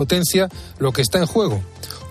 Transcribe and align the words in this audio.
potencia 0.00 0.48
lo 0.78 0.92
que 0.92 1.02
está 1.02 1.18
en 1.18 1.26
juego. 1.26 1.62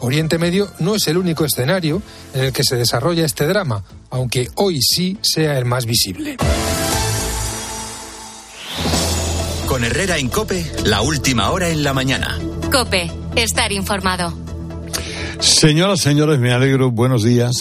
Oriente 0.01 0.37
Medio 0.37 0.69
no 0.77 0.93
es 0.93 1.07
el 1.07 1.17
único 1.17 1.43
escenario 1.43 2.03
en 2.35 2.43
el 2.43 2.53
que 2.53 2.63
se 2.63 2.75
desarrolla 2.75 3.25
este 3.25 3.47
drama, 3.47 3.83
aunque 4.11 4.47
hoy 4.53 4.79
sí 4.79 5.17
sea 5.23 5.57
el 5.57 5.65
más 5.65 5.87
visible. 5.87 6.37
Con 9.65 9.83
Herrera 9.83 10.19
en 10.19 10.29
Cope, 10.29 10.71
la 10.85 11.01
última 11.01 11.49
hora 11.49 11.69
en 11.69 11.81
la 11.81 11.93
mañana. 11.93 12.37
Cope, 12.71 13.11
estar 13.35 13.71
informado. 13.71 14.33
Señoras, 15.39 15.99
señores, 15.99 16.37
me 16.37 16.51
alegro. 16.53 16.91
Buenos 16.91 17.23
días. 17.23 17.53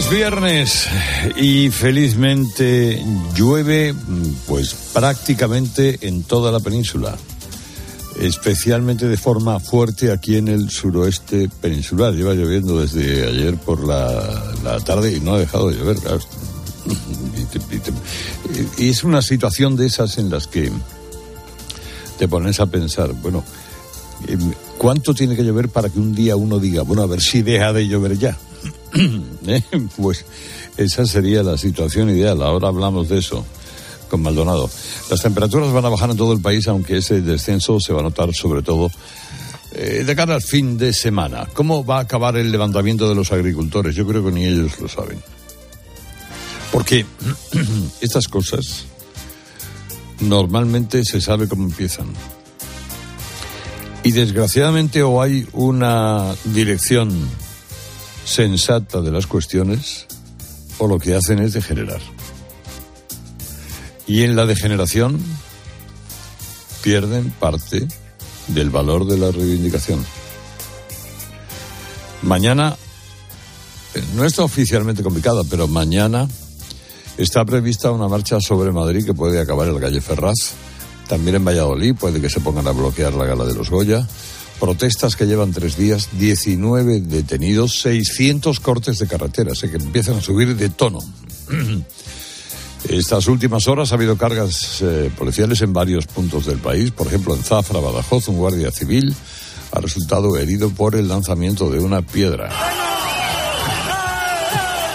Es 0.00 0.08
viernes 0.08 0.88
y 1.36 1.68
felizmente 1.68 3.04
llueve 3.36 3.94
pues 4.46 4.74
prácticamente 4.94 5.98
en 6.00 6.22
toda 6.22 6.50
la 6.50 6.58
península, 6.58 7.18
especialmente 8.18 9.08
de 9.08 9.18
forma 9.18 9.60
fuerte 9.60 10.10
aquí 10.10 10.38
en 10.38 10.48
el 10.48 10.70
suroeste 10.70 11.50
peninsular. 11.60 12.14
Lleva 12.14 12.32
lloviendo 12.32 12.80
desde 12.80 13.28
ayer 13.28 13.58
por 13.58 13.86
la, 13.86 14.80
tarde 14.86 15.12
y 15.12 15.20
no 15.20 15.34
ha 15.34 15.38
dejado 15.38 15.68
de 15.68 15.76
llover. 15.76 15.98
Y 18.78 18.88
es 18.88 19.04
una 19.04 19.20
situación 19.20 19.76
de 19.76 19.84
esas 19.84 20.16
en 20.16 20.30
las 20.30 20.46
que 20.46 20.72
te 22.18 22.26
pones 22.26 22.58
a 22.58 22.64
pensar, 22.64 23.12
bueno, 23.12 23.44
¿cuánto 24.78 25.12
tiene 25.12 25.36
que 25.36 25.44
llover 25.44 25.68
para 25.68 25.90
que 25.90 25.98
un 25.98 26.14
día 26.14 26.36
uno 26.36 26.58
diga, 26.58 26.84
bueno, 26.84 27.02
a 27.02 27.06
ver 27.06 27.20
si 27.20 27.42
deja 27.42 27.74
de 27.74 27.86
llover 27.86 28.16
ya? 28.16 28.38
¿Eh? 29.46 29.62
Pues 29.96 30.24
esa 30.76 31.06
sería 31.06 31.42
la 31.42 31.56
situación 31.58 32.10
ideal. 32.10 32.42
Ahora 32.42 32.68
hablamos 32.68 33.08
de 33.08 33.18
eso 33.18 33.44
con 34.08 34.22
Maldonado. 34.22 34.68
Las 35.08 35.22
temperaturas 35.22 35.72
van 35.72 35.84
a 35.84 35.88
bajar 35.88 36.10
en 36.10 36.16
todo 36.16 36.32
el 36.32 36.40
país, 36.40 36.66
aunque 36.68 36.98
ese 36.98 37.22
descenso 37.22 37.78
se 37.80 37.92
va 37.92 38.00
a 38.00 38.02
notar 38.02 38.34
sobre 38.34 38.62
todo 38.62 38.90
eh, 39.72 40.02
de 40.04 40.16
cara 40.16 40.34
al 40.34 40.42
fin 40.42 40.76
de 40.76 40.92
semana. 40.92 41.46
¿Cómo 41.54 41.84
va 41.84 41.98
a 41.98 42.00
acabar 42.00 42.36
el 42.36 42.50
levantamiento 42.50 43.08
de 43.08 43.14
los 43.14 43.32
agricultores? 43.32 43.94
Yo 43.94 44.06
creo 44.06 44.24
que 44.24 44.32
ni 44.32 44.44
ellos 44.44 44.78
lo 44.80 44.88
saben. 44.88 45.18
Porque 46.72 47.06
estas 48.00 48.28
cosas 48.28 48.86
normalmente 50.20 51.04
se 51.04 51.20
sabe 51.20 51.48
cómo 51.48 51.64
empiezan. 51.64 52.08
Y 54.02 54.12
desgraciadamente 54.12 55.02
o 55.02 55.22
hay 55.22 55.46
una 55.52 56.34
dirección 56.44 57.28
sensata 58.30 59.00
de 59.00 59.10
las 59.10 59.26
cuestiones 59.26 60.06
o 60.78 60.86
lo 60.86 61.00
que 61.00 61.16
hacen 61.16 61.40
es 61.40 61.52
degenerar. 61.52 62.00
Y 64.06 64.22
en 64.22 64.36
la 64.36 64.46
degeneración 64.46 65.20
pierden 66.80 67.30
parte 67.30 67.88
del 68.46 68.70
valor 68.70 69.06
de 69.06 69.18
la 69.18 69.32
reivindicación. 69.32 70.04
Mañana, 72.22 72.76
eh, 73.94 74.04
no 74.14 74.24
está 74.24 74.44
oficialmente 74.44 75.02
complicada, 75.02 75.42
pero 75.50 75.66
mañana 75.66 76.28
está 77.18 77.44
prevista 77.44 77.90
una 77.90 78.06
marcha 78.06 78.38
sobre 78.40 78.70
Madrid 78.70 79.04
que 79.04 79.14
puede 79.14 79.40
acabar 79.40 79.66
en 79.66 79.74
la 79.74 79.80
calle 79.80 80.00
Ferraz. 80.00 80.52
También 81.08 81.36
en 81.36 81.44
Valladolid 81.44 81.96
puede 81.96 82.20
que 82.20 82.30
se 82.30 82.40
pongan 82.40 82.68
a 82.68 82.70
bloquear 82.70 83.12
la 83.14 83.24
gala 83.24 83.44
de 83.44 83.54
los 83.54 83.70
Goya. 83.70 84.06
Protestas 84.60 85.16
que 85.16 85.26
llevan 85.26 85.52
tres 85.52 85.76
días, 85.78 86.10
19 86.12 87.00
detenidos, 87.00 87.80
600 87.80 88.60
cortes 88.60 88.98
de 88.98 89.06
carretera, 89.06 89.54
sé 89.54 89.70
que 89.70 89.78
empiezan 89.78 90.18
a 90.18 90.20
subir 90.20 90.54
de 90.54 90.68
tono. 90.68 90.98
Estas 92.88 93.26
últimas 93.26 93.66
horas 93.68 93.90
ha 93.90 93.94
habido 93.94 94.16
cargas 94.16 94.82
eh, 94.82 95.10
policiales 95.16 95.62
en 95.62 95.72
varios 95.72 96.06
puntos 96.06 96.46
del 96.46 96.58
país. 96.58 96.90
Por 96.90 97.06
ejemplo, 97.06 97.34
en 97.34 97.42
Zafra, 97.42 97.80
Badajoz, 97.80 98.28
un 98.28 98.36
guardia 98.36 98.70
civil 98.70 99.14
ha 99.72 99.80
resultado 99.80 100.36
herido 100.36 100.70
por 100.70 100.94
el 100.94 101.08
lanzamiento 101.08 101.70
de 101.70 101.78
una 101.78 102.02
piedra 102.02 102.50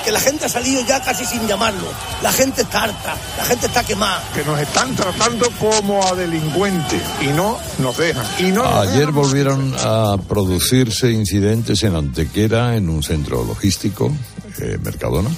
que 0.06 0.12
la 0.12 0.20
gente 0.20 0.46
ha 0.46 0.50
salido 0.50 0.86
ya 0.86 1.02
casi 1.02 1.26
sin 1.26 1.48
llamarlo. 1.48 1.88
La 2.22 2.32
gente 2.32 2.62
está 2.62 2.84
harta, 2.84 3.16
la 3.38 3.44
gente 3.44 3.66
está 3.66 3.84
quemada. 3.84 4.24
Que 4.36 4.44
nos 4.44 4.60
están 4.60 4.96
tratando 4.96 5.50
como 5.60 6.06
a 6.06 6.14
delincuentes 6.14 7.02
y 7.22 7.28
no 7.30 7.58
nos 7.80 7.98
dejan. 7.98 8.26
Y 8.38 8.52
no 8.52 8.64
Ayer 8.64 9.12
volvieron 9.12 9.74
a 9.80 10.18
producirse 10.30 11.12
incidentes 11.12 11.82
en 11.84 11.96
Antequera, 11.96 12.78
en 12.78 12.88
un 12.88 13.02
centro 13.02 13.44
logístico, 13.44 14.12
eh, 14.60 14.78
Mercadona. 14.80 15.30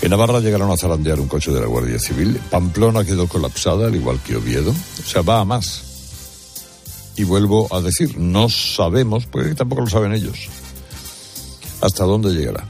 En 0.00 0.10
Navarra 0.10 0.38
llegaron 0.38 0.70
a 0.70 0.76
zarandear 0.76 1.18
un 1.18 1.26
coche 1.26 1.50
de 1.50 1.60
la 1.60 1.66
Guardia 1.66 1.98
Civil. 1.98 2.40
Pamplona 2.50 3.04
quedó 3.04 3.26
colapsada, 3.26 3.88
al 3.88 3.96
igual 3.96 4.20
que 4.20 4.36
Oviedo. 4.36 4.70
O 4.70 5.08
sea, 5.08 5.22
va 5.22 5.40
a 5.40 5.44
más. 5.44 5.82
Y 7.16 7.24
vuelvo 7.24 7.74
a 7.74 7.80
decir, 7.80 8.16
no 8.16 8.48
sabemos, 8.48 9.26
porque 9.26 9.54
tampoco 9.54 9.80
lo 9.80 9.88
saben 9.88 10.12
ellos, 10.12 10.36
hasta 11.80 12.04
dónde 12.04 12.30
llegará. 12.32 12.64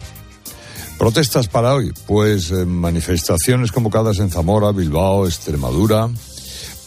Protestas 0.99 1.47
para 1.49 1.75
hoy, 1.75 1.93
pues 2.07 2.51
eh, 2.51 2.65
manifestaciones 2.65 3.71
convocadas 3.71 4.19
en 4.19 4.31
Zamora, 4.31 4.73
Bilbao, 4.73 5.27
Extremadura. 5.27 6.09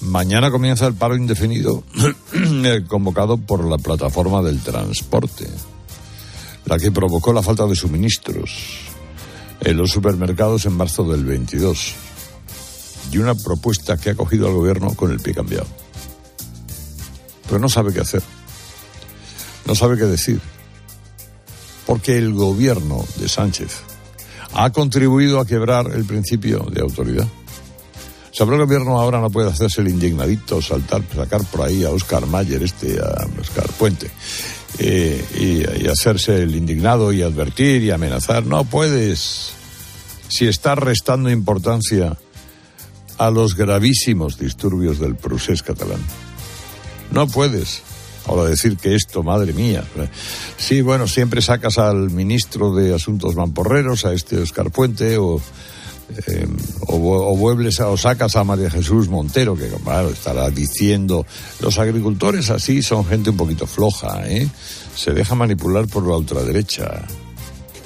Mañana 0.01 0.49
comienza 0.49 0.87
el 0.87 0.95
paro 0.95 1.15
indefinido 1.15 1.83
eh, 2.33 2.83
convocado 2.87 3.37
por 3.37 3.63
la 3.63 3.77
plataforma 3.77 4.41
del 4.41 4.61
transporte, 4.61 5.47
la 6.65 6.79
que 6.79 6.91
provocó 6.91 7.33
la 7.33 7.43
falta 7.43 7.67
de 7.67 7.75
suministros 7.75 8.79
en 9.61 9.77
los 9.77 9.91
supermercados 9.91 10.65
en 10.65 10.73
marzo 10.73 11.03
del 11.03 11.23
22 11.23 11.93
y 13.11 13.17
una 13.19 13.35
propuesta 13.35 13.97
que 13.97 14.09
ha 14.09 14.15
cogido 14.15 14.47
al 14.47 14.53
gobierno 14.53 14.95
con 14.95 15.11
el 15.11 15.19
pie 15.19 15.35
cambiado. 15.35 15.67
Pero 17.45 17.59
no 17.59 17.69
sabe 17.69 17.93
qué 17.93 17.99
hacer, 17.99 18.23
no 19.67 19.75
sabe 19.75 19.97
qué 19.97 20.05
decir, 20.05 20.41
porque 21.85 22.17
el 22.17 22.33
gobierno 22.33 23.05
de 23.17 23.29
Sánchez 23.29 23.88
ha 24.53 24.69
contribuido 24.71 25.39
a 25.39 25.45
quebrar 25.45 25.91
el 25.93 26.05
principio 26.05 26.67
de 26.71 26.81
autoridad. 26.81 27.27
Sabrá 28.31 28.55
el 28.55 28.63
gobierno 28.63 28.99
ahora 28.99 29.19
no 29.19 29.29
puede 29.29 29.49
hacerse 29.49 29.81
el 29.81 29.89
indignadito, 29.89 30.61
saltar, 30.61 31.01
sacar 31.13 31.43
por 31.45 31.61
ahí 31.67 31.83
a 31.83 31.89
Oscar 31.89 32.25
Mayer, 32.25 32.63
este, 32.63 32.99
a 32.99 33.27
Oscar 33.39 33.67
Puente, 33.77 34.09
eh, 34.77 35.65
y, 35.81 35.87
hacerse 35.87 36.43
el 36.43 36.55
indignado 36.55 37.11
y 37.11 37.21
advertir 37.21 37.83
y 37.83 37.91
amenazar. 37.91 38.45
No 38.45 38.63
puedes. 38.63 39.53
Si 40.27 40.47
estás 40.47 40.77
restando 40.77 41.31
importancia 41.31 42.17
a 43.17 43.31
los 43.31 43.55
gravísimos 43.55 44.37
disturbios 44.37 44.99
del 44.99 45.15
procés 45.15 45.63
catalán. 45.63 45.99
No 47.11 47.27
puedes. 47.27 47.81
Ahora 48.29 48.47
decir 48.47 48.77
que 48.77 48.93
esto, 48.93 49.23
madre 49.23 49.53
mía. 49.53 49.83
Sí, 50.55 50.81
bueno, 50.81 51.07
siempre 51.07 51.41
sacas 51.41 51.79
al 51.79 52.11
ministro 52.11 52.75
de 52.75 52.93
Asuntos 52.93 53.35
Mamporreros, 53.35 54.05
a 54.05 54.13
este 54.13 54.37
Oscar 54.37 54.69
Puente, 54.69 55.17
o, 55.17 55.41
eh, 56.27 56.47
o, 56.85 57.35
vuelves 57.35 57.79
o 57.79 57.97
sacas 57.97 58.35
a 58.35 58.43
María 58.43 58.69
Jesús 58.69 59.09
Montero, 59.09 59.55
que 59.55 59.67
claro, 59.83 60.09
estará 60.09 60.47
diciendo, 60.51 61.25
los 61.59 61.79
agricultores 61.79 62.51
así 62.51 62.83
son 62.83 63.03
gente 63.03 63.31
un 63.31 63.37
poquito 63.37 63.65
floja, 63.65 64.21
¿eh? 64.27 64.47
Se 64.95 65.11
deja 65.11 65.33
manipular 65.33 65.87
por 65.87 66.05
la 66.07 66.15
ultraderecha 66.15 67.07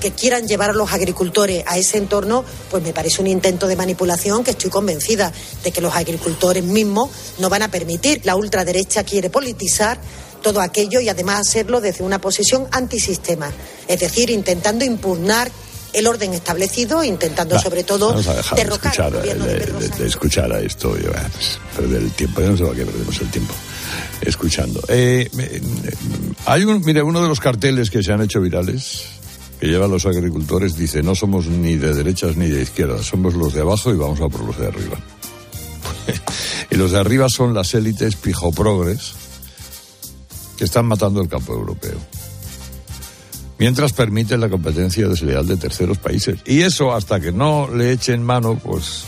que 0.04 0.12
quieran 0.12 0.46
llevar 0.50 0.72
a 0.72 0.74
los 0.74 0.92
agricultores 0.92 1.64
a 1.66 1.78
ese 1.78 1.98
entorno, 1.98 2.44
pues 2.70 2.84
me 2.84 2.92
parece 2.92 3.22
un 3.22 3.28
intento 3.28 3.68
de 3.68 3.78
manipulación 3.78 4.44
que 4.44 4.52
estoy 4.52 4.70
convencida 4.70 5.32
de 5.64 5.72
que 5.72 5.80
los 5.80 5.96
agricultores 5.96 6.62
mismos 6.62 7.10
no 7.40 7.50
van 7.50 7.62
a 7.62 7.72
permitir. 7.72 8.20
La 8.26 8.36
ultraderecha 8.36 9.06
quiere 9.06 9.30
politizar 9.30 9.98
todo 10.44 10.62
aquello 10.62 11.00
y 11.00 11.10
además 11.10 11.48
hacerlo 11.48 11.82
desde 11.82 12.04
una 12.04 12.20
posición 12.20 12.68
antisistema, 12.70 13.52
es 13.88 14.00
decir, 14.00 14.30
intentando 14.30 14.86
impugnar 14.86 15.50
el 15.94 16.08
orden 16.08 16.34
establecido, 16.34 17.04
intentando 17.04 17.58
sobre 17.60 17.84
todo 17.84 18.16
derrocar 18.56 18.94
el 19.00 19.14
gobierno 19.14 19.46
de, 19.46 20.06
escuchar 20.06 20.52
a 20.52 20.60
esto, 20.60 20.90
pues, 20.92 21.60
perder 21.76 22.02
el 22.02 22.12
tiempo, 22.12 22.42
no 22.42 22.58
sé 22.58 22.64
para 22.64 22.76
qué 22.76 22.86
perdemos 22.86 23.22
el 23.22 23.30
tiempo 23.30 23.54
escuchando. 24.22 24.82
Eh, 24.88 25.30
hay 26.46 26.64
un, 26.64 26.84
mire, 26.84 27.02
uno 27.02 27.22
de 27.22 27.28
los 27.28 27.40
carteles 27.40 27.90
que 27.90 28.04
se 28.04 28.12
han 28.12 28.22
hecho 28.22 28.42
virales 28.42 29.06
que 29.60 29.68
llevan 29.68 29.92
los 29.92 30.06
agricultores 30.06 30.76
dice 30.76 31.02
no 31.04 31.16
somos 31.16 31.46
ni 31.46 31.78
de 31.78 31.94
derechas 31.94 32.36
ni 32.36 32.50
de 32.50 32.64
izquierdas, 32.64 33.06
somos 33.06 33.34
los 33.36 33.54
de 33.54 33.62
abajo 33.62 33.92
y 33.92 33.98
vamos 33.98 34.20
a 34.20 34.28
por 34.28 34.44
los 34.44 34.58
de 34.58 34.68
arriba. 34.68 34.98
y 36.70 36.76
los 36.76 36.92
de 36.92 37.00
arriba 37.00 37.28
son 37.30 37.54
las 37.54 37.74
élites 37.74 38.16
pijoprogres 38.16 39.23
están 40.60 40.86
matando 40.86 41.22
el 41.22 41.28
campo 41.28 41.54
europeo. 41.54 41.98
Mientras 43.60 43.94
permiten 43.94 44.42
la 44.42 44.50
competencia 44.50 45.08
desleal 45.08 45.48
de 45.48 45.58
terceros 45.58 45.98
países. 45.98 46.40
Y 46.46 46.62
eso 46.62 46.94
hasta 46.94 47.20
que 47.20 47.32
no 47.32 47.70
le 47.74 47.92
echen 47.92 48.24
mano, 48.24 48.60
pues 48.62 49.06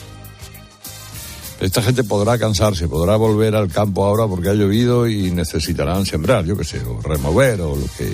esta 1.60 1.82
gente 1.82 2.04
podrá 2.04 2.38
cansarse, 2.38 2.88
podrá 2.88 3.16
volver 3.16 3.56
al 3.56 3.70
campo 3.70 4.06
ahora 4.06 4.28
porque 4.28 4.50
ha 4.50 4.54
llovido 4.54 5.08
y 5.08 5.32
necesitarán 5.32 6.06
sembrar, 6.06 6.46
yo 6.46 6.58
qué 6.58 6.64
sé, 6.64 6.82
o 6.82 7.02
remover 7.02 7.62
o 7.62 7.76
lo 7.76 7.86
que, 7.98 8.14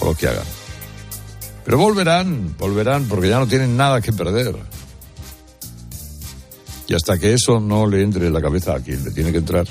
o 0.00 0.06
lo 0.06 0.14
que 0.14 0.28
hagan. 0.28 0.46
Pero 1.64 1.78
volverán, 1.78 2.54
volverán 2.58 3.04
porque 3.04 3.28
ya 3.28 3.38
no 3.38 3.46
tienen 3.46 3.76
nada 3.76 4.00
que 4.00 4.12
perder. 4.12 4.54
Y 6.88 6.94
hasta 6.94 7.18
que 7.18 7.32
eso 7.32 7.60
no 7.60 7.86
le 7.86 8.02
entre 8.02 8.26
en 8.26 8.32
la 8.32 8.42
cabeza 8.42 8.74
a 8.74 8.80
quien 8.80 9.02
le 9.04 9.10
tiene 9.12 9.32
que 9.32 9.38
entrar. 9.38 9.66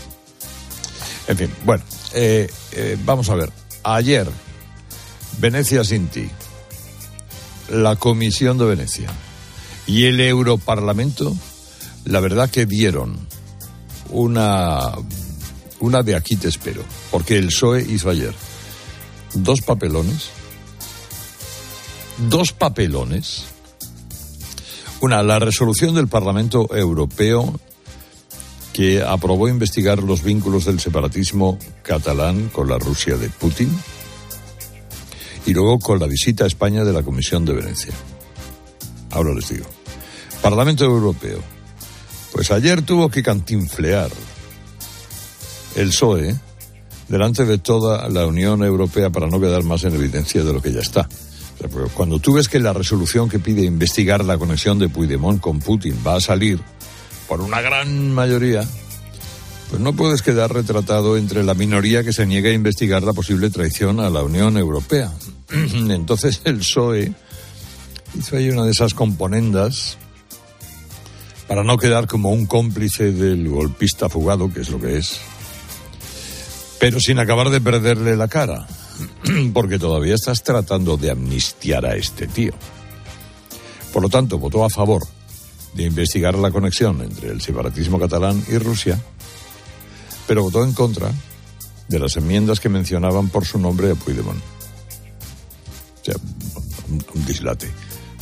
En 1.31 1.37
fin, 1.37 1.49
bueno, 1.63 1.81
eh, 2.13 2.51
eh, 2.73 2.97
vamos 3.05 3.29
a 3.29 3.35
ver. 3.35 3.49
Ayer, 3.83 4.27
Venecia 5.39 5.81
sin 5.85 6.09
ti, 6.09 6.29
la 7.69 7.95
Comisión 7.95 8.57
de 8.57 8.65
Venecia 8.65 9.09
y 9.87 10.07
el 10.07 10.19
Europarlamento, 10.19 11.33
la 12.03 12.19
verdad 12.19 12.49
que 12.49 12.65
dieron 12.65 13.17
una, 14.09 14.91
una 15.79 16.03
de 16.03 16.15
aquí 16.15 16.35
te 16.35 16.49
espero, 16.49 16.83
porque 17.11 17.37
el 17.37 17.45
PSOE 17.45 17.81
hizo 17.81 18.09
ayer 18.09 18.35
dos 19.33 19.61
papelones, 19.61 20.31
dos 22.29 22.51
papelones, 22.51 23.45
una, 24.99 25.23
la 25.23 25.39
resolución 25.39 25.95
del 25.95 26.09
Parlamento 26.09 26.75
Europeo 26.75 27.57
que 28.73 29.01
aprobó 29.01 29.47
investigar 29.47 30.01
los 30.01 30.23
vínculos 30.23 30.65
del 30.65 30.79
separatismo 30.79 31.57
catalán 31.83 32.49
con 32.49 32.69
la 32.69 32.77
Rusia 32.77 33.17
de 33.17 33.29
Putin 33.29 33.69
y 35.45 35.53
luego 35.53 35.79
con 35.79 35.99
la 35.99 36.07
visita 36.07 36.43
a 36.43 36.47
España 36.47 36.83
de 36.83 36.93
la 36.93 37.03
Comisión 37.03 37.45
de 37.45 37.53
Venecia. 37.53 37.93
Ahora 39.11 39.33
les 39.33 39.49
digo. 39.49 39.65
Parlamento 40.41 40.85
Europeo. 40.85 41.39
Pues 42.31 42.49
ayer 42.51 42.81
tuvo 42.81 43.09
que 43.09 43.21
cantinflear 43.21 44.09
el 45.75 45.89
PSOE 45.89 46.35
delante 47.09 47.45
de 47.45 47.57
toda 47.57 48.07
la 48.09 48.25
Unión 48.25 48.63
Europea 48.63 49.09
para 49.09 49.27
no 49.27 49.39
quedar 49.39 49.63
más 49.63 49.83
en 49.83 49.93
evidencia 49.93 50.43
de 50.43 50.53
lo 50.53 50.61
que 50.61 50.71
ya 50.71 50.79
está. 50.79 51.07
Cuando 51.93 52.19
tú 52.19 52.33
ves 52.33 52.47
que 52.47 52.59
la 52.59 52.73
resolución 52.73 53.29
que 53.29 53.37
pide 53.37 53.63
investigar 53.63 54.23
la 54.25 54.37
conexión 54.37 54.79
de 54.79 54.89
Puigdemont 54.89 55.39
con 55.39 55.59
Putin 55.59 55.95
va 56.05 56.15
a 56.15 56.21
salir 56.21 56.59
por 57.31 57.39
una 57.39 57.61
gran 57.61 58.11
mayoría, 58.11 58.67
pues 59.69 59.81
no 59.81 59.93
puedes 59.93 60.21
quedar 60.21 60.53
retratado 60.53 61.15
entre 61.15 61.45
la 61.45 61.53
minoría 61.53 62.03
que 62.03 62.11
se 62.11 62.25
niega 62.25 62.49
a 62.49 62.53
investigar 62.53 63.03
la 63.03 63.13
posible 63.13 63.49
traición 63.49 64.01
a 64.01 64.09
la 64.09 64.21
Unión 64.21 64.57
Europea. 64.57 65.13
Entonces 65.49 66.41
el 66.43 66.57
PSOE 66.57 67.13
hizo 68.19 68.35
ahí 68.35 68.49
una 68.49 68.65
de 68.65 68.71
esas 68.71 68.93
componendas 68.93 69.97
para 71.47 71.63
no 71.63 71.77
quedar 71.77 72.05
como 72.05 72.31
un 72.31 72.47
cómplice 72.47 73.13
del 73.13 73.47
golpista 73.47 74.09
fugado, 74.09 74.51
que 74.51 74.59
es 74.59 74.69
lo 74.69 74.81
que 74.81 74.97
es, 74.97 75.21
pero 76.81 76.99
sin 76.99 77.17
acabar 77.17 77.49
de 77.49 77.61
perderle 77.61 78.17
la 78.17 78.27
cara, 78.27 78.67
porque 79.53 79.79
todavía 79.79 80.15
estás 80.15 80.43
tratando 80.43 80.97
de 80.97 81.11
amnistiar 81.11 81.85
a 81.85 81.95
este 81.95 82.27
tío. 82.27 82.51
Por 83.93 84.03
lo 84.03 84.09
tanto, 84.09 84.37
votó 84.37 84.65
a 84.65 84.69
favor 84.69 85.07
de 85.73 85.83
investigar 85.83 86.35
la 86.35 86.51
conexión 86.51 87.01
entre 87.01 87.29
el 87.29 87.41
separatismo 87.41 87.99
catalán 87.99 88.43
y 88.49 88.57
Rusia, 88.57 88.99
pero 90.27 90.43
votó 90.43 90.63
en 90.63 90.73
contra 90.73 91.11
de 91.87 91.99
las 91.99 92.15
enmiendas 92.17 92.59
que 92.59 92.69
mencionaban 92.69 93.29
por 93.29 93.45
su 93.45 93.59
nombre 93.59 93.91
a 93.91 93.95
Puigdemont. 93.95 94.39
O 94.39 96.05
sea, 96.05 96.15
un, 96.89 97.25
dislate. 97.25 97.69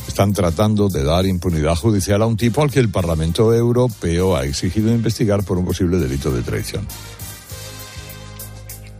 Están 0.06 0.32
tratando 0.32 0.88
de 0.88 1.04
dar 1.04 1.24
impunidad 1.24 1.76
judicial 1.76 2.22
a 2.22 2.26
un 2.26 2.36
tipo 2.36 2.62
al 2.62 2.70
que 2.70 2.80
el 2.80 2.90
Parlamento 2.90 3.54
Europeo 3.54 4.36
ha 4.36 4.44
exigido 4.44 4.92
investigar 4.92 5.44
por 5.44 5.56
un 5.56 5.64
posible 5.64 5.98
delito 5.98 6.32
de 6.32 6.42
traición. 6.42 6.86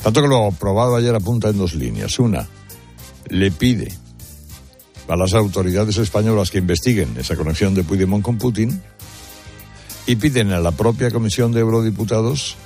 Tanto 0.03 0.23
que 0.23 0.29
lo 0.29 0.47
aprobado 0.47 0.97
ayer 0.97 1.15
apunta 1.15 1.49
en 1.49 1.59
dos 1.59 1.75
líneas. 1.75 2.19
Una, 2.19 2.47
le 3.29 3.51
pide 3.51 3.93
a 5.11 5.17
las 5.17 5.35
autoridades 5.35 5.97
españolas 5.97 6.51
que 6.51 6.59
investiguen 6.59 7.17
esa 7.19 7.35
conexión 7.35 7.75
de 7.75 7.83
Puigdemont 7.83 8.25
con 8.25 8.39
Putin 8.39 8.81
y 10.07 10.17
piden 10.17 10.53
a 10.53 10.61
la 10.61 10.71
propia 10.71 11.11
Comisión 11.11 11.51
de 11.51 11.61
Eurodiputados 11.61 12.57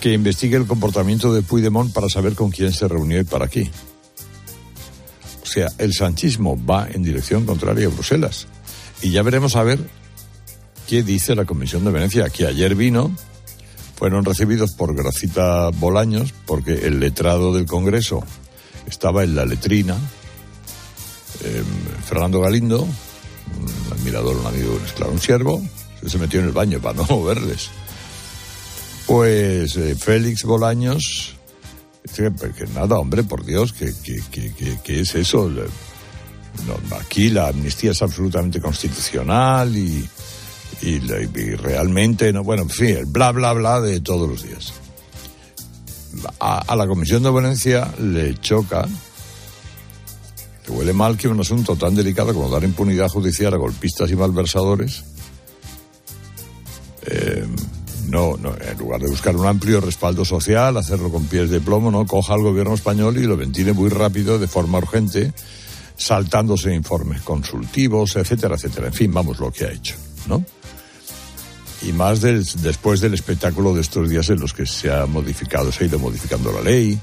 que 0.00 0.12
investigue 0.12 0.56
el 0.56 0.66
comportamiento 0.66 1.32
de 1.32 1.42
Puigdemont 1.42 1.92
para 1.92 2.08
saber 2.08 2.34
con 2.34 2.50
quién 2.50 2.72
se 2.72 2.88
reunió 2.88 3.20
y 3.20 3.24
para 3.24 3.46
qué. 3.46 3.70
O 5.42 5.46
sea, 5.46 5.68
el 5.78 5.94
sanchismo 5.94 6.58
va 6.66 6.88
en 6.92 7.04
dirección 7.04 7.46
contraria 7.46 7.86
a 7.86 7.90
Bruselas. 7.90 8.48
Y 9.00 9.12
ya 9.12 9.22
veremos 9.22 9.54
a 9.54 9.62
ver 9.62 9.78
qué 10.88 11.04
dice 11.04 11.36
la 11.36 11.44
Comisión 11.44 11.84
de 11.84 11.92
Venecia, 11.92 12.28
que 12.28 12.46
ayer 12.46 12.74
vino, 12.74 13.14
fueron 13.96 14.24
recibidos 14.24 14.72
por 14.72 14.94
Gracita 14.94 15.70
Bolaños, 15.70 16.34
porque 16.44 16.86
el 16.86 16.98
letrado 16.98 17.54
del 17.54 17.66
Congreso 17.66 18.24
estaba 18.86 19.22
en 19.22 19.36
la 19.36 19.46
letrina, 19.46 19.96
Em, 21.44 21.64
Fernando 22.04 22.40
Galindo, 22.40 22.82
un 22.82 23.92
admirador, 23.92 24.36
un 24.36 24.46
amigo, 24.46 24.74
un 24.74 24.84
esclavo, 24.84 25.12
un 25.12 25.20
siervo, 25.20 25.62
se 26.04 26.18
metió 26.18 26.40
en 26.40 26.46
el 26.46 26.52
baño 26.52 26.80
para 26.80 26.96
no 26.98 27.04
moverles. 27.04 27.70
Pues 29.06 29.76
eh, 29.76 29.94
Félix 29.94 30.44
Bolaños, 30.44 31.36
dice 32.04 32.30
que, 32.56 32.66
nada, 32.66 32.98
hombre, 32.98 33.22
por 33.22 33.44
Dios, 33.44 33.72
que, 33.72 33.88
es 33.88 35.14
eso. 35.14 35.50
aquí 37.00 37.30
la 37.30 37.48
amnistía 37.48 37.92
es 37.92 38.02
absolutamente 38.02 38.60
constitucional 38.60 39.76
y, 39.76 40.06
y, 40.82 40.98
realmente, 40.98 42.32
no, 42.32 42.42
bueno, 42.42 42.64
en 42.64 42.70
fin, 42.70 42.96
el 42.96 43.06
bla, 43.06 43.32
bla, 43.32 43.52
bla 43.52 43.80
de 43.80 44.00
todos 44.00 44.28
los 44.28 44.42
días. 44.42 44.74
A 46.40 46.74
la 46.74 46.86
Comisión 46.86 47.22
de 47.22 47.30
Valencia 47.30 47.94
le 47.98 48.34
choca 48.38 48.88
huele 50.70 50.92
mal 50.92 51.16
que 51.16 51.28
un 51.28 51.40
asunto 51.40 51.76
tan 51.76 51.94
delicado 51.94 52.34
como 52.34 52.50
dar 52.50 52.64
impunidad 52.64 53.08
judicial 53.08 53.54
a 53.54 53.56
golpistas 53.56 54.10
y 54.10 54.16
malversadores, 54.16 55.04
eh, 57.06 57.46
no, 58.08 58.36
no, 58.36 58.54
en 58.56 58.78
lugar 58.78 59.00
de 59.00 59.08
buscar 59.08 59.36
un 59.36 59.46
amplio 59.46 59.80
respaldo 59.80 60.24
social, 60.24 60.76
hacerlo 60.76 61.10
con 61.10 61.26
pies 61.26 61.50
de 61.50 61.60
plomo, 61.60 61.90
no, 61.90 62.06
coja 62.06 62.34
al 62.34 62.42
gobierno 62.42 62.74
español 62.74 63.18
y 63.18 63.24
lo 63.24 63.36
ventile 63.36 63.72
muy 63.72 63.90
rápido, 63.90 64.38
de 64.38 64.48
forma 64.48 64.78
urgente, 64.78 65.32
saltándose 65.96 66.74
informes 66.74 67.22
consultivos, 67.22 68.16
etcétera, 68.16 68.54
etcétera. 68.54 68.86
En 68.86 68.94
fin, 68.94 69.12
vamos, 69.12 69.38
lo 69.40 69.50
que 69.50 69.66
ha 69.66 69.72
hecho, 69.72 69.96
¿no? 70.26 70.44
Y 71.82 71.92
más 71.92 72.20
después 72.20 73.00
del 73.00 73.14
espectáculo 73.14 73.74
de 73.74 73.82
estos 73.82 74.08
días 74.08 74.28
en 74.30 74.40
los 74.40 74.52
que 74.52 74.66
se 74.66 74.90
ha 74.90 75.06
modificado, 75.06 75.70
se 75.70 75.84
ha 75.84 75.86
ido 75.86 75.98
modificando 75.98 76.50
la 76.50 76.62
ley, 76.62 76.98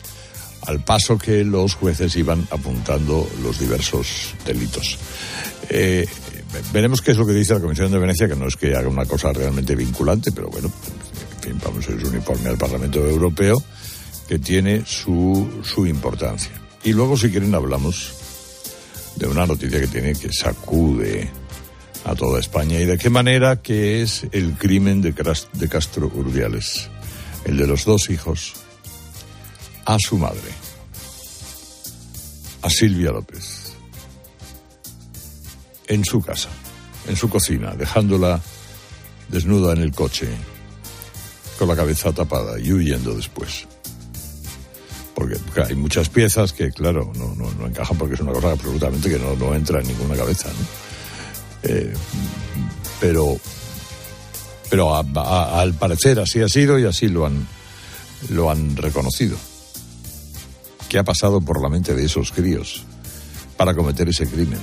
al 0.67 0.83
paso 0.83 1.17
que 1.17 1.43
los 1.43 1.75
jueces 1.75 2.15
iban 2.15 2.47
apuntando 2.51 3.29
los 3.41 3.59
diversos 3.59 4.33
delitos. 4.45 4.97
Eh, 5.69 6.05
veremos 6.73 7.01
qué 7.01 7.11
es 7.11 7.17
lo 7.17 7.25
que 7.25 7.33
dice 7.33 7.53
la 7.53 7.59
Comisión 7.59 7.91
de 7.91 7.99
Venecia, 7.99 8.27
que 8.27 8.35
no 8.35 8.47
es 8.47 8.55
que 8.55 8.75
haga 8.75 8.87
una 8.87 9.05
cosa 9.05 9.31
realmente 9.33 9.75
vinculante, 9.75 10.31
pero 10.31 10.49
bueno, 10.49 10.71
en 11.37 11.41
fin, 11.41 11.61
vamos, 11.63 11.87
es 11.87 12.03
un 12.03 12.15
informe 12.15 12.49
al 12.49 12.57
Parlamento 12.57 13.05
Europeo 13.05 13.61
que 14.27 14.39
tiene 14.39 14.83
su, 14.85 15.61
su 15.63 15.85
importancia. 15.85 16.51
Y 16.83 16.93
luego, 16.93 17.17
si 17.17 17.29
quieren, 17.29 17.53
hablamos 17.55 18.13
de 19.15 19.27
una 19.27 19.45
noticia 19.45 19.79
que 19.79 19.87
tiene 19.87 20.13
que 20.13 20.31
sacude 20.31 21.29
a 22.03 22.15
toda 22.15 22.39
España 22.39 22.79
y 22.79 22.85
de 22.85 22.97
qué 22.97 23.09
manera 23.09 23.61
que 23.61 24.01
es 24.01 24.27
el 24.31 24.53
crimen 24.53 25.01
de, 25.01 25.13
Castro 25.13 26.11
Urdiales, 26.13 26.89
el 27.45 27.57
de 27.57 27.67
los 27.67 27.85
dos 27.85 28.09
hijos 28.09 28.53
a 29.85 29.97
su 29.99 30.17
madre, 30.17 30.51
a 32.61 32.69
Silvia 32.69 33.11
López, 33.11 33.73
en 35.87 36.03
su 36.03 36.21
casa, 36.21 36.49
en 37.07 37.15
su 37.15 37.29
cocina, 37.29 37.75
dejándola 37.75 38.41
desnuda 39.29 39.73
en 39.73 39.81
el 39.81 39.91
coche, 39.93 40.27
con 41.57 41.67
la 41.67 41.75
cabeza 41.75 42.11
tapada 42.11 42.59
y 42.59 42.71
huyendo 42.73 43.15
después. 43.15 43.67
Porque, 45.13 45.37
hay 45.65 45.75
muchas 45.75 46.09
piezas 46.09 46.51
que, 46.51 46.71
claro, 46.71 47.11
no, 47.15 47.33
no, 47.35 47.67
encajan 47.67 47.97
porque 47.97 48.15
es 48.15 48.19
una 48.19 48.33
cosa 48.33 48.51
absolutamente 48.51 49.09
que 49.09 49.17
no, 49.17 49.55
entra 49.55 49.79
en 49.79 49.87
ninguna 49.87 50.15
cabeza. 50.15 50.49
Eh, 51.63 51.93
pero 52.99 53.39
pero 54.69 54.95
al 54.95 55.73
parecer 55.75 56.19
así 56.19 56.41
ha 56.41 56.49
sido 56.49 56.77
y 56.79 56.85
así 56.85 57.07
lo 57.07 57.25
han, 57.25 57.47
lo 58.29 58.49
han 58.49 58.75
reconocido. 58.75 59.37
¿Qué 60.89 60.99
ha 60.99 61.03
pasado 61.03 61.41
por 61.41 61.61
la 61.61 61.69
mente 61.69 61.93
de 61.93 62.05
esos 62.05 62.31
críos 62.31 62.83
para 63.57 63.73
cometer 63.73 64.07
ese 64.09 64.27
crimen? 64.27 64.59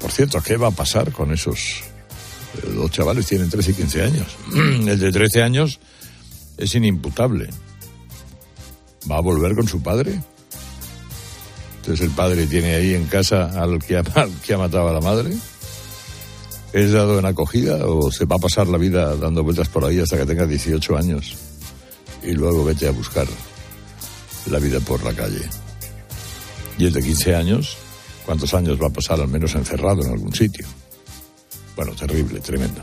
Por 0.00 0.10
cierto, 0.10 0.40
¿qué 0.40 0.56
va 0.56 0.68
a 0.68 0.72
pasar 0.72 1.12
con 1.12 1.32
esos 1.32 1.82
eh, 2.56 2.72
dos 2.74 2.90
chavales? 2.90 3.26
Tienen 3.26 3.50
13 3.50 3.70
y 3.70 3.74
15 3.74 4.02
años. 4.02 4.26
El 4.54 4.98
de 4.98 5.12
13 5.12 5.42
años 5.42 5.78
es 6.56 6.74
inimputable. 6.74 7.48
va 9.10 9.18
a 9.18 9.20
volver 9.20 9.54
con 9.54 9.68
su 9.68 9.82
padre. 9.82 10.20
Entonces 11.76 12.06
el 12.06 12.12
padre 12.12 12.46
tiene 12.46 12.74
ahí 12.74 12.94
en 12.94 13.06
casa 13.06 13.60
al 13.60 13.78
que 13.80 13.96
ha, 13.96 14.02
que 14.44 14.54
ha 14.54 14.58
matado 14.58 14.88
a 14.88 14.92
la 14.92 15.00
madre. 15.00 15.32
¿Es 16.72 16.92
dado 16.92 17.18
en 17.18 17.26
acogida 17.26 17.86
o 17.86 18.10
se 18.10 18.24
va 18.24 18.36
a 18.36 18.38
pasar 18.38 18.66
la 18.66 18.78
vida 18.78 19.14
dando 19.16 19.44
vueltas 19.44 19.68
por 19.68 19.84
ahí 19.84 20.00
hasta 20.00 20.16
que 20.16 20.24
tenga 20.24 20.46
18 20.46 20.96
años? 20.96 21.36
Y 22.22 22.32
luego 22.32 22.64
vete 22.64 22.88
a 22.88 22.92
buscar 22.92 23.26
la 24.46 24.58
vida 24.58 24.80
por 24.80 25.02
la 25.04 25.12
calle. 25.12 25.42
Y 26.78 26.86
el 26.86 26.92
de 26.92 27.02
15 27.02 27.34
años, 27.34 27.76
¿cuántos 28.24 28.54
años 28.54 28.80
va 28.80 28.88
a 28.88 28.90
pasar 28.90 29.20
al 29.20 29.28
menos 29.28 29.54
encerrado 29.54 30.02
en 30.02 30.12
algún 30.12 30.34
sitio? 30.34 30.66
Bueno, 31.76 31.92
terrible, 31.92 32.40
tremendo. 32.40 32.82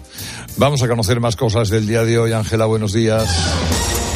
Vamos 0.57 0.81
a 0.81 0.87
conocer 0.87 1.19
más 1.19 1.35
cosas 1.35 1.69
del 1.69 1.85
día 1.85 2.03
de 2.03 2.17
hoy. 2.17 2.33
Ángela, 2.33 2.65
buenos 2.65 2.93
días. 2.93 3.29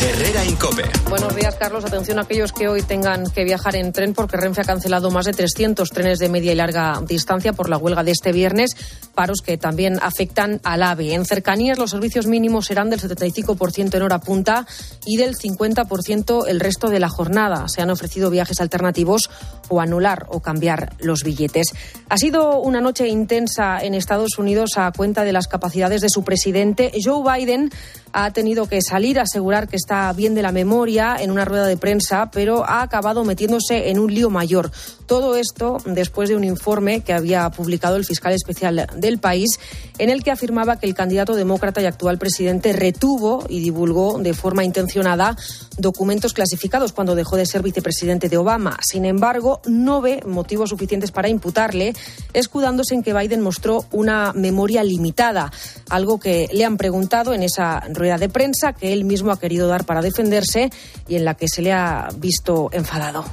Herrera 0.03 0.43
Incope. 0.43 0.83
Buenos 1.10 1.33
días, 1.33 1.55
Carlos. 1.55 1.86
Atención 1.86 2.19
a 2.19 2.24
aquellos 2.24 2.51
que 2.51 2.67
hoy 2.67 2.81
tengan 2.81 3.29
que 3.31 3.45
viajar 3.45 3.77
en 3.77 3.93
tren 3.93 4.13
porque 4.13 4.36
Renfe 4.36 4.60
ha 4.60 4.65
cancelado 4.65 5.10
más 5.12 5.25
de 5.25 5.31
300 5.31 5.89
trenes 5.89 6.19
de 6.19 6.27
media 6.27 6.51
y 6.51 6.55
larga 6.55 7.01
distancia 7.07 7.53
por 7.53 7.69
la 7.69 7.77
huelga 7.77 8.03
de 8.03 8.12
este 8.12 8.33
viernes, 8.33 8.75
paros 9.15 9.39
que 9.41 9.57
también 9.57 10.00
afectan 10.01 10.60
al 10.65 10.83
AVE. 10.83 11.13
En 11.13 11.25
cercanías 11.25 11.77
los 11.77 11.91
servicios 11.91 12.27
mínimos 12.27 12.65
serán 12.65 12.89
del 12.89 13.00
75% 13.00 13.95
en 13.95 14.01
hora 14.01 14.19
punta 14.19 14.67
y 15.05 15.15
del 15.15 15.36
50% 15.36 16.48
el 16.48 16.60
resto 16.60 16.89
de 16.89 17.00
la 17.00 17.07
jornada. 17.07 17.69
Se 17.69 17.81
han 17.81 17.89
ofrecido 17.89 18.29
viajes 18.29 18.60
alternativos 18.60 19.29
o 19.70 19.82
anular 19.82 20.25
o 20.29 20.41
cambiar 20.41 20.93
los 21.00 21.24
billetes. 21.24 21.74
Ha 22.10 22.17
sido 22.17 22.60
una 22.60 22.82
noche 22.82 23.08
intensa 23.08 23.79
en 23.79 23.93
Estados 23.93 24.38
Unidos 24.38 24.72
a 24.77 24.91
cuenta 24.91 25.24
de 25.24 25.34
las 25.34 25.48
capacidades 25.48 26.01
de 26.01 26.10
su 26.10 26.24
presidente. 26.24 26.91
Joe 27.03 27.24
Biden 27.24 27.72
ha 28.13 28.32
tenido 28.32 28.67
que 28.67 28.82
salir 28.82 29.20
a 29.20 29.24
asegurar 29.24 29.67
que 29.67 29.75
está 29.75 30.13
bien 30.13 30.36
de 30.36 30.43
la 30.43 30.51
memoria 30.51 31.17
en 31.20 31.32
una 31.32 31.46
rueda 31.46 31.65
de 31.65 31.77
prensa, 31.77 32.29
pero 32.32 32.63
ha 32.63 32.84
acabado 32.84 33.24
metiéndose 33.25 33.89
en 33.89 34.00
un 34.00 34.13
lío 34.13 34.29
mayor. 34.29 34.72
Todo 35.08 35.36
esto 35.36 35.77
después 35.86 36.29
de 36.29 36.36
un 36.36 36.43
informe 36.43 37.01
que 37.01 37.13
había 37.13 37.50
publicado 37.50 37.96
el 37.96 38.05
fiscal 38.05 38.34
especial 38.34 38.88
del 38.96 39.17
país, 39.17 39.60
en 39.98 40.10
el 40.10 40.24
que 40.24 40.32
afirmaba 40.32 40.77
que 40.77 40.86
el 40.86 40.93
candidato 40.93 41.36
demócrata 41.36 41.82
y 41.82 41.86
actual 41.86 42.17
presidente 42.17 42.74
retuvo 42.74 43.46
y 43.50 43.60
divulgó 43.60 44.20
de 44.20 44.34
forma 44.34 44.63
intencionada 44.63 45.36
documentos 45.77 46.34
clasificados 46.34 46.93
cuando 46.93 47.15
dejó 47.15 47.36
de 47.36 47.46
ser 47.46 47.63
vicepresidente 47.63 48.29
de 48.29 48.38
Obama. 48.38 48.77
Sin 48.82 49.05
embargo, 49.05 49.52
no 49.65 50.01
ve 50.01 50.22
motivos 50.25 50.69
suficientes 50.69 51.12
para 51.12 51.29
imputarle, 51.29 51.93
escudándose 52.33 52.95
en 52.95 53.03
que 53.03 53.13
Biden 53.13 53.41
mostró 53.41 53.86
una 53.91 54.33
memoria 54.33 54.83
limitada, 54.83 55.51
algo 55.89 56.19
que 56.19 56.48
le 56.51 56.65
han 56.65 56.77
preguntado 56.77 57.33
en 57.33 57.43
esa 57.43 57.81
rueda 57.93 58.17
de 58.17 58.29
prensa 58.29 58.74
que 58.74 58.93
él 58.93 59.05
mismo 59.05 59.31
ha 59.31 59.39
querido 59.39 59.67
dar 59.67 59.86
para 59.86 60.01
defenderse 60.01 60.69
y 61.07 61.15
en 61.15 61.25
la 61.25 61.36
que 61.36 61.48
se 61.48 61.62
le 61.62 61.72
ha 61.72 62.10
visto 62.17 62.69
enfadado. 62.72 63.25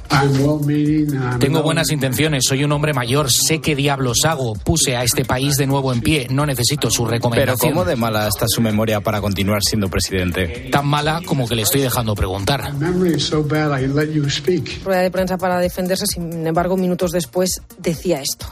Tengo 1.39 1.63
buenas 1.63 1.91
intenciones, 1.91 2.43
soy 2.47 2.63
un 2.63 2.71
hombre 2.71 2.93
mayor, 2.93 3.31
sé 3.31 3.59
qué 3.59 3.75
diablos 3.75 4.25
hago. 4.25 4.53
Puse 4.53 4.95
a 4.95 5.03
este 5.03 5.25
país 5.25 5.55
de 5.57 5.67
nuevo 5.67 5.93
en 5.93 6.01
pie, 6.01 6.27
no 6.29 6.45
necesito 6.45 6.89
su 6.89 7.05
recomendación. 7.05 7.57
Pero 7.59 7.73
¿cómo 7.73 7.85
de 7.85 7.95
mala 7.95 8.27
está 8.27 8.45
su 8.47 8.61
memoria 8.61 9.01
para 9.01 9.21
continuar 9.21 9.61
siendo 9.63 9.89
presidente? 9.89 10.69
Tan 10.71 10.87
mala 10.87 11.21
como 11.25 11.47
que 11.47 11.55
le 11.55 11.63
estoy 11.63 11.81
dejando 11.81 12.15
preguntar. 12.15 12.73
Rueda 14.83 15.01
de 15.01 15.11
prensa 15.11 15.37
para 15.37 15.59
defenderse, 15.59 16.05
sin 16.11 16.45
embargo, 16.45 16.77
minutos 16.77 17.11
después 17.11 17.61
decía 17.79 18.21
esto. 18.21 18.45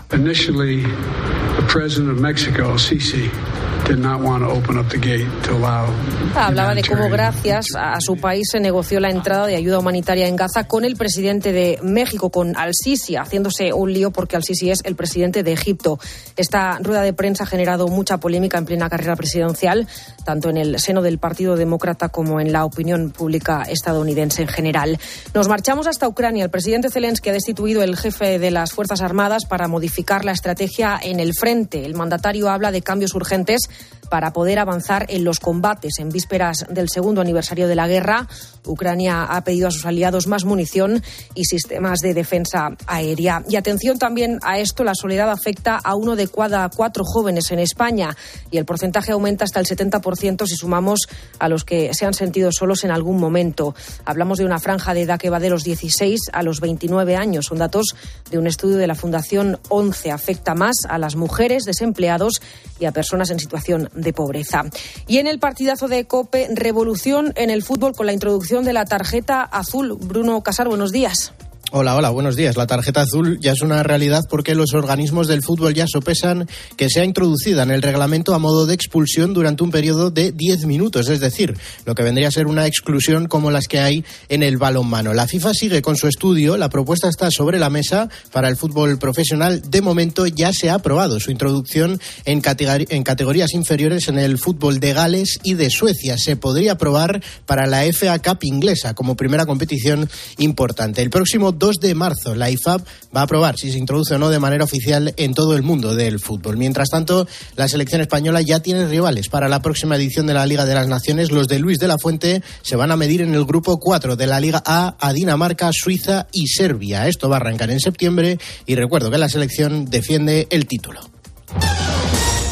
Hablaba 6.35 6.75
de 6.75 6.83
cómo 6.83 7.09
gracias 7.09 7.67
a 7.77 7.99
su 7.99 8.17
país 8.17 8.47
se 8.51 8.59
negoció 8.59 8.99
la 8.99 9.09
entrada 9.09 9.47
de 9.47 9.55
ayuda 9.55 9.79
humanitaria 9.79 10.27
en 10.27 10.35
Gaza 10.35 10.67
con 10.67 10.85
el 10.85 10.95
presidente 10.95 11.51
de 11.51 11.79
México, 11.81 12.29
con 12.29 12.55
Al-Sisi, 12.55 13.15
haciéndose 13.15 13.73
un 13.73 13.91
lío 13.91 14.11
porque 14.11 14.35
Al-Sisi 14.35 14.69
es 14.69 14.79
el 14.83 14.95
presidente 14.95 15.43
de 15.43 15.53
Egipto. 15.53 15.99
Esta 16.35 16.77
rueda 16.79 17.01
de 17.01 17.13
prensa 17.13 17.43
ha 17.43 17.47
generado 17.47 17.87
mucha 17.87 18.17
polémica 18.17 18.57
en 18.57 18.65
plena 18.65 18.89
carrera 18.89 19.15
presidencial, 19.15 19.87
tanto 20.23 20.49
en 20.49 20.57
el 20.57 20.79
seno 20.79 21.01
del 21.01 21.17
Partido 21.17 21.55
Demócrata 21.55 22.09
como 22.09 22.39
en 22.39 22.51
la 22.51 22.65
opinión 22.65 23.11
pública 23.11 23.63
estadounidense 23.63 24.41
en 24.41 24.47
general. 24.47 24.99
Nos 25.33 25.47
marchamos 25.47 25.87
hasta 25.87 26.07
Ucrania. 26.07 26.43
El 26.43 26.49
presidente 26.49 26.89
Zelensky 26.89 27.29
ha 27.29 27.33
destituido 27.33 27.83
el 27.83 27.97
jefe 27.97 28.39
de 28.39 28.51
las 28.51 28.71
Fuerzas 28.71 29.01
Armadas 29.01 29.45
para 29.45 29.67
modificar 29.67 30.25
la 30.25 30.31
estrategia 30.31 30.99
en 31.01 31.19
el 31.19 31.33
frente. 31.33 31.85
El 31.85 31.95
mandatario 31.95 32.49
habla 32.49 32.71
de 32.71 32.81
cambios 32.81 33.13
urgentes 33.15 33.68
para 34.09 34.33
poder 34.33 34.59
avanzar 34.59 35.05
en 35.09 35.23
los 35.23 35.39
combates. 35.39 35.99
En 35.99 36.09
vísperas 36.09 36.65
del 36.69 36.89
segundo 36.89 37.21
aniversario 37.21 37.67
de 37.67 37.75
la 37.75 37.87
guerra, 37.87 38.27
Ucrania 38.65 39.23
ha 39.23 39.43
pedido 39.43 39.67
a 39.67 39.71
sus 39.71 39.85
aliados 39.85 40.27
más 40.27 40.45
munición 40.45 41.03
y 41.35 41.45
sistemas 41.45 41.99
de 41.99 42.13
defensa 42.13 42.75
aérea. 42.87 43.43
Y 43.49 43.55
atención 43.55 43.97
también 43.97 44.39
a 44.43 44.59
esto, 44.59 44.83
la 44.83 44.95
soledad 44.95 45.31
afecta 45.31 45.77
a 45.77 45.95
uno 45.95 46.15
de 46.15 46.27
cada 46.27 46.69
cuatro 46.69 47.03
jóvenes 47.05 47.51
en 47.51 47.59
España 47.59 48.15
y 48.51 48.57
el 48.57 48.65
porcentaje 48.65 49.11
aumenta 49.11 49.45
hasta 49.45 49.59
el 49.59 49.65
70% 49.65 50.45
si 50.45 50.55
sumamos 50.55 50.99
a 51.39 51.49
los 51.49 51.63
que 51.63 51.93
se 51.93 52.05
han 52.05 52.13
sentido 52.13 52.51
solos 52.51 52.83
en 52.83 52.91
algún 52.91 53.19
momento. 53.19 53.75
Hablamos 54.05 54.37
de 54.37 54.45
una 54.45 54.59
franja 54.59 54.93
de 54.93 55.03
edad 55.03 55.19
que 55.19 55.29
va 55.29 55.39
de 55.39 55.49
los 55.49 55.63
16 55.63 56.19
a 56.33 56.43
los 56.43 56.59
29 56.59 57.15
años. 57.15 57.45
Son 57.45 57.57
datos 57.57 57.95
de 58.29 58.37
un 58.37 58.47
estudio 58.47 58.77
de 58.77 58.87
la 58.87 58.95
Fundación 58.95 59.59
11. 59.69 60.11
Afecta 60.11 60.55
más 60.55 60.75
a 60.87 60.97
las 60.97 61.15
mujeres, 61.15 61.63
desempleados 61.63 62.41
y 62.79 62.85
a 62.85 62.91
personas 62.91 63.29
en 63.29 63.39
situación 63.39 63.89
de 63.93 64.13
pobreza. 64.13 64.63
Y 65.07 65.17
en 65.17 65.27
el 65.27 65.39
partidazo 65.39 65.87
de 65.87 66.05
COPE, 66.05 66.49
revolución 66.53 67.33
en 67.35 67.49
el 67.49 67.63
fútbol 67.63 67.93
con 67.93 68.05
la 68.05 68.13
introducción 68.13 68.48
de 68.49 68.73
la 68.73 68.85
tarjeta 68.85 69.43
azul. 69.43 69.95
Bruno 70.01 70.41
Casar, 70.41 70.67
buenos 70.67 70.91
días. 70.91 71.33
Hola, 71.71 71.95
hola, 71.95 72.09
buenos 72.09 72.35
días. 72.35 72.57
La 72.57 72.65
tarjeta 72.65 73.01
azul 73.01 73.37
ya 73.39 73.51
es 73.51 73.61
una 73.61 73.83
realidad 73.83 74.23
porque 74.27 74.55
los 74.55 74.73
organismos 74.73 75.27
del 75.27 75.43
fútbol 75.43 75.75
ya 75.75 75.85
sopesan 75.85 76.49
que 76.75 76.89
sea 76.89 77.05
introducida 77.05 77.61
en 77.61 77.69
el 77.69 77.83
reglamento 77.83 78.33
a 78.33 78.39
modo 78.39 78.65
de 78.65 78.73
expulsión 78.73 79.35
durante 79.35 79.61
un 79.61 79.69
periodo 79.69 80.09
de 80.09 80.31
10 80.31 80.65
minutos, 80.65 81.09
es 81.09 81.19
decir, 81.19 81.55
lo 81.85 81.93
que 81.93 82.01
vendría 82.01 82.29
a 82.29 82.31
ser 82.31 82.47
una 82.47 82.65
exclusión 82.65 83.27
como 83.27 83.51
las 83.51 83.67
que 83.67 83.77
hay 83.77 84.03
en 84.29 84.41
el 84.41 84.57
balonmano. 84.57 85.13
La 85.13 85.27
FIFA 85.27 85.53
sigue 85.53 85.83
con 85.83 85.95
su 85.95 86.07
estudio, 86.07 86.57
la 86.57 86.69
propuesta 86.69 87.07
está 87.07 87.29
sobre 87.29 87.59
la 87.59 87.69
mesa 87.69 88.09
para 88.31 88.49
el 88.49 88.57
fútbol 88.57 88.97
profesional. 88.97 89.61
De 89.69 89.83
momento 89.83 90.25
ya 90.25 90.51
se 90.51 90.71
ha 90.71 90.73
aprobado 90.73 91.19
su 91.19 91.29
introducción 91.29 92.01
en, 92.25 92.41
categorías 92.41 93.53
inferiores 93.53 94.07
en 94.07 94.17
el 94.17 94.39
fútbol 94.39 94.79
de 94.79 94.93
Gales 94.93 95.37
y 95.43 95.53
de 95.53 95.69
Suecia. 95.69 96.17
Se 96.17 96.35
podría 96.35 96.71
aprobar 96.71 97.21
para 97.45 97.67
la 97.67 97.83
FA 97.93 98.17
Cup 98.17 98.39
inglesa 98.41 98.95
como 98.95 99.15
primera 99.15 99.45
competición 99.45 100.09
importante. 100.39 101.03
El 101.03 101.11
próximo 101.11 101.58
2 101.59 101.79
de 101.79 101.93
marzo. 101.93 102.33
La 102.33 102.49
IFAB 102.49 102.81
va 103.15 103.21
a 103.21 103.23
aprobar 103.23 103.57
si 103.57 103.71
se 103.71 103.77
introduce 103.77 104.15
o 104.15 104.17
no 104.17 104.29
de 104.29 104.39
manera 104.39 104.63
oficial 104.63 105.13
en 105.17 105.33
todo 105.33 105.55
el 105.55 105.61
mundo 105.61 105.93
del 105.93 106.19
fútbol. 106.19 106.57
Mientras 106.57 106.89
tanto, 106.89 107.27
la 107.55 107.67
selección 107.67 108.01
española 108.01 108.41
ya 108.41 108.61
tiene 108.61 108.87
rivales 108.87 109.29
para 109.29 109.49
la 109.49 109.61
próxima 109.61 109.95
edición 109.95 110.25
de 110.25 110.33
la 110.33 110.45
Liga 110.45 110.65
de 110.65 110.73
las 110.73 110.87
Naciones. 110.87 111.31
Los 111.31 111.47
de 111.47 111.59
Luis 111.59 111.77
de 111.77 111.87
la 111.87 111.97
Fuente 111.97 112.41
se 112.63 112.75
van 112.75 112.91
a 112.91 112.95
medir 112.95 113.21
en 113.21 113.33
el 113.33 113.45
grupo 113.45 113.77
4 113.79 114.15
de 114.15 114.27
la 114.27 114.39
Liga 114.39 114.63
A 114.65 114.95
a 114.99 115.13
Dinamarca, 115.13 115.69
Suiza 115.71 116.27
y 116.31 116.47
Serbia. 116.47 117.07
Esto 117.07 117.29
va 117.29 117.35
a 117.35 117.39
arrancar 117.39 117.69
en 117.69 117.79
septiembre 117.79 118.39
y 118.65 118.75
recuerdo 118.75 119.11
que 119.11 119.17
la 119.17 119.29
selección 119.29 119.85
defiende 119.85 120.47
el 120.49 120.65
título. 120.65 121.01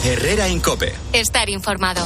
Herrera 0.06 0.48
Incope. 0.48 0.94
Estar 1.14 1.50
informado. 1.50 2.06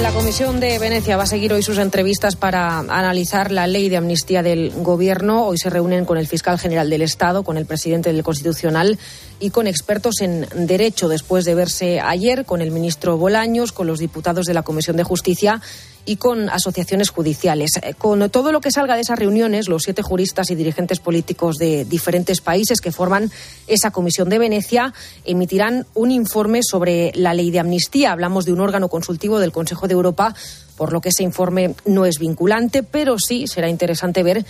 La 0.00 0.10
Comisión 0.10 0.58
de 0.58 0.78
Venecia 0.78 1.18
va 1.18 1.24
a 1.24 1.26
seguir 1.26 1.52
hoy 1.52 1.62
sus 1.62 1.76
entrevistas 1.76 2.34
para 2.34 2.78
analizar 2.78 3.52
la 3.52 3.66
ley 3.66 3.90
de 3.90 3.98
amnistía 3.98 4.42
del 4.42 4.70
Gobierno. 4.70 5.44
Hoy 5.46 5.58
se 5.58 5.68
reúnen 5.68 6.06
con 6.06 6.16
el 6.16 6.26
fiscal 6.26 6.58
general 6.58 6.88
del 6.88 7.02
Estado, 7.02 7.42
con 7.42 7.58
el 7.58 7.66
presidente 7.66 8.10
del 8.12 8.22
Constitucional 8.22 8.98
y 9.38 9.50
con 9.50 9.66
expertos 9.66 10.20
en 10.22 10.46
derecho, 10.54 11.08
después 11.08 11.44
de 11.44 11.54
verse 11.54 12.00
ayer 12.00 12.46
con 12.46 12.62
el 12.62 12.70
ministro 12.70 13.18
Bolaños, 13.18 13.72
con 13.72 13.86
los 13.86 13.98
diputados 13.98 14.46
de 14.46 14.54
la 14.54 14.62
Comisión 14.62 14.96
de 14.96 15.04
Justicia 15.04 15.60
y 16.04 16.16
con 16.16 16.48
asociaciones 16.48 17.10
judiciales. 17.10 17.72
Eh, 17.82 17.94
con 17.94 18.28
todo 18.30 18.52
lo 18.52 18.60
que 18.60 18.70
salga 18.70 18.94
de 18.94 19.02
esas 19.02 19.18
reuniones, 19.18 19.68
los 19.68 19.82
siete 19.82 20.02
juristas 20.02 20.50
y 20.50 20.54
dirigentes 20.54 20.98
políticos 20.98 21.56
de 21.56 21.84
diferentes 21.84 22.40
países 22.40 22.80
que 22.80 22.92
forman 22.92 23.30
esa 23.66 23.90
Comisión 23.90 24.28
de 24.28 24.38
Venecia 24.38 24.92
emitirán 25.24 25.86
un 25.94 26.10
informe 26.10 26.60
sobre 26.62 27.12
la 27.14 27.34
ley 27.34 27.50
de 27.50 27.60
amnistía. 27.60 28.12
Hablamos 28.12 28.44
de 28.44 28.52
un 28.52 28.60
órgano 28.60 28.88
consultivo 28.88 29.38
del 29.38 29.52
Consejo 29.52 29.86
de 29.86 29.94
Europa, 29.94 30.34
por 30.76 30.92
lo 30.92 31.00
que 31.00 31.10
ese 31.10 31.22
informe 31.22 31.74
no 31.84 32.06
es 32.06 32.18
vinculante, 32.18 32.82
pero 32.82 33.18
sí 33.18 33.46
será 33.46 33.68
interesante 33.68 34.22
ver 34.22 34.44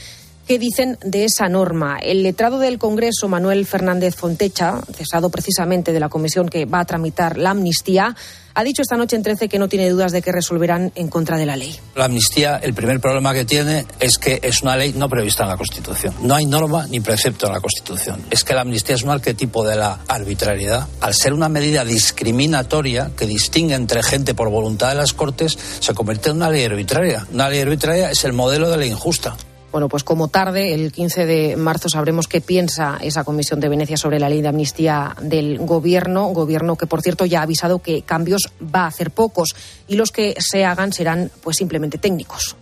¿Qué 0.46 0.58
dicen 0.58 0.98
de 1.04 1.24
esa 1.24 1.48
norma? 1.48 1.98
El 1.98 2.24
letrado 2.24 2.58
del 2.58 2.78
Congreso, 2.78 3.28
Manuel 3.28 3.64
Fernández 3.64 4.16
Fontecha, 4.16 4.80
cesado 4.92 5.30
precisamente 5.30 5.92
de 5.92 6.00
la 6.00 6.08
comisión 6.08 6.48
que 6.48 6.64
va 6.64 6.80
a 6.80 6.84
tramitar 6.84 7.38
la 7.38 7.50
amnistía, 7.50 8.16
ha 8.54 8.64
dicho 8.64 8.82
esta 8.82 8.96
noche 8.96 9.16
en 9.16 9.22
13 9.22 9.48
que 9.48 9.58
no 9.58 9.68
tiene 9.68 9.88
dudas 9.90 10.12
de 10.12 10.22
que 10.22 10.32
resolverán 10.32 10.92
en 10.94 11.08
contra 11.08 11.36
de 11.36 11.46
la 11.46 11.56
ley. 11.56 11.78
La 11.94 12.06
amnistía, 12.06 12.56
el 12.56 12.74
primer 12.74 13.00
problema 13.00 13.32
que 13.34 13.44
tiene 13.44 13.86
es 14.00 14.18
que 14.18 14.40
es 14.42 14.62
una 14.62 14.76
ley 14.76 14.92
no 14.96 15.08
prevista 15.08 15.44
en 15.44 15.50
la 15.50 15.56
Constitución. 15.56 16.14
No 16.22 16.34
hay 16.34 16.46
norma 16.46 16.86
ni 16.88 17.00
precepto 17.00 17.46
en 17.46 17.52
la 17.52 17.60
Constitución. 17.60 18.22
Es 18.30 18.44
que 18.44 18.54
la 18.54 18.62
amnistía 18.62 18.94
es 18.94 19.02
un 19.02 19.10
arquetipo 19.10 19.64
de 19.64 19.76
la 19.76 20.00
arbitrariedad. 20.08 20.86
Al 21.00 21.14
ser 21.14 21.32
una 21.32 21.48
medida 21.48 21.84
discriminatoria 21.84 23.10
que 23.16 23.26
distingue 23.26 23.74
entre 23.74 24.02
gente 24.02 24.34
por 24.34 24.50
voluntad 24.50 24.90
de 24.90 24.96
las 24.96 25.12
Cortes, 25.12 25.58
se 25.80 25.94
convierte 25.94 26.30
en 26.30 26.36
una 26.36 26.50
ley 26.50 26.64
arbitraria. 26.64 27.26
Una 27.32 27.48
ley 27.48 27.60
arbitraria 27.60 28.10
es 28.10 28.24
el 28.24 28.32
modelo 28.32 28.70
de 28.70 28.76
la 28.76 28.86
injusta. 28.86 29.36
Bueno, 29.72 29.88
pues 29.88 30.04
como 30.04 30.28
tarde, 30.28 30.74
el 30.74 30.92
15 30.92 31.24
de 31.24 31.56
marzo 31.56 31.88
sabremos 31.88 32.28
qué 32.28 32.42
piensa 32.42 32.98
esa 33.00 33.24
Comisión 33.24 33.58
de 33.58 33.70
Venecia 33.70 33.96
sobre 33.96 34.20
la 34.20 34.28
ley 34.28 34.42
de 34.42 34.48
amnistía 34.48 35.16
del 35.22 35.58
Gobierno, 35.58 36.26
gobierno 36.26 36.76
que, 36.76 36.86
por 36.86 37.00
cierto, 37.00 37.24
ya 37.24 37.40
ha 37.40 37.44
avisado 37.44 37.78
que 37.78 38.02
cambios 38.02 38.52
va 38.62 38.80
a 38.80 38.88
hacer 38.88 39.10
pocos 39.10 39.56
y 39.88 39.96
los 39.96 40.12
que 40.12 40.34
se 40.38 40.66
hagan 40.66 40.92
serán 40.92 41.30
pues 41.42 41.56
simplemente 41.56 41.96
técnicos. 41.96 42.56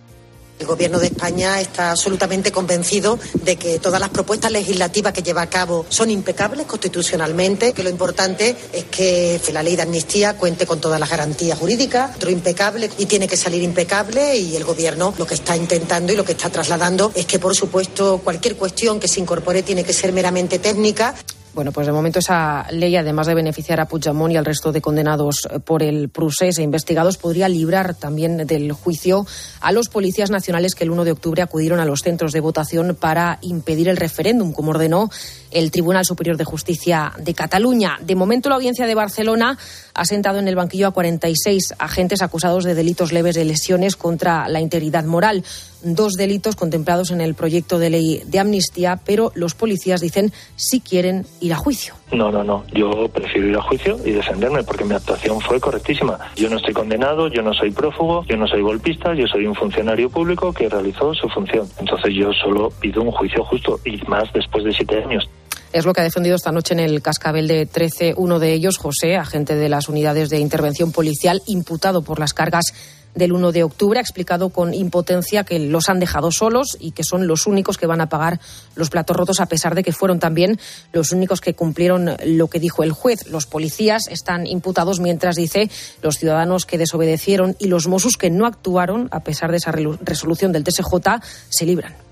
El 0.61 0.67
Gobierno 0.67 0.99
de 0.99 1.07
España 1.07 1.59
está 1.59 1.91
absolutamente 1.91 2.53
convencido 2.53 3.19
de 3.43 3.57
que 3.57 3.79
todas 3.79 3.99
las 3.99 4.11
propuestas 4.11 4.53
legislativas 4.53 5.15
que 5.15 5.23
lleva 5.23 5.41
a 5.41 5.49
cabo 5.49 5.87
son 5.89 6.11
impecables 6.11 6.67
constitucionalmente, 6.67 7.73
que 7.73 7.83
lo 7.83 7.89
importante 7.89 8.55
es 8.73 8.85
que 8.85 9.41
la 9.55 9.63
ley 9.63 9.75
de 9.75 9.83
amnistía 9.83 10.37
cuente 10.37 10.67
con 10.67 10.79
todas 10.79 11.01
las 11.01 11.09
garantías 11.09 11.59
jurídicas, 11.59 12.15
otro 12.15 12.31
impecable 12.31 12.91
y 12.99 13.07
tiene 13.07 13.27
que 13.27 13.39
salir 13.39 13.63
impecable 13.63 14.37
y 14.37 14.55
el 14.55 14.65
Gobierno 14.65 15.15
lo 15.17 15.27
que 15.27 15.35
está 15.35 15.57
intentando 15.57 16.13
y 16.13 16.17
lo 16.17 16.25
que 16.27 16.33
está 16.33 16.51
trasladando 16.51 17.11
es 17.15 17.25
que, 17.25 17.39
por 17.39 17.57
supuesto, 17.57 18.21
cualquier 18.23 18.57
cuestión 18.57 19.01
que 19.01 19.09
se 19.09 19.19
incorpore 19.19 19.63
tiene 19.63 19.83
que 19.83 19.95
ser 19.95 20.13
meramente 20.13 20.59
técnica. 20.59 21.15
Bueno, 21.53 21.73
pues 21.73 21.87
de 21.87 21.93
momento 21.93 22.21
esa 22.21 22.67
ley, 22.71 22.95
además 22.95 23.27
de 23.27 23.35
beneficiar 23.35 23.81
a 23.81 23.87
Puigdemont 23.87 24.33
y 24.33 24.37
al 24.37 24.45
resto 24.45 24.71
de 24.71 24.81
condenados 24.81 25.49
por 25.65 25.83
el 25.83 26.09
procés 26.09 26.59
e 26.59 26.63
investigados, 26.63 27.17
podría 27.17 27.49
librar 27.49 27.95
también 27.95 28.47
del 28.47 28.71
juicio 28.73 29.27
a 29.61 29.73
los 29.73 29.89
policías 29.89 30.31
nacionales 30.31 30.77
que 30.77 30.85
el 30.85 30.93
1 30.93 31.05
de 31.05 31.11
octubre 31.11 31.43
acudieron 31.43 31.81
a 31.81 31.85
los 31.85 32.03
centros 32.03 32.33
de 32.33 32.39
votación 32.39 32.97
para 32.99 33.39
impedir 33.43 33.89
el 33.89 33.97
referéndum, 33.97 34.53
como 34.53 34.71
ordenó 34.71 35.11
el 35.51 35.71
Tribunal 35.71 36.05
Superior 36.05 36.37
de 36.37 36.45
Justicia 36.45 37.13
de 37.19 37.35
Cataluña. 37.35 37.99
De 38.01 38.15
momento, 38.15 38.49
la 38.49 38.57
audiencia 38.57 38.87
de 38.87 38.95
Barcelona 38.95 39.59
ha 39.95 40.05
sentado 40.05 40.39
en 40.39 40.49
el 40.49 40.57
banquillo 40.57 40.89
a 40.89 40.93
46 40.93 41.75
agentes 41.79 42.23
acusados 42.23 42.65
de 42.65 42.75
delitos 42.75 43.13
leves 43.13 43.35
de 43.35 43.45
lesiones 43.45 43.97
contra 43.97 44.49
la 44.49 44.61
integridad 44.61 45.05
moral. 45.05 45.45
Dos 45.83 46.13
delitos 46.13 46.57
contemplados 46.57 47.11
en 47.11 47.21
el 47.21 47.35
proyecto 47.35 47.79
de 47.79 47.91
ley 47.91 48.23
de 48.27 48.39
amnistía, 48.39 49.01
pero 49.05 49.33
los 49.35 49.55
policías 49.55 50.01
dicen 50.01 50.33
si 50.57 50.81
quieren 50.81 51.27
ir 51.41 51.55
a 51.55 51.57
juicio. 51.57 51.95
No, 52.13 52.31
no, 52.31 52.45
no. 52.45 52.65
Yo 52.73 53.09
prefiero 53.09 53.49
ir 53.49 53.57
a 53.57 53.63
juicio 53.63 53.99
y 54.05 54.11
defenderme 54.11 54.63
porque 54.63 54.85
mi 54.85 54.95
actuación 54.95 55.41
fue 55.41 55.61
correctísima. 55.61 56.19
Yo 56.37 56.51
no 56.51 56.57
estoy 56.57 56.75
condenado, 56.75 57.29
yo 57.29 57.43
no 57.43 57.55
soy 57.55 57.71
prófugo, 57.71 58.25
yo 58.27 58.37
no 58.37 58.47
soy 58.47 58.63
golpista, 58.63 59.15
yo 59.15 59.27
soy 59.27 59.47
un 59.47 59.55
funcionario 59.55 60.11
público 60.11 60.53
que 60.53 60.69
realizó 60.69 61.15
su 61.15 61.29
función. 61.29 61.67
Entonces 61.79 62.15
yo 62.15 62.33
solo 62.33 62.71
pido 62.81 63.03
un 63.03 63.13
juicio 63.13 63.45
justo 63.45 63.81
y 63.85 63.97
más 64.07 64.33
después 64.33 64.65
de 64.65 64.73
siete 64.73 65.03
años. 65.03 65.29
Es 65.73 65.85
lo 65.85 65.93
que 65.93 66.01
ha 66.01 66.05
defendido 66.05 66.35
esta 66.35 66.51
noche 66.51 66.75
en 66.75 66.81
el 66.81 67.01
cascabel 67.01 67.47
de 67.47 67.65
13 67.65 68.15
uno 68.17 68.41
de 68.41 68.53
ellos, 68.53 68.77
José, 68.77 69.15
agente 69.15 69.55
de 69.55 69.69
las 69.69 69.89
unidades 69.89 70.29
de 70.29 70.41
intervención 70.41 70.91
policial, 70.91 71.43
imputado 71.47 72.03
por 72.03 72.19
las 72.19 72.35
cargas 72.35 72.73
del 73.15 73.33
1 73.33 73.53
de 73.53 73.63
octubre. 73.63 74.01
Ha 74.01 74.03
explicado 74.03 74.49
con 74.49 74.75
impotencia 74.75 75.45
que 75.45 75.61
los 75.61 75.89
han 75.89 76.01
dejado 76.01 76.33
solos 76.33 76.77
y 76.81 76.91
que 76.91 77.05
son 77.05 77.29
los 77.29 77.47
únicos 77.47 77.79
que 77.79 77.87
van 77.87 78.01
a 78.01 78.09
pagar 78.09 78.41
los 78.75 78.91
platos 78.91 79.17
rotos, 79.17 79.39
a 79.39 79.47
pesar 79.47 79.77
de 79.77 79.85
que 79.85 79.93
fueron 79.93 80.19
también 80.19 80.59
los 80.93 81.13
únicos 81.13 81.41
que 81.41 81.55
cumplieron 81.55 82.17
lo 82.25 82.49
que 82.49 82.59
dijo 82.59 82.83
el 82.83 82.91
juez. 82.91 83.29
Los 83.29 83.47
policías 83.47 84.09
están 84.09 84.49
imputados, 84.49 84.99
mientras 84.99 85.37
dice 85.37 85.71
los 86.03 86.19
ciudadanos 86.19 86.67
que 86.67 86.79
desobedecieron 86.79 87.55
y 87.61 87.69
los 87.69 87.87
Mossos 87.87 88.17
que 88.17 88.31
no 88.31 88.45
actuaron, 88.45 89.09
a 89.13 89.21
pesar 89.21 89.53
de 89.53 89.59
esa 89.59 89.71
resolución 89.71 90.51
del 90.51 90.65
TSJ, 90.65 91.23
se 91.49 91.65
libran 91.65 92.10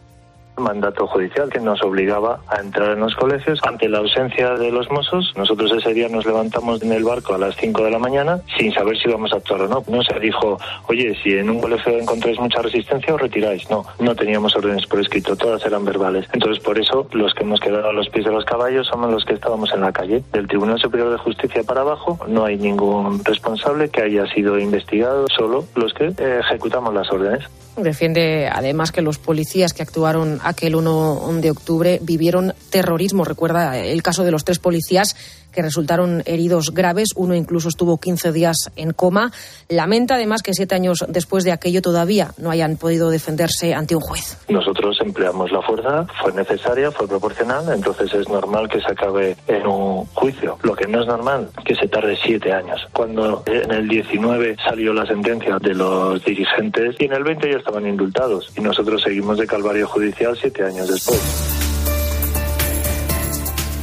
mandato 0.59 1.07
judicial 1.07 1.49
que 1.51 1.61
nos 1.61 1.83
obligaba 1.83 2.41
a 2.49 2.61
entrar 2.61 2.93
en 2.93 3.01
los 3.01 3.15
colegios. 3.15 3.61
Ante 3.63 3.89
la 3.89 3.99
ausencia 3.99 4.55
de 4.55 4.71
los 4.71 4.91
mozos, 4.91 5.33
nosotros 5.37 5.73
ese 5.73 5.95
día 5.95 6.09
nos 6.09 6.27
levantamos 6.27 6.83
en 6.83 6.93
el 6.93 7.05
barco 7.05 7.35
a 7.35 7.39
las 7.39 7.57
5 7.57 7.85
de 7.85 7.91
la 7.91 7.99
mañana 7.99 8.41
sin 8.59 8.73
saber 8.73 8.97
si 8.99 9.09
íbamos 9.09 9.33
a 9.33 9.37
actuar 9.37 9.63
o 9.63 9.69
no. 9.69 9.83
No 9.89 10.03
se 10.03 10.19
dijo, 10.21 10.59
oye, 10.89 11.17
si 11.23 11.37
en 11.37 11.51
un 11.51 11.61
colegio 11.61 11.99
encontráis 11.99 12.39
mucha 12.39 12.63
resistencia, 12.63 13.15
os 13.15 13.21
retiráis. 13.21 13.69
No, 13.71 13.85
no 13.99 14.15
teníamos 14.15 14.55
órdenes 14.57 14.87
por 14.87 15.01
escrito, 15.01 15.37
todas 15.37 15.65
eran 15.65 15.85
verbales. 15.85 16.27
Entonces, 16.33 16.63
por 16.63 16.79
eso, 16.79 17.09
los 17.13 17.35
que 17.35 17.43
hemos 17.43 17.61
quedado 17.61 17.89
a 17.89 17.93
los 17.93 18.09
pies 18.09 18.25
de 18.25 18.33
los 18.33 18.45
caballos 18.45 18.87
somos 18.87 19.11
los 19.11 19.25
que 19.25 19.35
estábamos 19.35 19.73
en 19.73 19.81
la 19.81 19.93
calle. 19.93 20.23
Del 20.33 20.49
Tribunal 20.49 20.79
Superior 20.79 21.11
de 21.11 21.19
Justicia 21.19 21.63
para 21.63 21.83
abajo, 21.83 22.19
no 22.29 22.45
hay 22.45 22.57
ningún 22.57 23.25
responsable 23.25 23.89
que 23.89 24.03
haya 24.03 24.27
sido 24.33 24.59
investigado, 24.59 25.27
solo 25.29 25.65
los 25.75 25.93
que 25.95 26.13
ejecutamos 26.19 26.95
las 26.95 27.11
órdenes. 27.11 27.45
Defiende 27.77 28.51
además 28.53 28.91
que 28.91 29.03
los 29.03 29.19
policías 29.19 29.73
que 29.73 29.83
actuaron 29.83 30.41
aquel 30.49 30.75
1 30.75 31.41
de 31.41 31.51
octubre 31.51 31.99
vivieron 32.03 32.55
terrorismo. 32.71 33.25
Recuerda 33.25 33.79
el 33.79 34.03
caso 34.03 34.25
de 34.25 34.31
los 34.31 34.45
tres 34.45 34.59
policías 34.59 35.17
que 35.59 35.63
resultaron 35.63 36.23
heridos 36.25 36.73
graves. 36.73 37.09
Uno 37.17 37.35
incluso 37.35 37.69
estuvo 37.69 37.99
15 37.99 38.31
días 38.31 38.71
en 38.77 38.93
coma. 38.93 39.33
Lamenta 39.69 40.15
además 40.15 40.45
que 40.45 40.55
siete 40.55 40.77
años 40.77 41.05
después 41.09 41.43
de 41.43 41.51
aquello 41.51 41.83
todavía 41.83 42.31
no 42.39 42.53
hayan 42.53 42.77
podido 42.77 43.11
defenderse 43.11 43.75
ante 43.75 43.97
un 43.97 44.01
juez. 44.01 44.39
Nosotros 44.49 44.99
empleamos 45.01 45.51
la 45.51 45.61
fuerza, 45.63 46.07
fue 46.23 46.33
necesaria, 46.33 46.93
fue 46.93 47.09
proporcional, 47.09 47.65
entonces 47.75 48.15
es 48.15 48.29
normal 48.29 48.69
que 48.69 48.81
se 48.81 48.93
acabe 48.93 49.37
en 49.49 49.67
un 49.67 50.05
juicio. 50.15 50.59
Lo 50.63 50.77
que 50.77 50.87
no 50.87 51.01
es 51.01 51.09
normal 51.09 51.51
que 51.65 51.75
se 51.75 51.89
tarde 51.89 52.17
siete 52.25 52.53
años. 52.53 52.81
Cuando 52.93 53.43
en 53.47 53.73
el 53.73 53.89
19 53.89 54.59
salió 54.65 54.93
la 54.93 55.07
sentencia 55.07 55.59
de 55.59 55.75
los 55.75 56.25
dirigentes 56.25 56.95
y 57.01 57.07
en 57.07 57.15
el 57.15 57.25
20 57.25 57.51
ya 57.51 57.59
estaban 57.59 57.85
indultados 57.85 58.53
y 58.57 58.61
nosotros 58.61 59.03
seguimos 59.03 59.39
de 59.39 59.49
calvario 59.49 59.89
judicial 59.89 60.39
siete 60.41 60.63
años 60.63 60.87
después. 60.87 61.68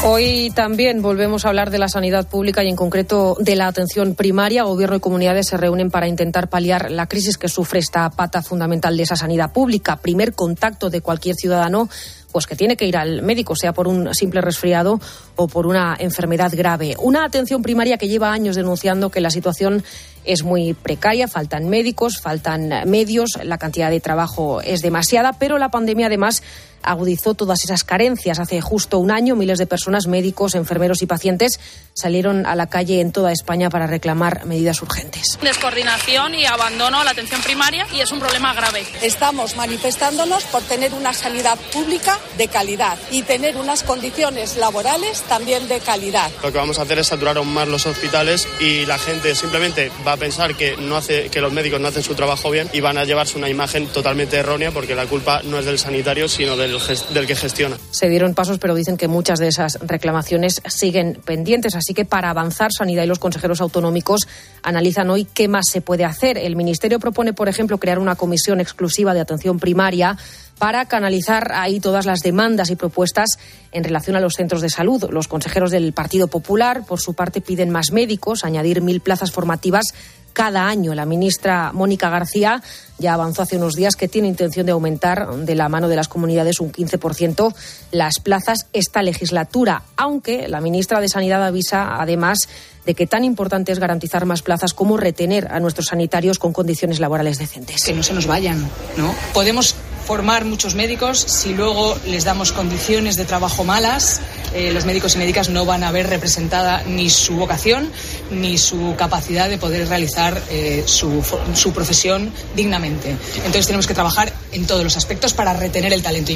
Hoy 0.07 0.51
también 0.51 1.01
volvemos 1.01 1.45
a 1.45 1.49
hablar 1.49 1.71
de 1.71 1.79
la 1.79 1.89
sanidad 1.89 2.27
pública 2.27 2.63
y 2.63 2.69
en 2.69 2.75
concreto 2.75 3.35
de 3.39 3.55
la 3.55 3.65
atención 3.65 4.13
primaria. 4.13 4.61
Gobierno 4.61 4.97
y 4.97 4.99
comunidades 4.99 5.47
se 5.47 5.57
reúnen 5.57 5.89
para 5.89 6.07
intentar 6.07 6.47
paliar 6.47 6.91
la 6.91 7.07
crisis 7.07 7.39
que 7.39 7.49
sufre 7.49 7.79
esta 7.79 8.11
pata 8.11 8.43
fundamental 8.43 8.95
de 8.95 9.01
esa 9.01 9.15
sanidad 9.15 9.51
pública. 9.51 9.95
Primer 9.95 10.33
contacto 10.33 10.91
de 10.91 11.01
cualquier 11.01 11.35
ciudadano 11.35 11.89
pues 12.35 12.47
que 12.47 12.57
tiene 12.57 12.75
que 12.75 12.85
ir 12.85 12.97
al 12.97 13.21
médico, 13.21 13.55
sea 13.55 13.71
por 13.71 13.87
un 13.87 14.13
simple 14.13 14.41
resfriado 14.41 14.99
o 15.37 15.47
por 15.47 15.65
una 15.65 15.95
enfermedad 15.97 16.51
grave. 16.53 16.93
Una 16.99 17.23
atención 17.23 17.61
primaria 17.61 17.97
que 17.97 18.09
lleva 18.09 18.33
años 18.33 18.57
denunciando 18.57 19.09
que 19.09 19.21
la 19.21 19.29
situación 19.29 19.85
es 20.25 20.43
muy 20.43 20.73
precaria, 20.73 21.29
faltan 21.29 21.69
médicos, 21.69 22.19
faltan 22.19 22.69
medios, 22.87 23.39
la 23.41 23.57
cantidad 23.57 23.89
de 23.89 24.01
trabajo 24.01 24.59
es 24.59 24.81
demasiada, 24.81 25.31
pero 25.39 25.57
la 25.57 25.71
pandemia 25.71 26.07
además 26.07 26.43
agudizó 26.85 27.33
todas 27.33 27.63
esas 27.63 27.83
carencias. 27.83 28.39
Hace 28.39 28.61
justo 28.61 28.99
un 28.99 29.11
año 29.11 29.35
miles 29.35 29.57
de 29.57 29.67
personas, 29.67 30.07
médicos, 30.07 30.55
enfermeros 30.55 31.01
y 31.01 31.05
pacientes 31.05 31.59
salieron 31.93 32.45
a 32.45 32.55
la 32.55 32.67
calle 32.67 33.01
en 33.01 33.11
toda 33.11 33.31
España 33.31 33.69
para 33.69 33.87
reclamar 33.87 34.45
medidas 34.45 34.81
urgentes. 34.81 35.37
Descoordinación 35.41 36.35
y 36.35 36.45
abandono 36.45 36.99
a 36.99 37.03
la 37.03 37.11
atención 37.11 37.41
primaria 37.41 37.87
y 37.93 38.01
es 38.01 38.11
un 38.11 38.19
problema 38.19 38.53
grave. 38.53 38.83
Estamos 39.01 39.55
manifestándonos 39.55 40.43
por 40.45 40.61
tener 40.63 40.93
una 40.93 41.13
sanidad 41.13 41.57
pública 41.73 42.19
de 42.37 42.47
calidad 42.47 42.97
y 43.11 43.23
tener 43.23 43.57
unas 43.57 43.83
condiciones 43.83 44.57
laborales 44.57 45.21
también 45.23 45.67
de 45.67 45.79
calidad. 45.79 46.29
Lo 46.43 46.51
que 46.51 46.57
vamos 46.57 46.79
a 46.79 46.83
hacer 46.83 46.99
es 46.99 47.07
saturar 47.07 47.37
aún 47.37 47.53
más 47.53 47.67
los 47.67 47.85
hospitales 47.85 48.47
y 48.59 48.85
la 48.85 48.97
gente 48.97 49.35
simplemente 49.35 49.91
va 50.05 50.13
a 50.13 50.17
pensar 50.17 50.55
que 50.55 50.77
no 50.77 50.97
hace 50.97 51.29
que 51.29 51.41
los 51.41 51.51
médicos 51.51 51.79
no 51.79 51.87
hacen 51.87 52.03
su 52.03 52.15
trabajo 52.15 52.51
bien 52.51 52.69
y 52.73 52.81
van 52.81 52.97
a 52.97 53.05
llevarse 53.05 53.37
una 53.37 53.49
imagen 53.49 53.87
totalmente 53.87 54.37
errónea 54.37 54.71
porque 54.71 54.95
la 54.95 55.05
culpa 55.05 55.41
no 55.43 55.59
es 55.59 55.65
del 55.65 55.79
sanitario 55.79 56.27
sino 56.27 56.55
del, 56.55 56.74
del 57.13 57.27
que 57.27 57.35
gestiona. 57.35 57.77
Se 57.91 58.09
dieron 58.09 58.33
pasos 58.33 58.59
pero 58.59 58.75
dicen 58.75 58.97
que 58.97 59.07
muchas 59.07 59.39
de 59.39 59.47
esas 59.47 59.79
reclamaciones 59.81 60.61
siguen 60.67 61.19
pendientes 61.25 61.75
así 61.75 61.93
que 61.93 62.05
para 62.05 62.29
avanzar 62.29 62.71
Sanidad 62.71 63.03
y 63.03 63.07
los 63.07 63.19
consejeros 63.19 63.61
autonómicos 63.61 64.27
analizan 64.63 65.09
hoy 65.09 65.25
qué 65.25 65.47
más 65.47 65.65
se 65.71 65.81
puede 65.81 66.05
hacer. 66.05 66.38
El 66.38 66.55
ministerio 66.55 66.99
propone 66.99 67.33
por 67.33 67.49
ejemplo 67.49 67.77
crear 67.77 67.99
una 67.99 68.15
comisión 68.15 68.61
exclusiva 68.61 69.13
de 69.13 69.21
atención 69.21 69.59
primaria 69.59 70.17
para 70.57 70.85
canalizar 70.85 71.51
ahí 71.53 71.79
todas 71.79 72.05
las 72.05 72.21
demandas 72.21 72.69
y 72.69 72.75
propuestas 72.75 73.38
en 73.71 73.83
relación 73.83 74.15
a 74.15 74.21
los 74.21 74.35
centros 74.35 74.61
de 74.61 74.69
salud. 74.69 75.05
Los 75.09 75.27
consejeros 75.27 75.71
del 75.71 75.93
Partido 75.93 76.27
Popular, 76.27 76.85
por 76.85 76.99
su 76.99 77.13
parte, 77.13 77.41
piden 77.41 77.69
más 77.69 77.91
médicos, 77.91 78.43
añadir 78.43 78.81
mil 78.81 79.01
plazas 79.01 79.31
formativas 79.31 79.93
cada 80.35 80.67
año. 80.67 80.93
La 80.93 81.05
ministra 81.05 81.71
Mónica 81.73 82.11
García 82.11 82.61
ya 82.99 83.13
avanzó 83.13 83.41
hace 83.41 83.57
unos 83.57 83.73
días 83.73 83.95
que 83.95 84.07
tiene 84.07 84.27
intención 84.27 84.67
de 84.67 84.73
aumentar 84.73 85.33
de 85.33 85.55
la 85.55 85.69
mano 85.69 85.87
de 85.87 85.95
las 85.95 86.07
comunidades 86.07 86.59
un 86.59 86.71
15% 86.71 87.55
las 87.91 88.19
plazas 88.19 88.67
esta 88.73 89.01
legislatura, 89.01 89.83
aunque 89.95 90.47
la 90.47 90.61
ministra 90.61 90.99
de 90.99 91.09
Sanidad 91.09 91.43
avisa 91.43 91.99
además 91.99 92.47
de 92.85 92.93
que 92.93 93.07
tan 93.07 93.23
importante 93.23 93.71
es 93.71 93.79
garantizar 93.79 94.25
más 94.25 94.43
plazas 94.43 94.73
como 94.73 94.97
retener 94.97 95.47
a 95.51 95.59
nuestros 95.59 95.87
sanitarios 95.87 96.37
con 96.37 96.53
condiciones 96.53 96.99
laborales 96.99 97.39
decentes. 97.39 97.83
Que 97.83 97.93
no 97.93 98.03
se 98.03 98.13
nos 98.13 98.27
vayan, 98.27 98.59
¿no? 98.97 99.15
Podemos 99.33 99.75
formar 100.05 100.45
muchos 100.45 100.75
médicos, 100.75 101.19
si 101.19 101.53
luego 101.53 101.97
les 102.05 102.23
damos 102.23 102.51
condiciones 102.51 103.15
de 103.15 103.25
trabajo 103.25 103.63
malas, 103.63 104.21
eh, 104.53 104.71
los 104.71 104.85
médicos 104.85 105.15
y 105.15 105.17
médicas 105.17 105.49
no 105.49 105.65
van 105.65 105.83
a 105.83 105.91
ver 105.91 106.07
representada 106.07 106.83
ni 106.83 107.09
su 107.09 107.35
vocación 107.35 107.91
ni 108.31 108.57
su 108.57 108.95
capacidad 108.97 109.49
de 109.49 109.57
poder 109.57 109.87
realizar 109.87 110.39
eh, 110.49 110.83
su, 110.85 111.23
su 111.55 111.73
profesión 111.73 112.31
dignamente. 112.55 113.17
Entonces 113.37 113.65
tenemos 113.65 113.87
que 113.87 113.95
trabajar 113.95 114.31
en 114.51 114.67
todos 114.67 114.83
los 114.83 114.95
aspectos 114.95 115.33
para 115.33 115.53
retener 115.53 115.91
el 115.91 116.03
talento 116.03 116.33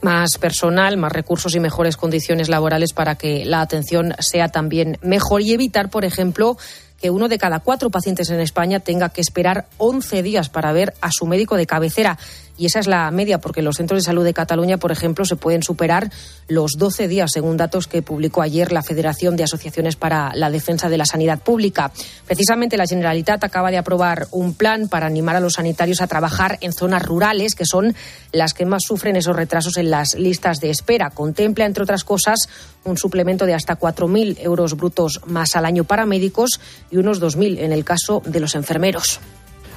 más 0.00 0.36
personal, 0.38 0.96
más 0.96 1.12
recursos 1.12 1.54
y 1.54 1.60
mejores 1.60 1.96
condiciones 1.96 2.48
laborales 2.48 2.92
para 2.92 3.14
que 3.14 3.44
la 3.44 3.60
atención 3.60 4.14
sea 4.18 4.48
también 4.48 4.98
mejor 5.00 5.42
y 5.42 5.52
evitar, 5.52 5.90
por 5.90 6.04
ejemplo, 6.04 6.56
que 7.00 7.10
uno 7.10 7.28
de 7.28 7.38
cada 7.38 7.60
cuatro 7.60 7.90
pacientes 7.90 8.30
en 8.30 8.40
España 8.40 8.80
tenga 8.80 9.08
que 9.08 9.20
esperar 9.20 9.66
11 9.78 10.22
días 10.22 10.48
para 10.48 10.72
ver 10.72 10.94
a 11.00 11.10
su 11.10 11.26
médico 11.26 11.56
de 11.56 11.66
cabecera 11.66 12.18
y 12.58 12.66
esa 12.66 12.80
es 12.80 12.86
la 12.86 13.10
media, 13.10 13.40
porque 13.40 13.62
los 13.62 13.76
centros 13.76 14.00
de 14.00 14.04
salud 14.04 14.24
de 14.24 14.34
Cataluña, 14.34 14.76
por 14.76 14.92
ejemplo, 14.92 15.24
se 15.24 15.36
pueden 15.36 15.62
superar 15.62 16.10
los 16.48 16.72
12 16.76 17.08
días, 17.08 17.30
según 17.32 17.56
datos 17.56 17.86
que 17.86 18.02
publicó 18.02 18.42
ayer 18.42 18.72
la 18.72 18.82
Federación 18.82 19.36
de 19.36 19.44
Asociaciones 19.44 19.96
para 19.96 20.34
la 20.34 20.50
Defensa 20.50 20.88
de 20.88 20.98
la 20.98 21.06
Sanidad 21.06 21.40
Pública. 21.40 21.92
Precisamente 22.26 22.76
la 22.76 22.86
Generalitat 22.86 23.42
acaba 23.42 23.70
de 23.70 23.78
aprobar 23.78 24.28
un 24.32 24.54
plan 24.54 24.88
para 24.88 25.06
animar 25.06 25.36
a 25.36 25.40
los 25.40 25.54
sanitarios 25.54 26.00
a 26.00 26.06
trabajar 26.06 26.58
en 26.60 26.72
zonas 26.72 27.02
rurales, 27.02 27.54
que 27.54 27.64
son 27.64 27.94
las 28.32 28.52
que 28.52 28.66
más 28.66 28.82
sufren 28.86 29.16
esos 29.16 29.34
retrasos 29.34 29.76
en 29.78 29.90
las 29.90 30.14
listas 30.14 30.58
de 30.60 30.70
espera. 30.70 31.10
Contempla, 31.10 31.64
entre 31.64 31.82
otras 31.82 32.04
cosas, 32.04 32.48
un 32.84 32.98
suplemento 32.98 33.46
de 33.46 33.54
hasta 33.54 33.78
4.000 33.78 34.38
euros 34.40 34.76
brutos 34.76 35.20
más 35.26 35.56
al 35.56 35.64
año 35.64 35.84
para 35.84 36.06
médicos 36.06 36.60
y 36.90 36.98
unos 36.98 37.20
2.000 37.20 37.60
en 37.60 37.72
el 37.72 37.84
caso 37.84 38.22
de 38.26 38.40
los 38.40 38.54
enfermeros 38.54 39.20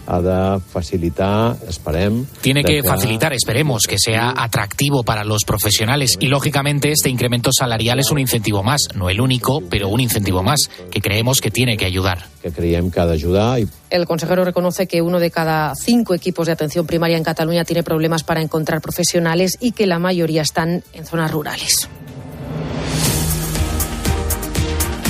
ha 0.08 0.22
de 0.22 0.60
facilitar, 0.60 1.58
esperem... 1.68 2.26
Tiene 2.41 2.63
que 2.63 2.84
facilitar, 2.84 3.34
esperemos, 3.34 3.84
que 3.88 3.98
sea 3.98 4.34
atractivo 4.36 5.04
para 5.04 5.24
los 5.24 5.44
profesionales 5.46 6.18
y, 6.20 6.28
lógicamente, 6.28 6.91
este 6.91 7.10
incremento 7.10 7.50
salarial 7.58 8.00
es 8.00 8.12
un 8.12 8.20
incentivo 8.20 8.63
más, 8.63 8.88
no 8.96 9.10
el 9.10 9.22
único, 9.22 9.62
pero 9.70 9.89
un 9.89 10.00
incentivo 10.00 10.44
más, 10.44 10.70
que 10.91 11.02
creemos 11.02 11.41
que 11.41 11.52
tiene 11.52 11.78
que 11.78 11.86
ayudar. 11.86 12.26
Que 12.41 12.52
creemos 12.52 12.94
que 12.94 13.00
ha 13.00 13.06
de 13.06 13.13
ayudar. 13.13 13.60
Y... 13.60 13.68
El 13.89 14.06
consejero 14.06 14.44
reconoce 14.44 14.88
que 14.88 15.02
uno 15.02 15.20
de 15.20 15.32
cada 15.32 15.74
cinco 15.76 16.13
equipos 16.13 16.48
de 16.48 16.54
atención 16.54 16.86
primaria 16.86 17.18
en 17.18 17.24
Cataluña 17.24 17.65
tiene 17.65 17.84
problemas 17.84 18.24
para 18.24 18.41
encontrar 18.41 18.82
profesionales 18.82 19.58
y 19.60 19.72
que 19.72 19.88
la 19.88 20.00
mayoría 20.00 20.41
están 20.41 20.84
en 20.94 21.06
zonas 21.06 21.32
rurales. 21.32 21.89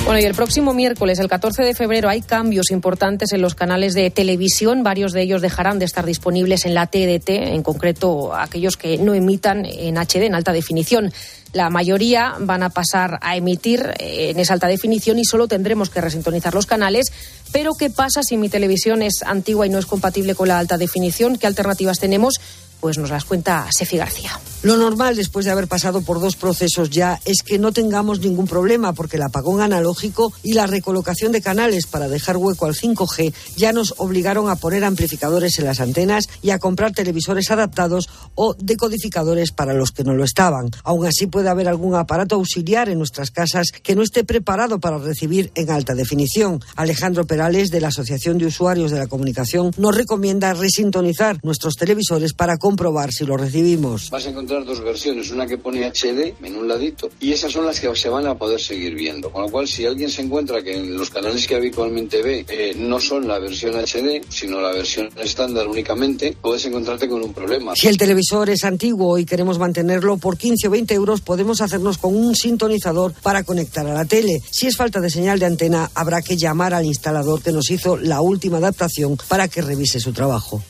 Bueno, 0.06 0.20
y 0.20 0.24
el 0.24 0.36
próximo 0.36 0.72
miércoles, 0.72 1.18
el 1.18 1.26
14 1.26 1.64
de 1.64 1.74
febrero, 1.74 2.08
hay 2.08 2.22
cambios 2.22 2.70
importantes 2.70 3.32
en 3.32 3.42
los 3.42 3.56
canales 3.56 3.92
de 3.92 4.08
televisión. 4.12 4.84
Varios 4.84 5.12
de 5.12 5.20
ellos 5.20 5.42
dejarán 5.42 5.80
de 5.80 5.84
estar 5.84 6.06
disponibles 6.06 6.64
en 6.64 6.74
la 6.74 6.86
TDT, 6.86 7.28
en 7.28 7.64
concreto 7.64 8.32
aquellos 8.32 8.76
que 8.76 8.98
no 8.98 9.14
emitan 9.14 9.64
en 9.66 9.96
HD, 9.96 10.26
en 10.26 10.36
alta 10.36 10.52
definición. 10.52 11.12
La 11.52 11.70
mayoría 11.70 12.36
van 12.38 12.62
a 12.62 12.70
pasar 12.70 13.18
a 13.20 13.36
emitir 13.36 13.94
en 13.98 14.38
esa 14.38 14.52
alta 14.52 14.68
definición 14.68 15.18
y 15.18 15.24
solo 15.24 15.48
tendremos 15.48 15.90
que 15.90 16.00
resintonizar 16.00 16.54
los 16.54 16.66
canales. 16.66 17.06
Pero, 17.50 17.72
¿qué 17.76 17.90
pasa 17.90 18.22
si 18.22 18.36
mi 18.36 18.48
televisión 18.48 19.02
es 19.02 19.24
antigua 19.24 19.66
y 19.66 19.70
no 19.70 19.78
es 19.80 19.86
compatible 19.86 20.36
con 20.36 20.46
la 20.46 20.60
alta 20.60 20.78
definición? 20.78 21.36
¿Qué 21.36 21.48
alternativas 21.48 21.98
tenemos? 21.98 22.38
Pues 22.80 22.98
nos 22.98 23.10
las 23.10 23.24
cuenta 23.24 23.66
Sefi 23.70 23.96
García. 23.96 24.38
Lo 24.62 24.76
normal, 24.76 25.14
después 25.14 25.44
de 25.44 25.52
haber 25.52 25.68
pasado 25.68 26.00
por 26.00 26.20
dos 26.20 26.34
procesos 26.34 26.90
ya, 26.90 27.20
es 27.24 27.42
que 27.44 27.58
no 27.58 27.72
tengamos 27.72 28.20
ningún 28.20 28.48
problema, 28.48 28.94
porque 28.94 29.16
el 29.16 29.22
apagón 29.22 29.60
analógico 29.60 30.32
y 30.42 30.54
la 30.54 30.66
recolocación 30.66 31.30
de 31.30 31.40
canales 31.40 31.86
para 31.86 32.08
dejar 32.08 32.36
hueco 32.36 32.66
al 32.66 32.74
5G 32.74 33.32
ya 33.56 33.72
nos 33.72 33.94
obligaron 33.98 34.50
a 34.50 34.56
poner 34.56 34.82
amplificadores 34.82 35.58
en 35.60 35.66
las 35.66 35.78
antenas 35.78 36.24
y 36.42 36.50
a 36.50 36.58
comprar 36.58 36.92
televisores 36.92 37.50
adaptados 37.50 38.08
o 38.34 38.54
decodificadores 38.54 39.52
para 39.52 39.72
los 39.72 39.92
que 39.92 40.04
no 40.04 40.14
lo 40.14 40.24
estaban. 40.24 40.70
Aún 40.82 41.06
así, 41.06 41.26
puede 41.26 41.48
haber 41.48 41.68
algún 41.68 41.94
aparato 41.94 42.34
auxiliar 42.34 42.88
en 42.88 42.98
nuestras 42.98 43.30
casas 43.30 43.70
que 43.70 43.94
no 43.94 44.02
esté 44.02 44.24
preparado 44.24 44.80
para 44.80 44.98
recibir 44.98 45.52
en 45.54 45.70
alta 45.70 45.94
definición. 45.94 46.60
Alejandro 46.74 47.26
Perales, 47.26 47.70
de 47.70 47.80
la 47.80 47.88
Asociación 47.88 48.38
de 48.38 48.46
Usuarios 48.46 48.90
de 48.90 48.98
la 48.98 49.06
Comunicación, 49.06 49.70
nos 49.76 49.94
recomienda 49.94 50.54
resintonizar 50.54 51.38
nuestros 51.44 51.74
televisores 51.76 52.32
para 52.32 52.56
comprobar 52.66 53.12
si 53.12 53.24
lo 53.24 53.36
recibimos. 53.36 54.10
Vas 54.10 54.26
a 54.26 54.30
encontrar 54.30 54.64
dos 54.64 54.82
versiones, 54.82 55.30
una 55.30 55.46
que 55.46 55.56
pone 55.56 55.86
HD 55.86 56.34
en 56.42 56.56
un 56.56 56.66
ladito 56.66 57.08
y 57.20 57.30
esas 57.30 57.52
son 57.52 57.64
las 57.64 57.78
que 57.78 57.94
se 57.94 58.08
van 58.08 58.26
a 58.26 58.34
poder 58.34 58.60
seguir 58.60 58.96
viendo. 58.96 59.30
Con 59.30 59.42
lo 59.42 59.48
cual, 59.48 59.68
si 59.68 59.86
alguien 59.86 60.10
se 60.10 60.22
encuentra 60.22 60.60
que 60.64 60.76
en 60.76 60.98
los 60.98 61.10
canales 61.10 61.46
que 61.46 61.54
habitualmente 61.54 62.22
ve 62.22 62.44
eh, 62.48 62.74
no 62.76 62.98
son 62.98 63.28
la 63.28 63.38
versión 63.38 63.76
HD, 63.76 64.20
sino 64.28 64.60
la 64.60 64.72
versión 64.72 65.08
estándar 65.16 65.68
únicamente, 65.68 66.36
puedes 66.42 66.64
encontrarte 66.66 67.08
con 67.08 67.22
un 67.22 67.32
problema. 67.32 67.76
Si 67.76 67.86
el 67.86 67.96
televisor 67.96 68.50
es 68.50 68.64
antiguo 68.64 69.16
y 69.16 69.24
queremos 69.24 69.60
mantenerlo 69.60 70.16
por 70.16 70.36
15 70.36 70.66
o 70.66 70.70
20 70.72 70.92
euros, 70.94 71.20
podemos 71.20 71.60
hacernos 71.60 71.98
con 71.98 72.16
un 72.16 72.34
sintonizador 72.34 73.12
para 73.22 73.44
conectar 73.44 73.86
a 73.86 73.94
la 73.94 74.06
tele. 74.06 74.42
Si 74.50 74.66
es 74.66 74.76
falta 74.76 75.00
de 75.00 75.08
señal 75.08 75.38
de 75.38 75.46
antena, 75.46 75.88
habrá 75.94 76.20
que 76.20 76.36
llamar 76.36 76.74
al 76.74 76.84
instalador 76.84 77.42
que 77.42 77.52
nos 77.52 77.70
hizo 77.70 77.96
la 77.96 78.22
última 78.22 78.56
adaptación 78.58 79.16
para 79.28 79.46
que 79.46 79.62
revise 79.62 80.00
su 80.00 80.12
trabajo. 80.12 80.64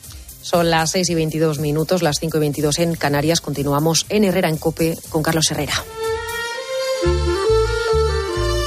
Son 0.47 0.69
las 0.69 0.91
6 0.91 1.09
y 1.09 1.13
22 1.13 1.59
minutos, 1.59 2.01
las 2.01 2.19
5 2.21 2.37
y 2.37 2.39
22 2.39 2.79
en 2.79 2.95
Canarias. 2.95 3.41
Continuamos 3.41 4.05
en 4.07 4.23
Herrera 4.23 4.47
en 4.47 4.55
Cope 4.55 4.97
con 5.09 5.21
Carlos 5.21 5.51
Herrera. 5.51 5.73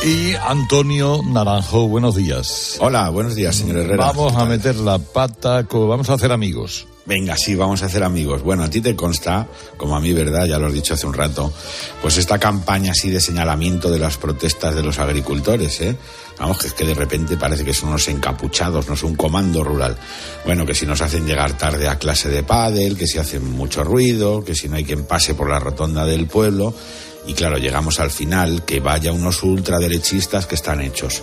Y 0.03 0.35
Antonio 0.35 1.21
Naranjo, 1.23 1.87
buenos 1.87 2.17
días. 2.17 2.79
Hola, 2.81 3.11
buenos 3.11 3.35
días, 3.35 3.55
señor 3.55 3.77
Herrera. 3.77 4.07
Vamos 4.07 4.35
a 4.35 4.47
meter 4.47 4.77
la 4.77 4.99
pata, 4.99 5.67
vamos 5.71 6.09
a 6.09 6.15
hacer 6.15 6.33
amigos. 6.33 6.87
Venga, 7.05 7.37
sí, 7.37 7.55
vamos 7.55 7.83
a 7.83 7.87
hacer 7.87 8.03
amigos. 8.03 8.43
Bueno, 8.43 8.63
a 8.63 8.71
ti 8.71 8.81
te 8.81 8.97
consta, 8.97 9.47
como 9.77 9.97
a 9.97 10.01
mí, 10.01 10.15
¿verdad? 10.15 10.47
Ya 10.47 10.59
lo 10.59 10.69
has 10.69 10.73
dicho 10.73 10.95
hace 10.95 11.07
un 11.07 11.13
rato, 11.13 11.53
pues 12.01 12.17
esta 12.17 12.39
campaña 12.39 12.93
así 12.93 13.11
de 13.11 13.21
señalamiento 13.21 13.91
de 13.91 13.99
las 13.99 14.17
protestas 14.17 14.75
de 14.75 14.83
los 14.83 14.99
agricultores, 14.99 15.81
¿eh? 15.83 15.97
Vamos, 16.39 16.57
que 16.57 16.69
es 16.69 16.73
que 16.73 16.87
de 16.87 16.95
repente 16.95 17.37
parece 17.37 17.65
que 17.65 17.75
son 17.75 17.91
unos 17.91 18.09
encapuchados, 18.09 18.89
no 18.89 18.95
es 18.95 19.03
un 19.03 19.17
comando 19.17 19.63
rural. 19.63 19.99
Bueno, 20.47 20.65
que 20.65 20.75
si 20.75 20.87
nos 20.87 21.03
hacen 21.03 21.27
llegar 21.27 21.59
tarde 21.59 21.89
a 21.89 21.99
clase 21.99 22.31
de 22.31 22.43
pádel, 22.43 22.97
que 22.97 23.07
si 23.07 23.19
hacen 23.19 23.45
mucho 23.51 23.85
ruido, 23.85 24.43
que 24.43 24.55
si 24.55 24.67
no 24.67 24.77
hay 24.77 24.85
quien 24.85 25.05
pase 25.05 25.35
por 25.35 25.51
la 25.51 25.59
rotonda 25.59 26.07
del 26.07 26.27
pueblo. 26.27 26.73
Y 27.27 27.35
claro, 27.35 27.59
llegamos 27.59 28.01
al 28.01 28.11
final, 28.11 28.65
que 28.65 28.81
vaya 28.81 29.13
unos 29.13 29.43
ultraderechistas 29.43 30.47
que 30.47 30.55
están 30.55 30.81
hechos. 30.81 31.23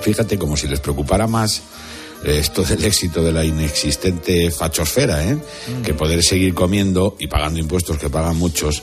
Fíjate 0.00 0.38
como 0.38 0.56
si 0.56 0.66
les 0.66 0.80
preocupara 0.80 1.26
más 1.26 1.62
esto 2.24 2.62
del 2.62 2.84
éxito 2.84 3.22
de 3.22 3.32
la 3.32 3.44
inexistente 3.44 4.50
fachosfera, 4.50 5.24
¿eh? 5.24 5.34
Mm. 5.34 5.82
Que 5.82 5.94
poder 5.94 6.22
seguir 6.22 6.54
comiendo 6.54 7.16
y 7.18 7.26
pagando 7.28 7.58
impuestos 7.58 7.98
que 7.98 8.10
pagan 8.10 8.36
muchos 8.36 8.82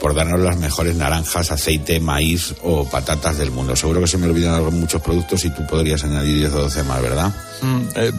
por 0.00 0.16
darnos 0.16 0.40
las 0.40 0.58
mejores 0.58 0.96
naranjas, 0.96 1.52
aceite, 1.52 2.00
maíz 2.00 2.54
o 2.62 2.84
patatas 2.84 3.38
del 3.38 3.52
mundo. 3.52 3.76
Seguro 3.76 4.00
que 4.00 4.08
se 4.08 4.18
me 4.18 4.26
olvidan 4.26 4.64
muchos 4.74 5.00
productos 5.00 5.44
y 5.44 5.50
tú 5.50 5.64
podrías 5.64 6.02
añadir 6.02 6.38
10 6.38 6.52
o 6.54 6.58
12 6.62 6.82
más, 6.82 7.00
¿verdad? 7.00 7.32
Mm, 7.60 7.82
eh, 7.94 8.12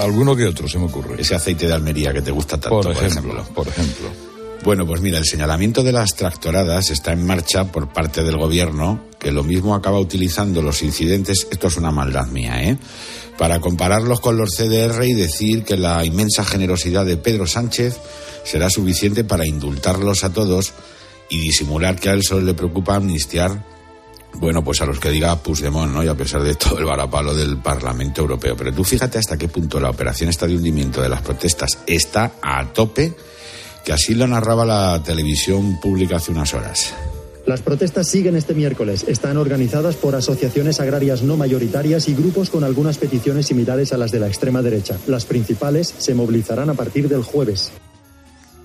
alguno 0.00 0.36
que 0.36 0.46
otro 0.46 0.68
se 0.68 0.78
me 0.78 0.84
ocurre. 0.84 1.20
Ese 1.20 1.34
aceite 1.34 1.66
de 1.66 1.72
Almería 1.72 2.12
que 2.12 2.22
te 2.22 2.30
gusta 2.30 2.58
tanto, 2.58 2.80
por 2.80 2.92
ejemplo. 2.92 3.44
Por 3.52 3.66
ejemplo. 3.66 4.29
Bueno, 4.62 4.86
pues 4.86 5.00
mira, 5.00 5.18
el 5.18 5.24
señalamiento 5.24 5.82
de 5.82 5.92
las 5.92 6.14
tractoradas 6.14 6.90
está 6.90 7.12
en 7.12 7.24
marcha 7.26 7.72
por 7.72 7.88
parte 7.92 8.22
del 8.22 8.36
gobierno, 8.36 9.00
que 9.18 9.32
lo 9.32 9.42
mismo 9.42 9.74
acaba 9.74 9.98
utilizando 9.98 10.60
los 10.60 10.82
incidentes, 10.82 11.46
esto 11.50 11.68
es 11.68 11.76
una 11.78 11.90
maldad 11.90 12.26
mía, 12.26 12.62
¿eh? 12.62 12.76
Para 13.38 13.58
compararlos 13.58 14.20
con 14.20 14.36
los 14.36 14.50
CDR 14.50 15.02
y 15.06 15.14
decir 15.14 15.64
que 15.64 15.78
la 15.78 16.04
inmensa 16.04 16.44
generosidad 16.44 17.06
de 17.06 17.16
Pedro 17.16 17.46
Sánchez 17.46 17.98
será 18.44 18.68
suficiente 18.68 19.24
para 19.24 19.46
indultarlos 19.46 20.24
a 20.24 20.32
todos 20.32 20.74
y 21.30 21.40
disimular 21.40 21.96
que 21.96 22.10
a 22.10 22.12
él 22.12 22.22
solo 22.22 22.42
le 22.42 22.52
preocupa 22.52 22.96
amnistiar, 22.96 23.64
bueno, 24.34 24.62
pues 24.62 24.82
a 24.82 24.86
los 24.86 25.00
que 25.00 25.08
diga 25.08 25.42
Puigdemont, 25.42 25.90
¿no? 25.90 26.04
Y 26.04 26.08
a 26.08 26.14
pesar 26.14 26.42
de 26.42 26.54
todo 26.54 26.78
el 26.78 26.84
varapalo 26.84 27.34
del 27.34 27.56
Parlamento 27.56 28.20
Europeo. 28.20 28.56
Pero 28.56 28.74
tú 28.74 28.84
fíjate 28.84 29.16
hasta 29.16 29.38
qué 29.38 29.48
punto 29.48 29.80
la 29.80 29.88
operación 29.88 30.28
esta 30.28 30.46
de 30.46 30.54
hundimiento 30.54 31.00
de 31.00 31.08
las 31.08 31.22
protestas 31.22 31.78
está 31.86 32.32
a 32.42 32.66
tope, 32.74 33.16
que 33.84 33.92
así 33.92 34.14
lo 34.14 34.26
narraba 34.26 34.64
la 34.64 35.02
televisión 35.02 35.80
pública 35.80 36.16
hace 36.16 36.32
unas 36.32 36.54
horas. 36.54 36.94
Las 37.46 37.62
protestas 37.62 38.06
siguen 38.06 38.36
este 38.36 38.54
miércoles. 38.54 39.04
Están 39.08 39.36
organizadas 39.36 39.96
por 39.96 40.14
asociaciones 40.14 40.78
agrarias 40.78 41.22
no 41.22 41.36
mayoritarias 41.36 42.08
y 42.08 42.14
grupos 42.14 42.50
con 42.50 42.64
algunas 42.64 42.98
peticiones 42.98 43.46
similares 43.46 43.92
a 43.92 43.98
las 43.98 44.12
de 44.12 44.20
la 44.20 44.28
extrema 44.28 44.62
derecha. 44.62 44.98
Las 45.06 45.24
principales 45.24 45.94
se 45.98 46.14
movilizarán 46.14 46.70
a 46.70 46.74
partir 46.74 47.08
del 47.08 47.22
jueves. 47.22 47.72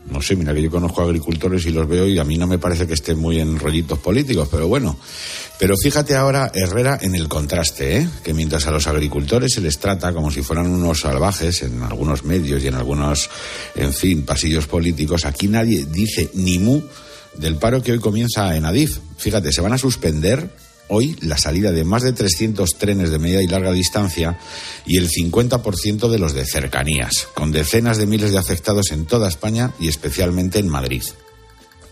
No 0.09 0.21
sé, 0.21 0.35
mira 0.35 0.53
que 0.53 0.61
yo 0.61 0.69
conozco 0.69 1.01
agricultores 1.01 1.65
y 1.65 1.71
los 1.71 1.87
veo 1.87 2.07
y 2.07 2.19
a 2.19 2.23
mí 2.23 2.37
no 2.37 2.45
me 2.45 2.59
parece 2.59 2.85
que 2.85 2.93
estén 2.93 3.17
muy 3.17 3.39
en 3.39 3.57
rollitos 3.57 3.97
políticos, 3.99 4.47
pero 4.51 4.67
bueno. 4.67 4.97
Pero 5.57 5.75
fíjate 5.77 6.15
ahora, 6.15 6.51
Herrera, 6.53 6.99
en 7.01 7.15
el 7.15 7.27
contraste, 7.27 7.97
¿eh? 7.97 8.09
que 8.23 8.33
mientras 8.33 8.67
a 8.67 8.71
los 8.71 8.87
agricultores 8.87 9.53
se 9.53 9.61
les 9.61 9.79
trata 9.79 10.13
como 10.13 10.29
si 10.29 10.43
fueran 10.43 10.67
unos 10.67 11.01
salvajes 11.01 11.63
en 11.63 11.81
algunos 11.81 12.23
medios 12.23 12.63
y 12.63 12.67
en 12.67 12.75
algunos, 12.75 13.29
en 13.73 13.93
fin, 13.93 14.23
pasillos 14.25 14.67
políticos, 14.67 15.25
aquí 15.25 15.47
nadie 15.47 15.85
dice 15.85 16.29
ni 16.33 16.59
mu 16.59 16.81
del 17.37 17.55
paro 17.55 17.81
que 17.81 17.91
hoy 17.91 17.99
comienza 17.99 18.55
en 18.55 18.65
Adif. 18.65 18.99
Fíjate, 19.17 19.51
se 19.51 19.61
van 19.61 19.73
a 19.73 19.77
suspender 19.77 20.49
hoy 20.87 21.15
la 21.21 21.37
salida 21.37 21.71
de 21.71 21.83
más 21.83 22.03
de 22.03 22.13
300 22.13 22.77
trenes 22.77 23.11
de 23.11 23.19
media 23.19 23.41
y 23.41 23.47
larga 23.47 23.71
distancia 23.71 24.37
y 24.85 24.97
el 24.97 25.09
50% 25.09 26.09
de 26.09 26.19
los 26.19 26.33
de 26.33 26.45
cercanías, 26.45 27.27
con 27.33 27.51
decenas 27.51 27.97
de 27.97 28.07
miles 28.07 28.31
de 28.31 28.37
afectados 28.37 28.91
en 28.91 29.05
toda 29.05 29.27
España 29.27 29.71
y 29.79 29.87
especialmente 29.87 30.59
en 30.59 30.69
Madrid. 30.69 31.03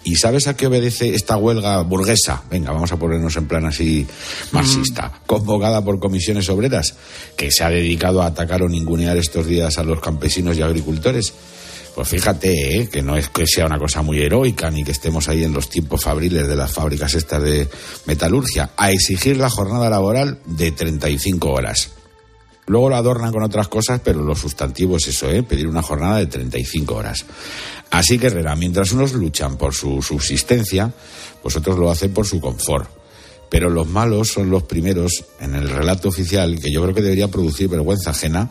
¿Y 0.06 0.16
sabes 0.18 0.48
a 0.48 0.58
qué 0.58 0.68
obedece 0.68 1.16
esta 1.16 1.38
huelga 1.38 1.82
burguesa? 1.82 2.44
Venga, 2.50 2.72
vamos 2.72 2.92
a 2.92 3.00
ponernos 3.00 3.36
en 3.38 3.48
plan 3.48 3.66
así 3.66 4.06
marxista. 4.52 5.22
Convocada 5.26 5.84
por 5.84 6.00
comisiones 6.00 6.50
obreras, 6.50 6.96
que 7.38 7.52
se 7.52 7.64
ha 7.64 7.70
dedicado 7.70 8.22
a 8.22 8.28
atacar 8.28 8.64
o 8.64 8.70
ningunear 8.70 9.18
estos 9.18 9.46
días 9.46 9.78
a 9.78 9.84
los 9.84 10.02
campesinos 10.02 10.58
y 10.58 10.62
agricultores. 10.62 11.34
Pues 11.96 12.08
fíjate, 12.08 12.80
¿eh? 12.80 12.90
que 12.90 13.04
no 13.04 13.16
es 13.16 13.30
que 13.30 13.46
sea 13.46 13.68
una 13.68 13.78
cosa 13.78 14.02
muy 14.02 14.20
heroica 14.20 14.72
ni 14.72 14.84
que 14.84 14.92
estemos 14.92 15.30
ahí 15.30 15.44
en 15.44 15.54
los 15.54 15.70
tiempos 15.70 16.04
fabriles 16.04 16.48
de 16.48 16.56
las 16.56 16.72
fábricas 16.72 17.14
estas 17.14 17.44
de 17.44 17.70
metalurgia, 18.06 18.72
a 18.76 18.92
exigir 18.92 19.38
la 19.38 19.50
jornada 19.50 19.90
laboral 19.90 20.40
de 20.46 20.72
35 20.72 21.52
horas. 21.52 21.92
Luego 22.66 22.90
lo 22.90 22.96
adornan 22.96 23.32
con 23.32 23.44
otras 23.44 23.68
cosas, 23.68 24.02
pero 24.04 24.24
lo 24.24 24.36
sustantivo 24.36 24.98
es 24.98 25.08
eso, 25.08 25.30
¿eh? 25.30 25.44
pedir 25.44 25.68
una 25.68 25.84
jornada 25.84 26.18
de 26.18 26.28
35 26.28 26.96
horas. 26.96 27.26
Así 27.92 28.18
que, 28.18 28.28
Herrera, 28.28 28.56
mientras 28.56 28.92
unos 28.94 29.14
luchan 29.14 29.58
por 29.58 29.76
su 29.76 30.02
subsistencia, 30.02 30.92
pues 31.44 31.56
otros 31.58 31.78
lo 31.78 31.92
hacen 31.92 32.12
por 32.14 32.26
su 32.26 32.40
confort. 32.40 32.90
Pero 33.50 33.70
los 33.70 33.86
malos 33.86 34.30
son 34.30 34.50
los 34.50 34.64
primeros 34.64 35.26
en 35.40 35.54
el 35.54 35.70
relato 35.70 36.10
oficial 36.10 36.58
que 36.60 36.72
yo 36.72 36.82
creo 36.82 36.96
que 36.96 37.04
debería 37.04 37.28
producir 37.28 37.68
vergüenza 37.68 38.10
ajena 38.10 38.50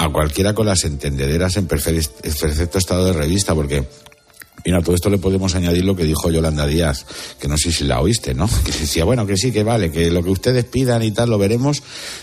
a 0.00 0.08
cualquiera 0.08 0.54
con 0.54 0.66
las 0.66 0.84
entendederas 0.84 1.58
en 1.58 1.66
perfecto 1.66 2.78
estado 2.78 3.04
de 3.04 3.12
revista, 3.12 3.54
porque 3.54 3.86
Mira, 4.62 4.82
todo 4.82 4.94
esto 4.94 5.08
le 5.08 5.16
podemos 5.16 5.54
añadir 5.54 5.86
lo 5.86 5.96
que 5.96 6.04
dijo 6.04 6.30
Yolanda 6.30 6.66
Díaz, 6.66 7.06
que 7.40 7.48
no 7.48 7.56
sé 7.56 7.72
si 7.72 7.84
la 7.84 8.00
oíste, 8.00 8.34
¿no? 8.34 8.46
Que 8.64 8.72
decía, 8.72 9.04
bueno, 9.04 9.26
que 9.26 9.38
sí, 9.38 9.52
que 9.52 9.62
vale, 9.62 9.90
que 9.90 10.10
lo 10.10 10.22
que 10.22 10.28
ustedes 10.28 10.64
pidan 10.64 11.02
y 11.02 11.12
tal 11.12 11.30
lo 11.30 11.38
veremos, 11.38 11.82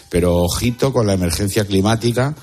pero 0.10 0.38
ojito 0.38 0.94
con 0.94 1.08
la 1.08 1.14
emergencia 1.14 1.66
climática 1.66 2.36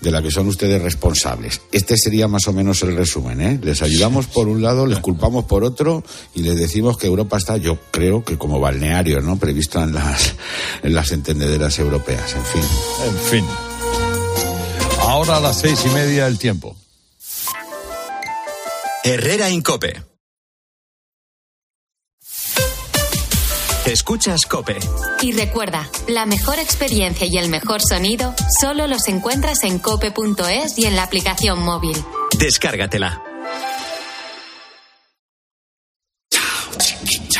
de 0.00 0.10
la 0.10 0.22
que 0.22 0.30
son 0.30 0.48
ustedes 0.48 0.80
responsables. 0.80 1.60
Este 1.70 1.98
sería 1.98 2.28
más 2.28 2.48
o 2.48 2.54
menos 2.54 2.82
el 2.82 2.96
resumen. 2.96 3.42
¿eh? 3.42 3.60
Les 3.62 3.82
ayudamos 3.82 4.26
por 4.26 4.48
un 4.48 4.62
lado, 4.62 4.86
les 4.86 5.00
culpamos 5.00 5.44
por 5.44 5.64
otro 5.64 6.02
y 6.34 6.42
les 6.42 6.58
decimos 6.58 6.96
que 6.96 7.08
Europa 7.08 7.36
está, 7.36 7.58
yo 7.58 7.78
creo 7.90 8.24
que 8.24 8.38
como 8.38 8.58
balneario, 8.58 9.20
¿no? 9.20 9.38
Previsto 9.38 9.82
en 9.82 9.92
las, 9.92 10.34
en 10.82 10.94
las 10.94 11.12
entendederas 11.12 11.78
europeas. 11.78 12.34
En 12.34 12.44
fin. 12.44 12.62
En 13.06 13.18
fin. 13.30 13.71
Ahora 15.02 15.38
a 15.38 15.40
las 15.40 15.60
seis 15.60 15.84
y 15.84 15.88
media 15.90 16.28
el 16.28 16.38
tiempo. 16.38 16.76
Herrera 19.02 19.50
Incope. 19.50 20.00
Escuchas 23.84 24.46
Cope. 24.46 24.78
Y 25.20 25.32
recuerda, 25.32 25.88
la 26.06 26.24
mejor 26.24 26.60
experiencia 26.60 27.26
y 27.26 27.36
el 27.36 27.48
mejor 27.48 27.82
sonido 27.82 28.32
solo 28.60 28.86
los 28.86 29.08
encuentras 29.08 29.64
en 29.64 29.80
cope.es 29.80 30.78
y 30.78 30.86
en 30.86 30.94
la 30.94 31.02
aplicación 31.02 31.58
móvil. 31.64 31.96
Descárgatela. 32.38 33.31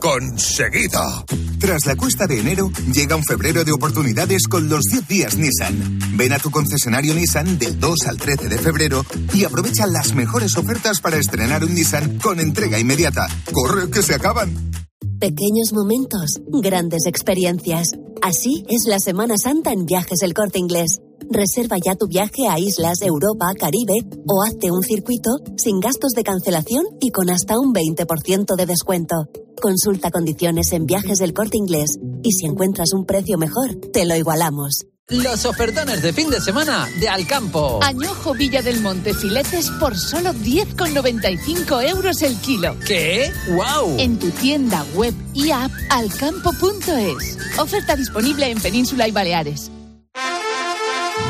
conseguido. 0.00 1.00
Tras 1.58 1.86
la 1.86 1.96
cuesta 1.96 2.26
de 2.26 2.40
enero, 2.40 2.70
llega 2.92 3.16
un 3.16 3.24
febrero 3.24 3.64
de 3.64 3.72
oportunidades 3.72 4.46
con 4.48 4.68
los 4.68 4.84
10 4.84 5.08
días 5.08 5.36
Nissan. 5.36 5.98
Ven 6.16 6.32
a 6.32 6.38
tu 6.38 6.50
concesionario 6.50 7.14
Nissan 7.14 7.58
del 7.58 7.78
2 7.78 8.06
al 8.06 8.16
13 8.16 8.48
de 8.48 8.58
febrero 8.58 9.04
y 9.34 9.44
aprovecha 9.44 9.86
las 9.86 10.14
mejores 10.14 10.56
ofertas 10.56 11.00
para 11.00 11.16
estrenar 11.16 11.64
un 11.64 11.74
Nissan 11.74 12.18
con 12.18 12.40
entrega 12.40 12.78
inmediata. 12.78 13.26
¡Corre, 13.52 13.90
que 13.90 14.02
se 14.02 14.14
acaban! 14.14 14.54
Pequeños 15.18 15.72
momentos, 15.72 16.40
grandes 16.46 17.06
experiencias. 17.06 17.88
Así 18.22 18.64
es 18.68 18.84
la 18.86 18.98
Semana 19.00 19.36
Santa 19.36 19.72
en 19.72 19.84
Viajes 19.84 20.22
El 20.22 20.32
Corte 20.32 20.60
Inglés. 20.60 21.00
Reserva 21.30 21.76
ya 21.84 21.94
tu 21.94 22.06
viaje 22.06 22.48
a 22.48 22.58
islas, 22.58 23.02
Europa, 23.02 23.52
Caribe 23.58 23.94
o 24.26 24.42
hazte 24.42 24.70
un 24.70 24.82
circuito 24.82 25.30
sin 25.56 25.80
gastos 25.80 26.12
de 26.12 26.22
cancelación 26.22 26.84
y 27.00 27.10
con 27.10 27.30
hasta 27.30 27.58
un 27.58 27.72
20% 27.74 28.56
de 28.56 28.66
descuento. 28.66 29.28
Consulta 29.60 30.10
condiciones 30.10 30.72
en 30.72 30.86
Viajes 30.86 31.18
del 31.18 31.32
Corte 31.34 31.56
Inglés 31.56 31.98
y 32.22 32.32
si 32.32 32.46
encuentras 32.46 32.92
un 32.92 33.04
precio 33.04 33.38
mejor, 33.38 33.74
te 33.92 34.04
lo 34.04 34.14
igualamos. 34.14 34.86
Los 35.10 35.46
ofertones 35.46 36.02
de 36.02 36.12
fin 36.12 36.28
de 36.28 36.38
semana 36.38 36.86
de 37.00 37.08
Alcampo. 37.08 37.80
Añojo 37.82 38.34
Villa 38.34 38.60
del 38.60 38.82
Monte 38.82 39.14
filetes 39.14 39.70
por 39.80 39.96
solo 39.96 40.34
10,95 40.34 41.88
euros 41.88 42.20
el 42.20 42.36
kilo. 42.40 42.76
¿Qué? 42.86 43.32
¡Wow! 43.48 43.96
En 43.98 44.18
tu 44.18 44.28
tienda 44.30 44.84
web 44.94 45.14
y 45.32 45.50
app 45.50 45.72
alcampo.es. 45.88 47.38
Oferta 47.58 47.96
disponible 47.96 48.50
en 48.50 48.60
Península 48.60 49.08
y 49.08 49.10
Baleares. 49.10 49.70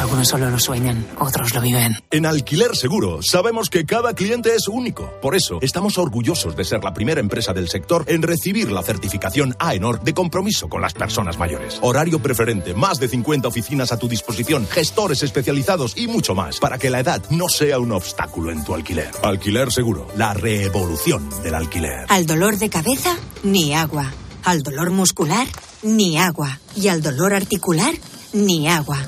Algunos 0.00 0.28
solo 0.28 0.48
lo 0.48 0.58
sueñan, 0.58 1.06
otros 1.18 1.54
lo 1.54 1.60
viven. 1.60 1.94
En 2.10 2.24
Alquiler 2.24 2.74
Seguro 2.74 3.20
sabemos 3.22 3.68
que 3.68 3.84
cada 3.84 4.14
cliente 4.14 4.54
es 4.54 4.66
único. 4.66 5.12
Por 5.20 5.36
eso 5.36 5.58
estamos 5.60 5.98
orgullosos 5.98 6.56
de 6.56 6.64
ser 6.64 6.82
la 6.82 6.94
primera 6.94 7.20
empresa 7.20 7.52
del 7.52 7.68
sector 7.68 8.04
en 8.08 8.22
recibir 8.22 8.72
la 8.72 8.82
certificación 8.82 9.54
AENOR 9.58 10.00
de 10.02 10.14
compromiso 10.14 10.70
con 10.70 10.80
las 10.80 10.94
personas 10.94 11.38
mayores. 11.38 11.78
Horario 11.82 12.18
preferente, 12.18 12.72
más 12.72 12.98
de 12.98 13.08
50 13.08 13.46
oficinas 13.46 13.92
a 13.92 13.98
tu 13.98 14.08
disposición, 14.08 14.66
gestores 14.68 15.22
especializados 15.22 15.94
y 15.98 16.06
mucho 16.06 16.34
más 16.34 16.60
para 16.60 16.78
que 16.78 16.88
la 16.88 17.00
edad 17.00 17.22
no 17.28 17.50
sea 17.50 17.78
un 17.78 17.92
obstáculo 17.92 18.50
en 18.50 18.64
tu 18.64 18.74
alquiler. 18.74 19.10
Alquiler 19.22 19.70
Seguro, 19.70 20.08
la 20.16 20.32
revolución 20.32 21.28
del 21.42 21.54
alquiler. 21.54 22.06
Al 22.08 22.24
dolor 22.24 22.56
de 22.56 22.70
cabeza, 22.70 23.18
ni 23.42 23.74
agua. 23.74 24.10
Al 24.44 24.62
dolor 24.62 24.92
muscular, 24.92 25.46
ni 25.82 26.16
agua. 26.16 26.58
Y 26.74 26.88
al 26.88 27.02
dolor 27.02 27.34
articular, 27.34 27.92
ni 28.32 28.66
agua. 28.66 28.98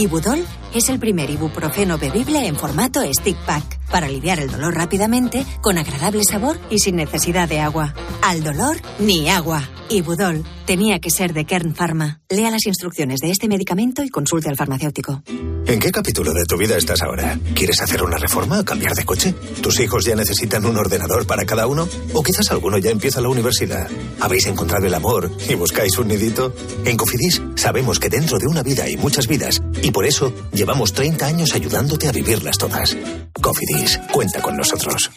Ibudol 0.00 0.46
es 0.72 0.88
el 0.88 0.98
primer 0.98 1.28
ibuprofeno 1.28 1.98
bebible 1.98 2.46
en 2.46 2.56
formato 2.56 3.02
stick 3.12 3.36
pack 3.44 3.78
para 3.90 4.06
aliviar 4.06 4.40
el 4.40 4.50
dolor 4.50 4.74
rápidamente, 4.74 5.44
con 5.60 5.76
agradable 5.76 6.24
sabor 6.24 6.58
y 6.70 6.78
sin 6.78 6.96
necesidad 6.96 7.46
de 7.50 7.60
agua. 7.60 7.92
Al 8.22 8.42
dolor, 8.42 8.78
ni 8.98 9.28
agua. 9.28 9.68
Ibudol 9.90 10.42
tenía 10.64 11.00
que 11.00 11.10
ser 11.10 11.34
de 11.34 11.44
Kern 11.44 11.74
Pharma. 11.74 12.20
Lea 12.30 12.50
las 12.50 12.64
instrucciones 12.66 13.20
de 13.20 13.30
este 13.30 13.46
medicamento 13.46 14.02
y 14.02 14.08
consulte 14.08 14.48
al 14.48 14.56
farmacéutico. 14.56 15.22
¿En 15.66 15.78
qué 15.78 15.90
capítulo 15.90 16.32
de 16.32 16.44
tu 16.46 16.56
vida 16.56 16.78
estás 16.78 17.02
ahora? 17.02 17.38
¿Quieres 17.54 17.80
hacer 17.82 18.02
una 18.02 18.16
reforma 18.16 18.60
o 18.60 18.64
cambiar 18.64 18.94
de 18.94 19.04
coche? 19.04 19.34
¿Tus 19.60 19.80
hijos 19.80 20.04
ya 20.04 20.16
necesitan 20.16 20.64
un 20.64 20.76
ordenador 20.76 21.26
para 21.26 21.44
cada 21.44 21.66
uno? 21.66 21.86
¿O 22.14 22.22
quizás 22.22 22.50
alguno 22.50 22.78
ya 22.78 22.90
empieza 22.90 23.20
la 23.20 23.28
universidad? 23.28 23.88
¿Habéis 24.20 24.46
encontrado 24.46 24.86
el 24.86 24.94
amor 24.94 25.30
y 25.48 25.54
buscáis 25.54 25.98
un 25.98 26.08
nidito? 26.08 26.54
En 26.84 26.96
Cofidis 26.96 27.42
sabemos 27.60 28.00
que 28.00 28.08
dentro 28.08 28.38
de 28.38 28.46
una 28.46 28.62
vida 28.62 28.84
hay 28.84 28.96
muchas 28.96 29.26
vidas 29.26 29.62
y 29.82 29.90
por 29.90 30.06
eso 30.06 30.32
llevamos 30.52 30.94
30 30.94 31.26
años 31.26 31.54
ayudándote 31.54 32.08
a 32.08 32.12
vivirlas 32.12 32.56
todas. 32.56 32.96
Cofidis, 33.40 34.00
cuenta 34.12 34.40
con 34.40 34.56
nosotros. 34.56 35.10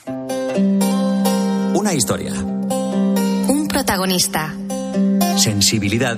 Una 1.73 1.93
historia. 1.93 2.33
Un 2.33 3.67
protagonista. 3.69 4.53
Sensibilidad. 5.37 6.17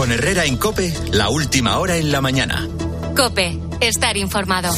Con 0.00 0.12
Herrera 0.12 0.46
en 0.46 0.56
Cope, 0.56 0.94
la 1.12 1.28
última 1.28 1.78
hora 1.78 1.98
en 1.98 2.10
la 2.10 2.22
mañana. 2.22 2.66
Cope, 3.14 3.58
estar 3.82 4.16
informado. 4.16 4.74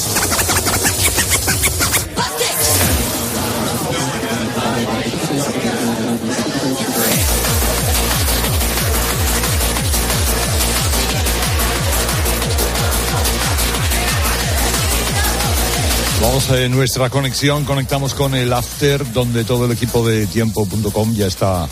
Vamos 16.21 16.51
a 16.51 16.69
nuestra 16.69 17.11
conexión, 17.11 17.65
conectamos 17.65 18.15
con 18.15 18.35
el 18.35 18.53
After, 18.53 19.13
donde 19.13 19.45
todo 19.45 19.67
el 19.67 19.71
equipo 19.71 20.05
de 20.05 20.27
tiempo.com 20.27 21.15
ya 21.15 21.29
está, 21.29 21.69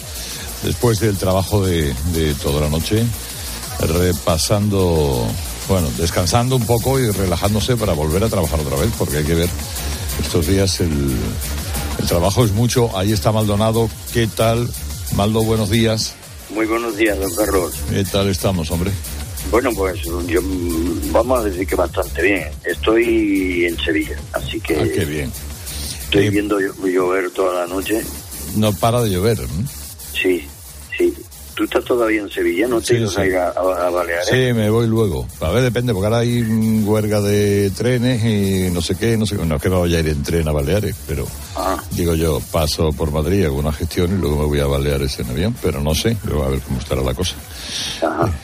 después 0.63 1.01
del 1.01 1.17
trabajo 1.17 1.67
de, 1.67 1.93
de 2.13 2.35
toda 2.35 2.61
la 2.61 2.69
noche, 2.69 3.05
repasando, 3.81 5.27
bueno, 5.69 5.89
descansando 5.97 6.57
un 6.57 6.67
poco 6.67 6.99
y 6.99 7.11
relajándose 7.11 7.77
para 7.77 7.93
volver 7.93 8.25
a 8.25 8.29
trabajar 8.29 8.61
otra 8.61 8.77
vez, 8.77 8.91
porque 8.99 9.19
hay 9.19 9.25
que 9.25 9.35
ver, 9.35 9.49
estos 10.23 10.47
días 10.47 10.81
el, 10.81 11.17
el 11.99 12.07
trabajo 12.07 12.45
es 12.45 12.53
mucho. 12.53 12.97
Ahí 12.97 13.13
está 13.13 13.33
Maldonado, 13.33 13.89
¿qué 14.13 14.27
tal? 14.27 14.69
Maldo, 15.17 15.43
buenos 15.43 15.71
días. 15.71 16.15
Muy 16.55 16.67
buenos 16.67 16.97
días, 16.97 17.19
don 17.19 17.35
Carlos. 17.35 17.75
¿Qué 17.89 18.05
tal 18.05 18.29
estamos, 18.29 18.71
hombre? 18.71 18.91
Bueno, 19.51 19.71
pues 19.75 20.01
yo 20.27 20.41
vamos 21.13 21.41
a 21.41 21.45
decir 21.45 21.67
que 21.67 21.75
bastante 21.75 22.23
bien. 22.23 22.49
Estoy 22.65 23.65
en 23.65 23.77
Sevilla, 23.79 24.17
así 24.33 24.61
que 24.61 24.75
Ah, 24.77 24.85
qué 24.95 25.05
bien. 25.05 25.33
estoy 26.05 26.29
viendo 26.31 26.59
llo- 26.61 26.75
llover 26.87 27.31
toda 27.31 27.61
la 27.63 27.67
noche. 27.67 28.03
No 28.57 28.73
para 28.73 29.01
de 29.03 29.11
llover. 29.11 29.39
¿eh? 29.41 29.47
Sí, 30.21 30.47
sí. 30.97 31.15
Tú 31.55 31.65
estás 31.65 31.85
todavía 31.85 32.21
en 32.23 32.31
Sevilla, 32.31 32.67
no 32.69 32.81
te 32.81 33.07
Sí, 33.07 33.15
a 33.21 33.27
ir 33.27 33.37
a, 33.37 33.53
Baleares. 33.91 34.27
Sí, 34.29 34.53
me 34.55 34.71
voy 34.71 34.87
luego. 34.87 35.27
A 35.41 35.51
ver, 35.51 35.63
depende, 35.63 35.93
porque 35.93 36.07
ahora 36.07 36.19
hay 36.21 36.43
huelga 36.85 37.21
de 37.21 37.71
trenes 37.71 38.25
y 38.25 38.71
no 38.73 38.81
sé 38.81 38.95
qué, 38.97 39.17
no 39.19 39.27
sé 39.27 39.35
No 39.37 39.57
es 39.57 39.63
que 39.63 39.69
me 39.69 39.77
vaya 39.79 39.99
a 39.99 40.01
ir 40.01 40.09
en 40.09 40.23
tren 40.23 40.49
a 40.49 40.53
Baleares, 40.53 40.95
pero 41.07 41.27
Ah. 41.57 41.77
digo 41.93 42.15
yo, 42.15 42.41
paso 42.51 42.93
por 42.93 43.11
Madrid, 43.11 43.45
hago 43.45 43.59
una 43.59 43.73
gestión 43.73 44.17
y 44.17 44.21
luego 44.21 44.37
me 44.39 44.47
voy 44.47 44.61
a 44.61 44.67
Baleares 44.67 45.19
en 45.19 45.31
avión, 45.31 45.55
pero 45.63 45.81
no 45.81 45.95
sé, 45.95 46.17
luego 46.25 46.45
a 46.45 46.49
ver 46.49 46.61
cómo 46.61 46.79
estará 46.79 47.03
la 47.03 47.15
cosa. 47.15 47.35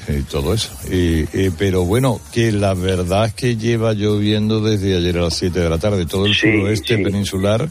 Eh, 0.09 0.19
Y 0.21 0.23
todo 0.23 0.53
eso. 0.55 0.71
Y, 0.91 1.21
y- 1.33 1.51
pero 1.57 1.85
bueno, 1.85 2.21
que 2.33 2.53
la 2.53 2.75
verdad 2.75 3.27
es 3.27 3.35
que 3.35 3.57
lleva 3.57 3.93
lloviendo 3.95 4.61
desde 4.61 4.97
ayer 4.97 5.19
a 5.19 5.23
las 5.23 5.35
7 5.37 5.61
de 5.61 5.69
la 5.71 5.79
tarde. 5.79 6.07
Todo 6.07 6.27
el 6.27 6.35
suroeste 6.35 6.99
peninsular 6.99 7.69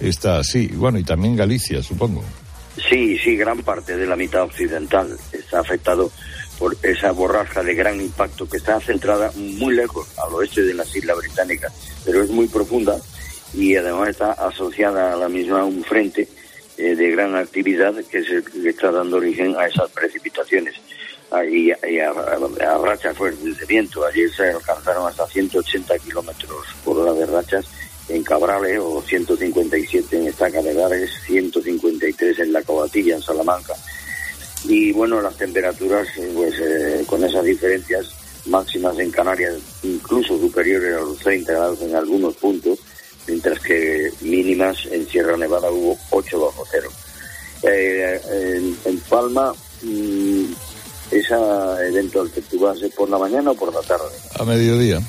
está 0.00 0.38
así. 0.38 0.66
Bueno, 0.68 0.98
y 0.98 1.04
también 1.04 1.36
Galicia, 1.36 1.82
supongo. 1.82 2.22
Sí, 2.86 3.18
sí, 3.18 3.36
gran 3.36 3.62
parte 3.62 3.96
de 3.96 4.06
la 4.06 4.16
mitad 4.16 4.42
occidental 4.42 5.18
está 5.32 5.60
afectado 5.60 6.10
por 6.58 6.76
esa 6.82 7.12
borrasca 7.12 7.62
de 7.62 7.74
gran 7.74 8.00
impacto 8.00 8.48
que 8.48 8.56
está 8.56 8.80
centrada 8.80 9.30
muy 9.34 9.74
lejos 9.74 10.08
al 10.18 10.34
oeste 10.34 10.62
de 10.62 10.74
las 10.74 10.94
Islas 10.94 11.16
Británicas, 11.18 11.72
pero 12.04 12.22
es 12.22 12.30
muy 12.30 12.48
profunda 12.48 12.96
y 13.54 13.76
además 13.76 14.10
está 14.10 14.32
asociada 14.32 15.12
a 15.12 15.16
la 15.16 15.28
misma 15.28 15.64
un 15.64 15.82
frente 15.84 16.28
eh, 16.76 16.94
de 16.94 17.10
gran 17.10 17.36
actividad 17.36 17.94
que 18.10 18.18
es 18.18 18.30
el 18.30 18.44
que 18.44 18.68
está 18.68 18.90
dando 18.90 19.16
origen 19.16 19.56
a 19.56 19.66
esas 19.66 19.90
precipitaciones 19.90 20.74
y, 21.50 21.68
y 21.68 21.98
a 22.00 22.78
rachas 22.78 23.16
fuertes 23.16 23.58
de 23.58 23.66
viento. 23.66 24.04
Ayer 24.06 24.30
se 24.32 24.50
alcanzaron 24.50 25.06
hasta 25.06 25.26
180 25.26 25.98
kilómetros 25.98 26.66
por 26.84 26.98
hora 26.98 27.12
de 27.12 27.26
rachas 27.26 27.66
en 28.08 28.22
Cabrales 28.22 28.80
o 28.82 29.02
157 29.02 30.16
en 30.16 30.28
Estaca 30.28 30.62
Salamanca. 33.48 33.74
Y 34.64 34.92
bueno, 34.92 35.20
las 35.20 35.36
temperaturas, 35.36 36.06
eh, 36.18 36.32
pues 36.34 36.54
eh, 36.60 37.04
con 37.06 37.22
esas 37.24 37.44
diferencias 37.44 38.06
máximas 38.46 38.98
en 38.98 39.10
Canarias, 39.10 39.54
incluso 39.82 40.38
superiores 40.38 40.96
a 40.96 41.00
los 41.00 41.18
30 41.18 41.52
grados 41.52 41.80
en 41.82 41.94
algunos 41.94 42.34
puntos, 42.36 42.78
mientras 43.26 43.58
que 43.60 44.10
mínimas 44.20 44.76
en 44.90 45.06
Sierra 45.08 45.36
Nevada 45.36 45.70
hubo 45.70 45.96
8 46.10 46.40
bajo 46.40 46.64
cero. 46.70 46.90
Eh, 47.62 48.20
en, 48.56 48.78
en 48.84 49.00
Palma, 49.00 49.52
mm, 49.82 50.44
esa 51.10 51.86
evento 51.86 52.20
al 52.20 52.30
que 52.30 52.40
tú 52.42 52.58
vas 52.60 52.78
por 52.96 53.08
la 53.08 53.18
mañana 53.18 53.50
o 53.52 53.54
por 53.54 53.72
la 53.72 53.80
tarde. 53.82 54.14
A 54.38 54.44
mediodía. 54.44 55.00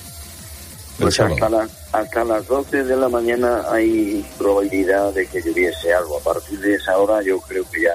Pues 0.99 1.19
hasta, 1.19 1.49
la- 1.49 1.69
hasta 1.93 2.23
las 2.25 2.45
12 2.47 2.83
de 2.83 2.95
la 2.97 3.07
mañana 3.09 3.63
hay 3.71 4.25
probabilidad 4.37 5.13
de 5.13 5.25
que 5.27 5.41
lloviese 5.41 5.93
algo. 5.93 6.17
A 6.19 6.23
partir 6.23 6.59
de 6.59 6.75
esa 6.75 6.97
hora 6.97 7.21
yo 7.23 7.39
creo 7.39 7.63
que 7.71 7.83
ya 7.83 7.93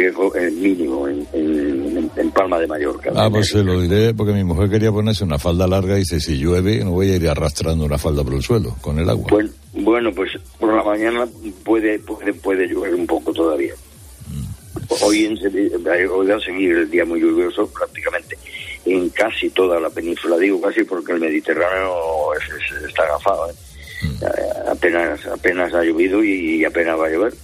riesgo 0.00 0.34
es 0.34 0.52
mínimo 0.52 1.06
en, 1.08 1.26
en- 1.32 2.10
en 2.16 2.30
Palma 2.32 2.58
de 2.58 2.66
Mallorca. 2.66 3.10
Ah, 3.14 3.28
pues 3.30 3.48
se 3.48 3.62
lo 3.62 3.80
diré 3.80 4.14
porque 4.14 4.32
mi 4.32 4.44
mujer 4.44 4.68
quería 4.70 4.90
ponerse 4.92 5.24
una 5.24 5.38
falda 5.38 5.66
larga 5.66 5.96
y 5.96 6.00
dice, 6.00 6.20
si 6.20 6.36
llueve 6.38 6.82
no 6.84 6.92
voy 6.92 7.10
a 7.10 7.16
ir 7.16 7.28
arrastrando 7.28 7.84
una 7.84 7.98
falda 7.98 8.22
por 8.24 8.34
el 8.34 8.42
suelo 8.42 8.76
con 8.80 8.98
el 8.98 9.08
agua. 9.08 9.26
Bueno, 9.30 9.50
bueno, 9.74 10.12
pues 10.12 10.30
por 10.58 10.74
la 10.74 10.82
mañana 10.82 11.26
puede 11.64 11.98
puede 11.98 12.32
puede 12.34 12.66
llover 12.68 12.94
un 12.94 13.06
poco 13.06 13.32
todavía. 13.32 13.74
Hoy, 15.02 15.24
en 15.26 15.36
Sevilla- 15.36 15.76
hoy 16.12 16.26
va 16.26 16.36
a 16.36 16.40
seguir 16.40 16.72
el 16.76 16.90
día 16.90 17.04
muy 17.04 17.20
lluvioso 17.20 17.66
prácticamente 17.68 18.36
en 18.84 19.08
casi 19.10 19.50
toda 19.50 19.78
la 19.78 19.90
península. 19.90 20.36
Digo 20.38 20.60
casi 20.60 20.82
porque 20.84 21.12
el 21.12 21.20
Mediterráneo 21.20 21.92
es- 22.34 22.76
es- 22.82 22.88
está 22.88 23.04
agafado. 23.04 23.50
¿eh? 23.50 23.54
Eh, 24.22 24.26
Apenas, 24.70 25.26
apenas 25.26 25.72
ha 25.74 25.82
llovido 25.84 26.22
y 26.24 26.64
apenas 26.64 26.98
va 26.98 27.06
a 27.06 27.10
llover 27.10 27.34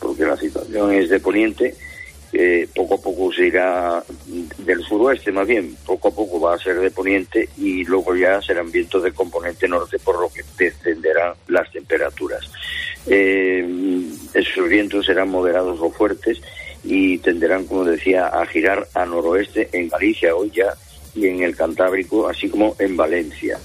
porque 0.00 0.24
la 0.24 0.36
situación 0.36 0.92
es 0.92 1.08
de 1.08 1.20
poniente. 1.20 1.74
Eh, 2.32 2.66
poco 2.74 2.94
a 2.94 2.98
poco 2.98 3.32
se 3.32 3.46
irá 3.48 4.02
del 4.58 4.82
suroeste 4.82 5.32
más 5.32 5.46
bien, 5.46 5.76
poco 5.84 6.08
a 6.08 6.14
poco 6.14 6.40
va 6.40 6.54
a 6.54 6.58
ser 6.58 6.80
de 6.80 6.90
poniente 6.90 7.48
y 7.58 7.84
luego 7.84 8.16
ya 8.16 8.40
serán 8.40 8.70
vientos 8.72 9.02
de 9.02 9.12
componente 9.12 9.68
norte 9.68 9.98
por 9.98 10.18
lo 10.20 10.28
que 10.30 10.42
descenderán 10.56 11.34
las 11.48 11.70
temperaturas. 11.70 12.50
Eh, 13.06 13.66
esos 14.32 14.68
vientos 14.68 15.06
serán 15.06 15.28
moderados 15.28 15.78
o 15.80 15.90
fuertes 15.90 16.40
y 16.84 17.18
tenderán, 17.18 17.66
como 17.66 17.84
decía, 17.84 18.26
a 18.26 18.46
girar 18.46 18.88
a 18.94 19.04
noroeste 19.04 19.68
en 19.72 19.88
Galicia 19.88 20.34
hoy 20.34 20.50
ya 20.54 20.74
y 21.14 21.26
en 21.26 21.42
el 21.42 21.54
Cantábrico, 21.54 22.28
así 22.28 22.48
como 22.48 22.74
en 22.78 22.96
Valencia. 22.96 23.58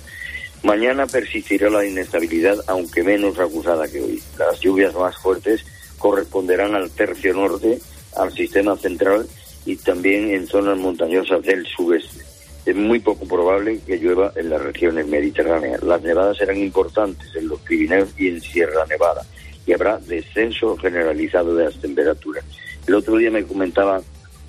Mañana 0.63 1.07
persistirá 1.07 1.69
la 1.69 1.85
inestabilidad, 1.85 2.57
aunque 2.67 3.03
menos 3.03 3.39
acusada 3.39 3.87
que 3.87 4.01
hoy. 4.01 4.21
Las 4.37 4.59
lluvias 4.59 4.93
más 4.95 5.17
fuertes 5.17 5.63
corresponderán 5.97 6.75
al 6.75 6.91
tercio 6.91 7.33
norte, 7.33 7.79
al 8.15 8.31
sistema 8.33 8.75
central 8.77 9.27
y 9.65 9.75
también 9.75 10.29
en 10.31 10.47
zonas 10.47 10.77
montañosas 10.77 11.43
del 11.43 11.65
sudeste. 11.65 12.23
Es 12.65 12.75
muy 12.75 12.99
poco 12.99 13.25
probable 13.27 13.79
que 13.85 13.97
llueva 13.97 14.31
en 14.35 14.49
las 14.49 14.61
regiones 14.61 15.07
mediterráneas. 15.07 15.81
Las 15.83 16.01
nevadas 16.01 16.37
serán 16.37 16.57
importantes 16.57 17.27
en 17.35 17.47
los 17.47 17.59
Pirineos 17.61 18.09
y 18.17 18.27
en 18.27 18.41
Sierra 18.41 18.85
Nevada 18.87 19.25
y 19.65 19.73
habrá 19.73 19.97
descenso 19.99 20.75
generalizado 20.77 21.55
de 21.55 21.65
las 21.65 21.79
temperaturas. 21.79 22.43
El 22.87 22.95
otro 22.95 23.17
día 23.17 23.31
me 23.31 23.43
comentaba 23.43 24.01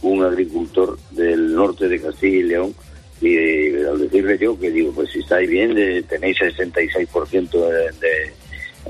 un 0.02 0.22
agricultor 0.24 0.96
del 1.10 1.54
norte 1.54 1.88
de 1.88 2.00
Castilla 2.00 2.38
y 2.38 2.42
León 2.44 2.74
y 3.20 3.34
eh, 3.36 3.86
al 3.88 3.98
decirle 3.98 4.38
yo 4.38 4.58
que 4.58 4.70
digo, 4.70 4.92
pues 4.92 5.10
si 5.10 5.18
estáis 5.18 5.50
bien, 5.50 5.74
de- 5.74 6.02
tenéis 6.04 6.38
66% 6.38 7.50
de, 7.50 7.82
de 8.00 8.32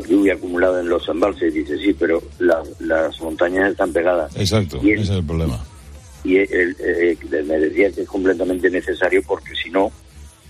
lluvia 0.06 0.34
acumulada 0.34 0.80
en 0.80 0.88
los 0.88 1.08
embalses, 1.08 1.52
dice 1.54 1.76
sí, 1.78 1.94
pero 1.98 2.22
la- 2.38 2.62
las 2.80 3.20
montañas 3.20 3.70
están 3.72 3.92
pegadas. 3.92 4.34
Exacto, 4.36 4.78
Y 4.82 4.90
el- 4.92 5.00
ese 5.00 5.12
es 5.12 5.18
el 5.18 5.24
problema. 5.24 5.64
y 6.24 6.36
él, 6.36 6.76
eh, 6.80 7.16
me 7.46 7.58
decía 7.58 7.90
que 7.92 8.02
es 8.02 8.08
completamente 8.08 8.68
necesario 8.70 9.22
porque 9.26 9.52
si 9.62 9.70
no, 9.70 9.90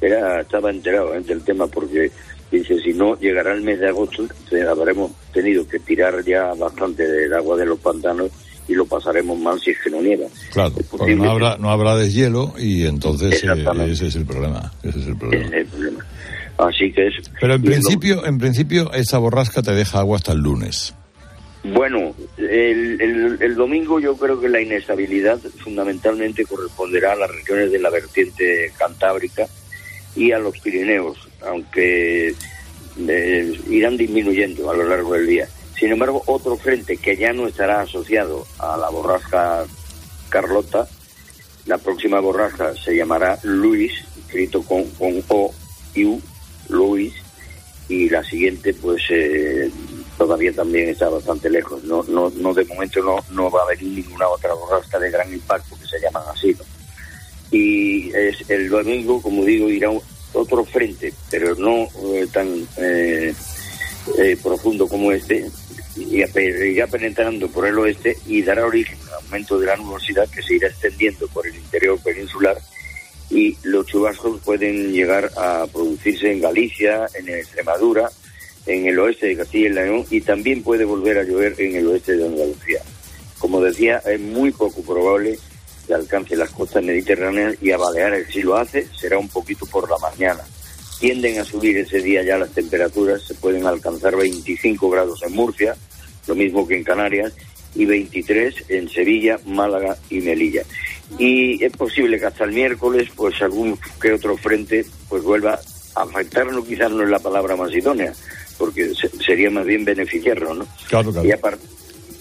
era, 0.01 0.41
estaba 0.41 0.71
enterado 0.71 1.15
eh, 1.15 1.21
del 1.21 1.43
tema 1.43 1.67
porque 1.67 2.11
dice, 2.51 2.79
si 2.81 2.93
no, 2.95 3.19
llegará 3.19 3.53
el 3.55 3.63
mes 3.63 3.79
de 3.81 3.89
agosto, 3.89 4.25
te- 4.49 4.63
habremos 4.63 5.13
tenido 5.33 5.67
que 5.69 5.79
tirar 5.81 6.25
ya 6.25 6.55
bastante 6.55 7.07
del 7.07 7.33
agua 7.35 7.57
de 7.57 7.67
los 7.67 7.79
pantanos 7.79 8.31
y 8.67 8.75
lo 8.75 8.85
pasaremos 8.87 9.39
mal 9.39 9.59
si 9.61 9.71
es 9.71 9.79
que 9.83 9.91
no 9.91 10.01
nieva. 10.03 10.27
Claro, 10.53 10.75
porque 10.91 11.15
no 11.17 11.31
habrá, 11.31 11.57
no 11.59 11.71
habrá 11.71 11.97
deshielo 11.97 12.55
y 12.59 12.87
entonces 12.87 13.43
eh, 13.43 13.47
ese 13.91 14.07
es 14.09 14.17
el 14.17 14.25
problema. 14.27 14.73
Ese 14.83 14.99
es 15.01 15.07
el 15.07 15.17
problema. 15.17 15.47
Ese 15.49 15.59
es 15.59 15.63
el 15.65 15.67
problema. 15.67 16.07
Así 16.59 16.93
que 16.93 17.07
es. 17.07 17.15
Pero 17.41 17.55
en 17.55 17.63
principio, 17.63 18.27
en 18.27 18.39
principio, 18.39 18.93
esa 18.93 19.19
borrasca 19.19 19.63
te 19.63 19.73
deja 19.73 20.01
agua 20.01 20.17
hasta 20.17 20.33
el 20.33 20.39
lunes. 20.41 20.95
Bueno, 21.65 22.15
el, 22.37 23.01
el- 23.01 23.39
el 23.41 23.55
domingo 23.55 23.99
yo 24.01 24.17
creo 24.17 24.41
que 24.41 24.49
la 24.49 24.61
inestabilidad 24.61 25.39
fundamentalmente 25.63 26.45
corresponderá 26.45 27.13
a 27.13 27.17
las 27.17 27.31
regiones 27.31 27.71
de 27.73 27.79
la 27.79 27.91
vertiente 27.91 28.73
cantábrica 28.79 29.47
y 30.17 30.33
a 30.33 30.39
los 30.39 30.59
Pirineos, 30.61 31.17
aunque 31.47 32.35
eh, 33.09 33.61
irán 33.71 33.97
disminuyendo 33.97 34.71
a 34.71 34.75
lo 34.77 34.85
largo 34.89 35.15
del 35.15 35.27
día. 35.27 35.49
Sin 35.79 35.93
embargo, 35.93 36.23
otro 36.27 36.57
frente 36.57 36.97
que 36.97 37.17
ya 37.17 37.33
no 37.33 37.47
estará 37.47 37.83
asociado 37.83 38.45
a 38.59 38.77
la 38.77 38.89
borrasca 38.91 39.65
Carlota, 40.29 40.89
la 41.67 41.79
próxima 41.79 42.19
borrasca 42.21 42.73
se 42.75 42.97
llamará 42.97 43.39
Luis, 43.45 43.93
escrito 44.27 44.63
con, 44.63 44.85
con 44.93 45.23
O 45.29 45.53
y 45.95 46.05
U, 46.05 46.21
Luis, 46.69 47.15
y 47.89 48.09
la 48.09 48.23
siguiente 48.23 48.75
pues 48.75 49.03
eh, 49.11 49.71
todavía 50.17 50.53
también 50.53 50.91
está 50.91 51.09
bastante 51.09 51.49
lejos. 51.49 51.83
No 51.85 52.03
no 52.09 52.31
no 52.31 52.55
de 52.55 52.65
momento 52.65 53.03
no 53.03 53.17
no 53.31 53.51
va 53.51 53.63
a 53.63 53.75
venir 53.75 54.05
ninguna 54.05 54.29
otra 54.29 54.53
borrasca 54.55 54.99
de 54.99 55.11
gran 55.11 55.33
impacto 55.33 55.77
que 55.79 55.87
se 55.87 56.01
llaman 56.01 56.25
así 56.33 56.55
y 57.51 58.11
es 58.15 58.49
el 58.51 58.69
domingo 58.69 59.23
como 59.23 59.45
digo 59.45 59.69
irá 59.71 59.91
otro 60.35 60.65
frente 60.65 61.13
pero 61.31 61.55
no 61.55 61.89
eh, 62.15 62.27
tan 62.33 62.67
eh, 62.77 63.35
eh, 64.19 64.37
profundo 64.43 64.87
como 64.87 65.13
este 65.13 65.47
y 65.97 66.23
irá 66.23 66.87
penetrando 66.87 67.49
por 67.49 67.67
el 67.67 67.79
oeste 67.79 68.17
y 68.27 68.43
dará 68.43 68.67
origen 68.67 68.99
al 69.09 69.25
aumento 69.25 69.59
de 69.59 69.67
la 69.67 69.77
nubosidad 69.77 70.29
que 70.29 70.43
se 70.43 70.57
irá 70.57 70.69
extendiendo 70.69 71.27
por 71.29 71.47
el 71.47 71.57
interior 71.57 71.99
peninsular 72.03 72.57
y 73.31 73.57
los 73.63 73.87
chubascos 73.87 74.41
pueden 74.41 74.93
llegar 74.93 75.31
a 75.37 75.67
producirse 75.73 76.33
en 76.33 76.41
Galicia, 76.41 77.07
en 77.15 77.29
Extremadura, 77.29 78.11
en 78.67 78.87
el 78.87 78.99
oeste 78.99 79.29
de 79.29 79.37
Castilla 79.37 79.67
y 79.67 79.73
León 79.73 80.05
y 80.11 80.21
también 80.21 80.63
puede 80.63 80.85
volver 80.85 81.19
a 81.19 81.25
llover 81.25 81.55
en 81.59 81.77
el 81.77 81.87
oeste 81.89 82.17
de 82.17 82.27
Andalucía. 82.27 82.81
Como 83.39 83.61
decía, 83.61 84.03
es 84.07 84.21
muy 84.21 84.51
poco 84.51 84.83
probable 84.83 85.39
que 85.87 85.95
alcance 85.95 86.37
las 86.37 86.51
costas 86.51 86.83
mediterráneas 86.85 87.57
y 87.63 87.71
a 87.71 87.79
Baleares 87.79 88.29
si 88.31 88.43
lo 88.43 88.57
hace 88.57 88.87
será 88.95 89.19
un 89.19 89.29
poquito 89.29 89.67
por 89.67 89.89
la 89.91 89.97
mañana. 89.99 90.43
Tienden 91.01 91.39
a 91.39 91.45
subir 91.45 91.79
ese 91.79 92.01
día 92.01 92.23
ya 92.23 92.37
las 92.37 92.51
temperaturas, 92.51 93.23
se 93.23 93.35
pueden 93.35 93.67
alcanzar 93.67 94.17
25 94.17 94.91
grados 94.91 95.23
en 95.23 95.33
Murcia, 95.33 95.77
lo 96.27 96.35
mismo 96.35 96.67
que 96.67 96.77
en 96.77 96.85
Canarias, 96.85 97.33
y 97.75 97.85
23 97.87 98.55
en 98.69 98.89
Sevilla, 98.89 99.39
Málaga 99.47 99.97
y 100.11 100.21
Melilla. 100.21 100.63
Y 101.19 101.63
es 101.65 101.73
posible 101.73 102.19
que 102.19 102.27
hasta 102.27 102.45
el 102.45 102.53
miércoles, 102.53 103.09
pues 103.17 103.41
algún 103.43 103.79
que 104.01 104.13
otro 104.13 104.37
frente, 104.37 104.85
pues 105.09 105.23
vuelva 105.23 105.59
a 105.95 106.03
afectarnos, 106.03 106.65
quizás 106.67 106.91
no 106.91 107.03
es 107.03 107.09
la 107.09 107.19
palabra 107.19 107.57
más 107.57 107.73
idónea, 107.73 108.13
porque 108.59 108.93
se- 108.95 109.09
sería 109.25 109.51
más 109.51 109.65
bien 109.65 109.85
beneficiarnos, 109.85 110.59
¿no? 110.59 110.67
Claro, 110.89 111.11
claro. 111.13 111.27
Y 111.27 111.33
a, 111.33 111.39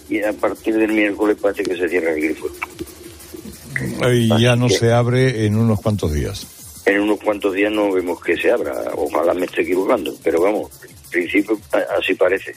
y 0.09 0.23
a 0.23 0.33
partir 0.33 0.75
del 0.75 0.91
miércoles 0.93 1.37
parece 1.41 1.63
que 1.63 1.75
se 1.75 1.89
cierra 1.89 2.11
el 2.13 2.21
grifo. 2.21 2.47
Y 4.11 4.27
ya 4.41 4.55
no 4.55 4.69
se 4.69 4.91
abre 4.91 5.45
en 5.45 5.55
unos 5.57 5.81
cuantos 5.81 6.13
días. 6.13 6.47
En 6.85 7.01
unos 7.01 7.19
cuantos 7.19 7.53
días 7.53 7.71
no 7.71 7.91
vemos 7.91 8.21
que 8.23 8.37
se 8.37 8.49
abra, 8.49 8.73
ojalá 8.95 9.33
me 9.33 9.45
esté 9.45 9.61
equivocando, 9.63 10.15
pero 10.23 10.41
vamos, 10.41 10.71
principio 11.21 11.59
así 11.99 12.13
parece, 12.15 12.53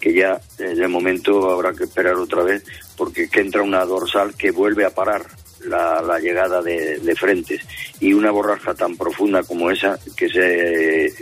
que 0.00 0.12
ya 0.12 0.40
en 0.58 0.80
el 0.82 0.88
momento 0.88 1.50
habrá 1.50 1.72
que 1.72 1.84
esperar 1.84 2.14
otra 2.14 2.42
vez, 2.42 2.62
porque 2.96 3.28
que 3.28 3.40
entra 3.40 3.62
una 3.62 3.84
dorsal 3.84 4.34
que 4.34 4.50
vuelve 4.50 4.84
a 4.84 4.90
parar 4.90 5.22
la, 5.66 6.00
la 6.02 6.18
llegada 6.20 6.62
de, 6.62 6.98
de 7.00 7.14
frentes 7.16 7.60
y 8.00 8.12
una 8.12 8.30
borrasca 8.30 8.74
tan 8.74 8.96
profunda 8.96 9.42
como 9.42 9.70
esa 9.72 9.98
que 10.16 10.28
se 10.28 11.06
eh, 11.06 11.12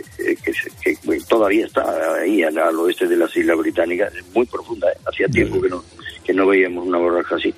que, 0.43 0.53
se- 0.53 0.71
que 0.81 0.95
todavía 1.27 1.65
está 1.65 1.83
ahí 2.21 2.43
al, 2.43 2.55
al 2.57 2.75
oeste 2.75 3.07
de 3.07 3.15
las 3.17 3.35
Islas 3.35 3.57
Británicas, 3.57 4.13
es 4.15 4.23
muy 4.35 4.45
profunda, 4.45 4.87
¿eh? 4.91 4.97
hacía 5.11 5.27
tiempo 5.27 5.59
que 5.61 5.69
no, 5.69 5.83
que 6.23 6.33
no 6.33 6.45
veíamos 6.45 6.85
una 6.85 6.99
borrasca 6.99 7.35
así, 7.35 7.51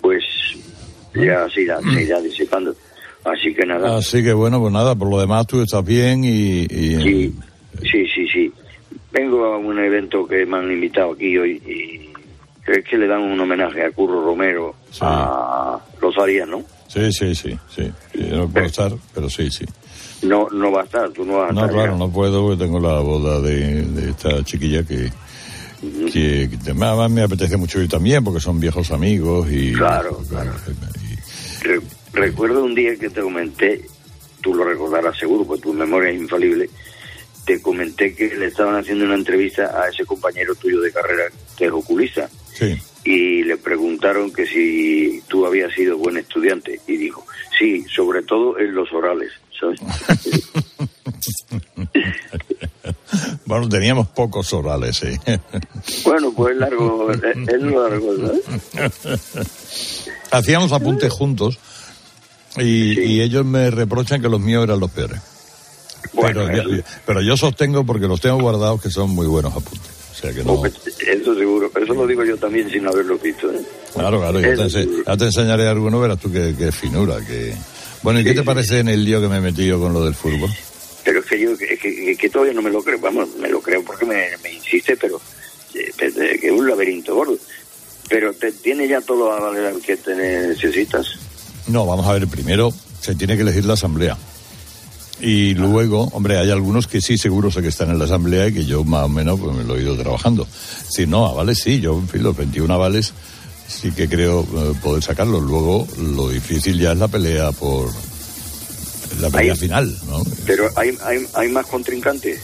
pues 0.00 0.24
ya 1.14 1.46
se 1.50 1.62
irá, 1.62 1.78
se 1.80 2.02
irá 2.02 2.20
disipando. 2.20 2.74
Así 3.24 3.52
que 3.52 3.66
nada. 3.66 3.98
Así 3.98 4.22
que 4.22 4.32
bueno, 4.32 4.60
pues 4.60 4.72
nada, 4.72 4.94
por 4.94 5.10
lo 5.10 5.18
demás 5.20 5.46
tú 5.46 5.60
estás 5.60 5.84
bien 5.84 6.24
y... 6.24 6.62
y- 6.70 7.02
Sí, 7.02 7.34
sí, 7.82 8.06
sí, 8.14 8.26
sí. 8.28 8.52
Vengo 9.12 9.44
a 9.46 9.58
un 9.58 9.78
evento 9.78 10.26
que 10.26 10.44
me 10.46 10.58
han 10.58 10.70
invitado 10.70 11.12
aquí 11.12 11.36
hoy 11.38 11.52
y 11.66 12.12
creo 12.62 12.82
que 12.84 12.98
le 12.98 13.06
dan 13.06 13.22
un 13.22 13.40
homenaje 13.40 13.84
a 13.84 13.90
Curro 13.90 14.22
Romero, 14.24 14.74
a 15.00 15.78
los 16.00 16.18
Arias, 16.18 16.48
¿no? 16.48 16.62
Sí, 16.88 17.12
sí, 17.12 17.34
sí, 17.34 17.58
sí. 17.74 17.90
Sí, 18.12 18.28
Yo 18.30 18.36
no 18.36 18.48
puedo 18.48 18.66
estar, 18.66 18.92
pero 19.14 19.28
sí, 19.30 19.50
sí. 19.50 19.64
No, 20.22 20.48
no 20.50 20.72
va 20.72 20.82
a 20.82 20.84
estar, 20.84 21.10
tú 21.10 21.24
no 21.24 21.34
vas 21.38 21.50
a 21.50 21.52
No, 21.52 21.60
estar. 21.60 21.74
claro, 21.74 21.96
no 21.96 22.10
puedo 22.10 22.42
porque 22.46 22.64
tengo 22.64 22.80
la 22.80 22.98
boda 23.00 23.40
de, 23.40 23.82
de 23.84 24.10
esta 24.10 24.42
chiquilla 24.44 24.82
que, 24.82 25.10
que, 26.12 26.48
que 26.50 26.58
además 26.64 27.10
me 27.10 27.22
apetece 27.22 27.56
mucho 27.56 27.80
ir 27.80 27.88
también 27.88 28.24
porque 28.24 28.40
son 28.40 28.58
viejos 28.58 28.90
amigos 28.90 29.48
y... 29.50 29.72
Claro, 29.72 30.18
claro. 30.28 30.50
Re- 31.62 31.80
recuerdo 32.12 32.64
un 32.64 32.74
día 32.74 32.96
que 32.96 33.10
te 33.10 33.20
comenté, 33.20 33.82
tú 34.40 34.54
lo 34.54 34.64
recordarás 34.64 35.16
seguro, 35.18 35.44
porque 35.44 35.62
tu 35.62 35.72
memoria 35.72 36.10
es 36.10 36.20
infalible, 36.20 36.68
te 37.48 37.62
comenté 37.62 38.14
que 38.14 38.28
le 38.36 38.48
estaban 38.48 38.76
haciendo 38.76 39.06
una 39.06 39.14
entrevista 39.14 39.80
a 39.80 39.88
ese 39.88 40.04
compañero 40.04 40.54
tuyo 40.54 40.82
de 40.82 40.92
carrera 40.92 41.24
que 41.56 41.64
es 41.64 41.72
oculista. 41.72 42.28
Sí. 42.52 42.76
y 43.04 43.44
le 43.44 43.56
preguntaron 43.56 44.32
que 44.32 44.44
si 44.44 45.22
tú 45.28 45.46
habías 45.46 45.72
sido 45.72 45.96
buen 45.96 46.16
estudiante 46.16 46.80
y 46.88 46.96
dijo, 46.96 47.24
sí, 47.56 47.84
sobre 47.84 48.22
todo 48.24 48.58
en 48.58 48.74
los 48.74 48.92
orales, 48.92 49.32
¿sabes? 49.58 49.80
Bueno, 53.46 53.66
teníamos 53.68 54.08
pocos 54.08 54.52
orales, 54.52 54.98
sí. 54.98 55.08
bueno, 56.04 56.32
pues 56.36 56.52
es 56.52 56.58
largo, 56.58 57.10
es, 57.10 57.62
largo, 57.62 58.16
¿sabes? 58.18 60.10
Hacíamos 60.30 60.72
apuntes 60.72 61.10
juntos 61.10 61.58
y, 62.58 63.00
y 63.00 63.22
ellos 63.22 63.46
me 63.46 63.70
reprochan 63.70 64.20
que 64.20 64.28
los 64.28 64.40
míos 64.40 64.64
eran 64.64 64.80
los 64.80 64.90
peores. 64.90 65.37
Pero, 66.20 66.52
yo, 66.52 66.82
pero 67.06 67.20
yo 67.22 67.36
sostengo 67.36 67.84
porque 67.84 68.06
los 68.06 68.20
tengo 68.20 68.38
guardados 68.40 68.82
que 68.82 68.90
son 68.90 69.10
muy 69.10 69.26
buenos 69.26 69.52
apuntes. 69.54 69.90
O 70.12 70.20
sea 70.20 70.32
que 70.32 70.42
no... 70.42 70.60
Eso 70.66 71.34
seguro, 71.36 71.70
pero 71.72 71.84
eso 71.84 71.94
lo 71.94 72.06
digo 72.06 72.24
yo 72.24 72.36
también 72.36 72.68
sin 72.70 72.86
haberlo 72.86 73.16
visto. 73.18 73.50
¿eh? 73.52 73.60
Claro, 73.94 74.18
claro, 74.18 74.40
ya 74.40 74.48
te, 74.54 74.62
ense- 74.64 75.04
ya 75.06 75.16
te 75.16 75.24
enseñaré 75.26 75.68
alguno, 75.68 76.00
verás 76.00 76.18
tú 76.18 76.30
qué, 76.32 76.54
qué 76.58 76.72
finura. 76.72 77.18
Que... 77.24 77.54
Bueno, 78.02 78.18
¿y 78.20 78.24
qué 78.24 78.34
te 78.34 78.42
parece 78.42 78.80
en 78.80 78.88
el 78.88 79.04
lío 79.04 79.20
que 79.20 79.28
me 79.28 79.36
he 79.36 79.40
metido 79.40 79.78
con 79.80 79.92
lo 79.92 80.04
del 80.04 80.14
fútbol? 80.14 80.50
Pero 81.04 81.20
es 81.20 81.26
que 81.26 81.40
yo 81.40 81.56
que, 81.56 81.78
que- 81.78 82.16
que 82.16 82.28
todavía 82.30 82.52
no 82.52 82.62
me 82.62 82.70
lo 82.70 82.82
creo, 82.82 82.98
vamos, 82.98 83.28
me 83.40 83.48
lo 83.48 83.60
creo 83.60 83.82
porque 83.84 84.04
me, 84.04 84.26
me 84.42 84.52
insiste, 84.54 84.96
pero 84.96 85.20
eh, 85.74 85.92
que 85.96 86.46
es 86.48 86.52
un 86.52 86.68
laberinto 86.68 87.14
gordo. 87.14 87.36
Pero 88.08 88.32
te, 88.34 88.50
tiene 88.52 88.88
ya 88.88 89.00
todo 89.00 89.32
a 89.32 89.38
valer 89.38 89.74
que 89.76 89.96
te 89.96 90.14
necesitas. 90.16 91.06
No, 91.68 91.86
vamos 91.86 92.06
a 92.06 92.14
ver, 92.14 92.26
primero 92.26 92.72
se 93.00 93.14
tiene 93.14 93.36
que 93.36 93.42
elegir 93.42 93.64
la 93.66 93.74
asamblea. 93.74 94.16
Y 95.20 95.54
luego, 95.54 96.04
hombre, 96.12 96.38
hay 96.38 96.50
algunos 96.50 96.86
que 96.86 97.00
sí, 97.00 97.18
seguro 97.18 97.50
sé 97.50 97.60
que 97.60 97.68
están 97.68 97.90
en 97.90 97.98
la 97.98 98.04
asamblea 98.04 98.48
y 98.48 98.52
que 98.52 98.64
yo 98.64 98.84
más 98.84 99.04
o 99.04 99.08
menos 99.08 99.40
pues, 99.40 99.56
me 99.56 99.64
lo 99.64 99.76
he 99.76 99.82
ido 99.82 99.96
trabajando. 99.96 100.46
Si 100.88 101.06
no, 101.06 101.26
avales 101.26 101.58
sí, 101.58 101.80
yo, 101.80 101.98
en 101.98 102.08
fin, 102.08 102.22
los 102.22 102.36
21 102.36 102.72
avales 102.72 103.12
sí 103.66 103.90
que 103.90 104.08
creo 104.08 104.42
eh, 104.42 104.74
poder 104.80 105.02
sacarlos. 105.02 105.42
Luego, 105.42 105.86
lo 106.14 106.28
difícil 106.30 106.78
ya 106.78 106.92
es 106.92 106.98
la 106.98 107.08
pelea 107.08 107.50
por 107.52 107.90
la 109.20 109.30
pelea 109.30 109.56
final, 109.56 109.98
¿no? 110.08 110.22
Pero 110.46 110.70
hay, 110.76 110.96
hay, 111.04 111.26
hay 111.34 111.48
más 111.48 111.66
contrincantes. 111.66 112.40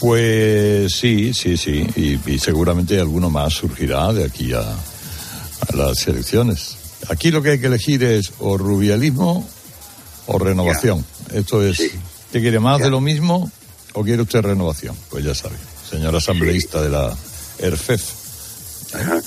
Pues 0.00 0.92
sí, 0.92 1.32
sí, 1.32 1.56
sí, 1.56 1.86
y, 1.94 2.18
y 2.30 2.38
seguramente 2.38 2.98
alguno 2.98 3.30
más 3.30 3.54
surgirá 3.54 4.12
de 4.12 4.24
aquí 4.24 4.52
a, 4.52 4.60
a 4.62 5.76
las 5.76 6.06
elecciones. 6.08 6.76
Aquí 7.08 7.30
lo 7.30 7.40
que 7.40 7.50
hay 7.50 7.60
que 7.60 7.66
elegir 7.66 8.02
es 8.02 8.32
o 8.40 8.58
rubialismo 8.58 9.46
o 10.26 10.38
renovación. 10.38 11.04
Esto 11.32 11.62
es, 11.62 11.78
¿qué 12.32 12.40
quiere 12.40 12.60
más 12.60 12.80
de 12.80 12.90
lo 12.90 13.00
mismo 13.00 13.50
o 13.92 14.02
quiere 14.02 14.22
usted 14.22 14.40
renovación? 14.42 14.96
Pues 15.10 15.24
ya 15.24 15.34
sabe, 15.34 15.56
señor 15.90 16.14
asambleísta 16.16 16.80
de 16.82 16.90
la 16.90 17.14
ERFEF. 17.58 18.02
Ajá. 18.94 19.20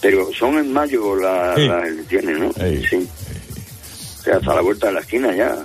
Pero 0.00 0.28
son 0.38 0.58
en 0.58 0.72
mayo 0.72 1.16
la- 1.16 1.54
Sí. 1.56 1.66
las 1.66 1.88
elecciones, 1.88 2.38
¿no? 2.38 2.52
Sí. 2.52 3.08
O 4.20 4.22
sea, 4.22 4.36
hasta 4.36 4.54
la 4.54 4.60
vuelta 4.60 4.86
de 4.88 4.92
la 4.92 5.00
esquina 5.00 5.34
ya. 5.34 5.56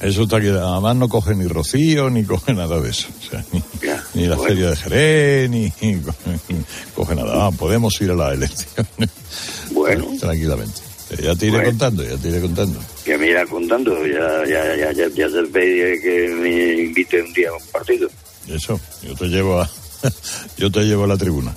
Eso 0.00 0.22
está 0.24 0.38
aquí, 0.38 0.48
además 0.48 0.96
no 0.96 1.08
coge 1.08 1.34
ni 1.36 1.46
Rocío 1.46 2.10
ni 2.10 2.24
coge 2.24 2.52
nada 2.54 2.80
de 2.80 2.90
eso. 2.90 3.06
O 3.24 3.30
sea, 3.30 3.44
ni, 3.52 3.62
ni 4.14 4.26
la 4.26 4.34
bueno. 4.36 4.48
feria 4.48 4.70
de 4.70 4.76
Jerez, 4.76 5.50
ni, 5.50 5.70
coge, 5.70 6.38
ni 6.48 6.56
coge 6.94 7.14
nada. 7.14 7.46
Ah, 7.46 7.50
podemos 7.52 8.00
ir 8.00 8.10
a 8.10 8.14
las 8.14 8.32
elecciones. 8.34 9.10
Bueno. 9.70 10.06
Tranquilamente. 10.18 10.80
Eh, 11.12 11.22
Ya 11.22 11.34
te 11.36 11.46
iré 11.46 11.56
Bueno. 11.56 11.68
contando, 11.70 12.02
ya 12.04 12.16
te 12.16 12.28
iré 12.28 12.40
contando. 12.40 12.80
Que 13.04 13.18
me 13.18 13.28
irá 13.28 13.46
contando, 13.46 14.06
ya, 14.06 14.44
ya, 14.48 14.76
ya, 14.76 14.92
ya, 14.92 15.08
ya 15.08 15.28
se 15.28 15.42
pide 15.44 16.00
que 16.00 16.28
me 16.40 16.82
invite 16.84 17.22
un 17.22 17.32
día 17.32 17.50
a 17.50 17.52
un 17.52 17.66
partido. 17.70 18.08
Eso, 18.48 18.80
yo 19.02 19.14
te 19.14 19.26
llevo 19.26 19.60
a, 19.60 19.70
yo 20.56 20.70
te 20.70 20.80
llevo 20.80 21.04
a 21.04 21.08
la 21.08 21.16
tribuna. 21.16 21.54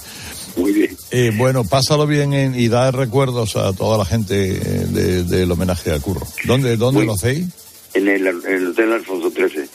Muy 0.57 0.71
bien. 0.71 0.97
Eh, 1.11 1.31
bueno, 1.35 1.63
pásalo 1.65 2.07
bien 2.07 2.33
en- 2.33 2.57
y 2.59 2.67
da 2.69 2.89
recuerdos 2.91 3.55
a 3.57 3.73
toda 3.73 3.97
la 3.97 4.05
gente 4.05 4.51
eh, 4.55 4.85
de- 4.89 5.23
del 5.23 5.51
homenaje 5.51 5.91
a 5.91 5.99
Curro. 5.99 6.25
¿Dónde, 6.45 6.77
dónde 6.77 6.99
Muy- 6.99 7.07
lo 7.07 7.13
hacéis? 7.13 7.45
En 7.93 8.07
el, 8.07 8.27
en 8.27 8.41
el 8.45 8.67
Hotel 8.67 8.91
Alfonso 8.93 9.29
XIII. 9.31 9.69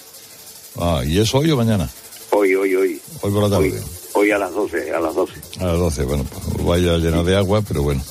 Ah, 0.76 1.03
¿y 1.07 1.18
es 1.18 1.35
hoy 1.35 1.51
o 1.51 1.57
mañana? 1.57 1.89
Hoy, 2.31 2.55
hoy, 2.55 2.74
hoy. 2.74 3.01
Hoy 3.22 3.33
por 3.33 3.43
la 3.43 3.51
tarde. 3.51 3.81
Hoy 4.12 4.31
a 4.31 4.39
las 4.39 4.53
12, 4.53 4.91
a 4.93 5.01
las 5.01 5.14
12. 5.14 5.33
A 5.61 5.64
las 5.66 5.78
12, 5.78 6.03
bueno, 6.05 6.24
pues 6.24 6.64
vaya 6.66 6.97
llena 6.99 7.22
de 7.22 7.37
agua, 7.37 7.62
pero 7.66 7.83
bueno. 7.83 8.03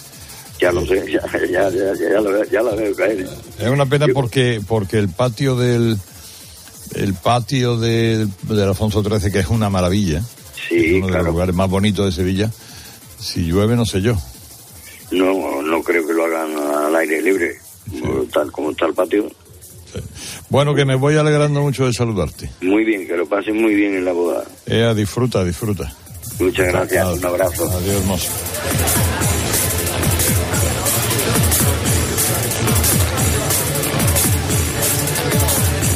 Ya 0.59 0.71
lo 0.71 0.85
sé, 0.85 1.05
ya, 1.09 1.21
ya, 1.49 1.69
ya, 1.69 1.93
ya, 1.95 2.21
lo, 2.21 2.31
lo 2.71 2.75
veo 2.75 2.95
caer. 2.95 3.27
Es 3.59 3.67
una 3.69 3.85
pena 3.85 4.07
porque 4.13 4.61
porque 4.67 4.97
el 4.99 5.09
patio 5.09 5.55
del 5.55 5.97
el 6.95 7.13
patio 7.13 7.77
del 7.77 8.29
del 8.43 8.61
Alfonso 8.63 9.01
XIII 9.03 9.31
que 9.31 9.39
es 9.39 9.47
una 9.47 9.69
maravilla, 9.69 10.21
Sí, 10.67 10.75
es 10.75 10.93
uno 10.95 11.05
de 11.07 11.11
claro. 11.11 11.25
los 11.25 11.33
lugares 11.33 11.55
más 11.55 11.69
bonitos 11.69 12.05
de 12.05 12.11
Sevilla. 12.11 12.51
Si 13.19 13.41
llueve 13.45 13.75
no 13.75 13.85
sé 13.85 14.01
yo. 14.01 14.15
No, 15.11 15.61
no 15.61 15.81
creo 15.81 16.05
que 16.05 16.13
lo 16.13 16.25
hagan 16.25 16.55
al 16.57 16.95
aire 16.97 17.21
libre, 17.21 17.55
tal 18.33 18.51
como 18.51 18.71
está 18.71 18.85
el 18.85 18.93
patio. 18.93 19.31
Bueno, 20.49 20.75
que 20.75 20.85
me 20.85 20.95
voy 20.95 21.15
alegrando 21.15 21.61
mucho 21.61 21.85
de 21.85 21.93
saludarte. 21.93 22.49
Muy 22.61 22.83
bien, 22.83 23.07
que 23.07 23.15
lo 23.15 23.27
pasen 23.27 23.55
muy 23.59 23.73
bien 23.75 23.95
en 23.95 24.05
la 24.05 24.11
boda. 24.11 24.43
Ea, 24.65 24.93
disfruta, 24.93 25.43
disfruta. 25.43 25.91
Muchas 26.39 26.67
gracias, 26.67 27.07
un 27.17 27.25
abrazo. 27.25 27.69
Adiós, 27.69 28.05
mozo. 28.05 28.29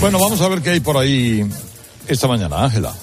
Bueno, 0.04 0.20
vamos 0.20 0.42
a 0.42 0.50
ver 0.50 0.62
qué 0.62 0.72
hay 0.72 0.80
por 0.82 0.98
ahí 0.98 1.50
esta 2.10 2.28
mañana, 2.28 2.66
Ángela. 2.66 2.94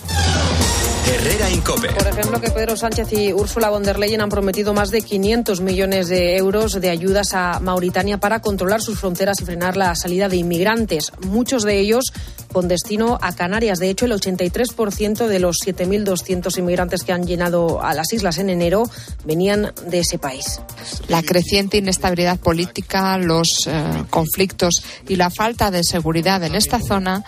Por 1.50 2.06
ejemplo, 2.06 2.40
que 2.40 2.50
Pedro 2.52 2.76
Sánchez 2.76 3.12
y 3.12 3.32
Ursula 3.32 3.70
von 3.70 3.82
der 3.82 3.98
Leyen 3.98 4.20
han 4.20 4.28
prometido 4.28 4.72
más 4.72 4.90
de 4.90 5.02
500 5.02 5.60
millones 5.60 6.08
de 6.08 6.36
euros 6.36 6.80
de 6.80 6.90
ayudas 6.90 7.34
a 7.34 7.58
Mauritania 7.58 8.18
para 8.18 8.40
controlar 8.40 8.80
sus 8.80 9.00
fronteras 9.00 9.40
y 9.40 9.44
frenar 9.44 9.76
la 9.76 9.96
salida 9.96 10.28
de 10.28 10.36
inmigrantes, 10.36 11.10
muchos 11.26 11.64
de 11.64 11.80
ellos 11.80 12.12
con 12.52 12.68
destino 12.68 13.18
a 13.20 13.34
Canarias. 13.34 13.80
De 13.80 13.90
hecho, 13.90 14.06
el 14.06 14.12
83% 14.12 15.26
de 15.26 15.40
los 15.40 15.56
7.200 15.66 16.56
inmigrantes 16.56 17.02
que 17.02 17.12
han 17.12 17.26
llenado 17.26 17.82
a 17.82 17.94
las 17.94 18.12
islas 18.12 18.38
en 18.38 18.48
enero 18.48 18.84
venían 19.24 19.72
de 19.86 19.98
ese 19.98 20.18
país. 20.18 20.60
La 21.08 21.22
creciente 21.22 21.78
inestabilidad 21.78 22.38
política, 22.38 23.18
los 23.18 23.66
eh, 23.66 24.04
conflictos 24.08 24.84
y 25.08 25.16
la 25.16 25.30
falta 25.30 25.72
de 25.72 25.82
seguridad 25.82 26.44
en 26.44 26.54
esta 26.54 26.78
zona 26.78 27.24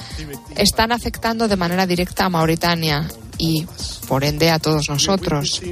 están 0.57 0.93
afectando 0.93 1.49
de 1.49 1.57
manera 1.57 1.87
directa 1.87 2.27
a 2.27 2.29
Mauritania 2.29 3.09
y, 3.39 3.67
por 4.13 4.25
ende, 4.25 4.51
a 4.51 4.59
todos 4.59 4.91
nosotros. 4.91 5.63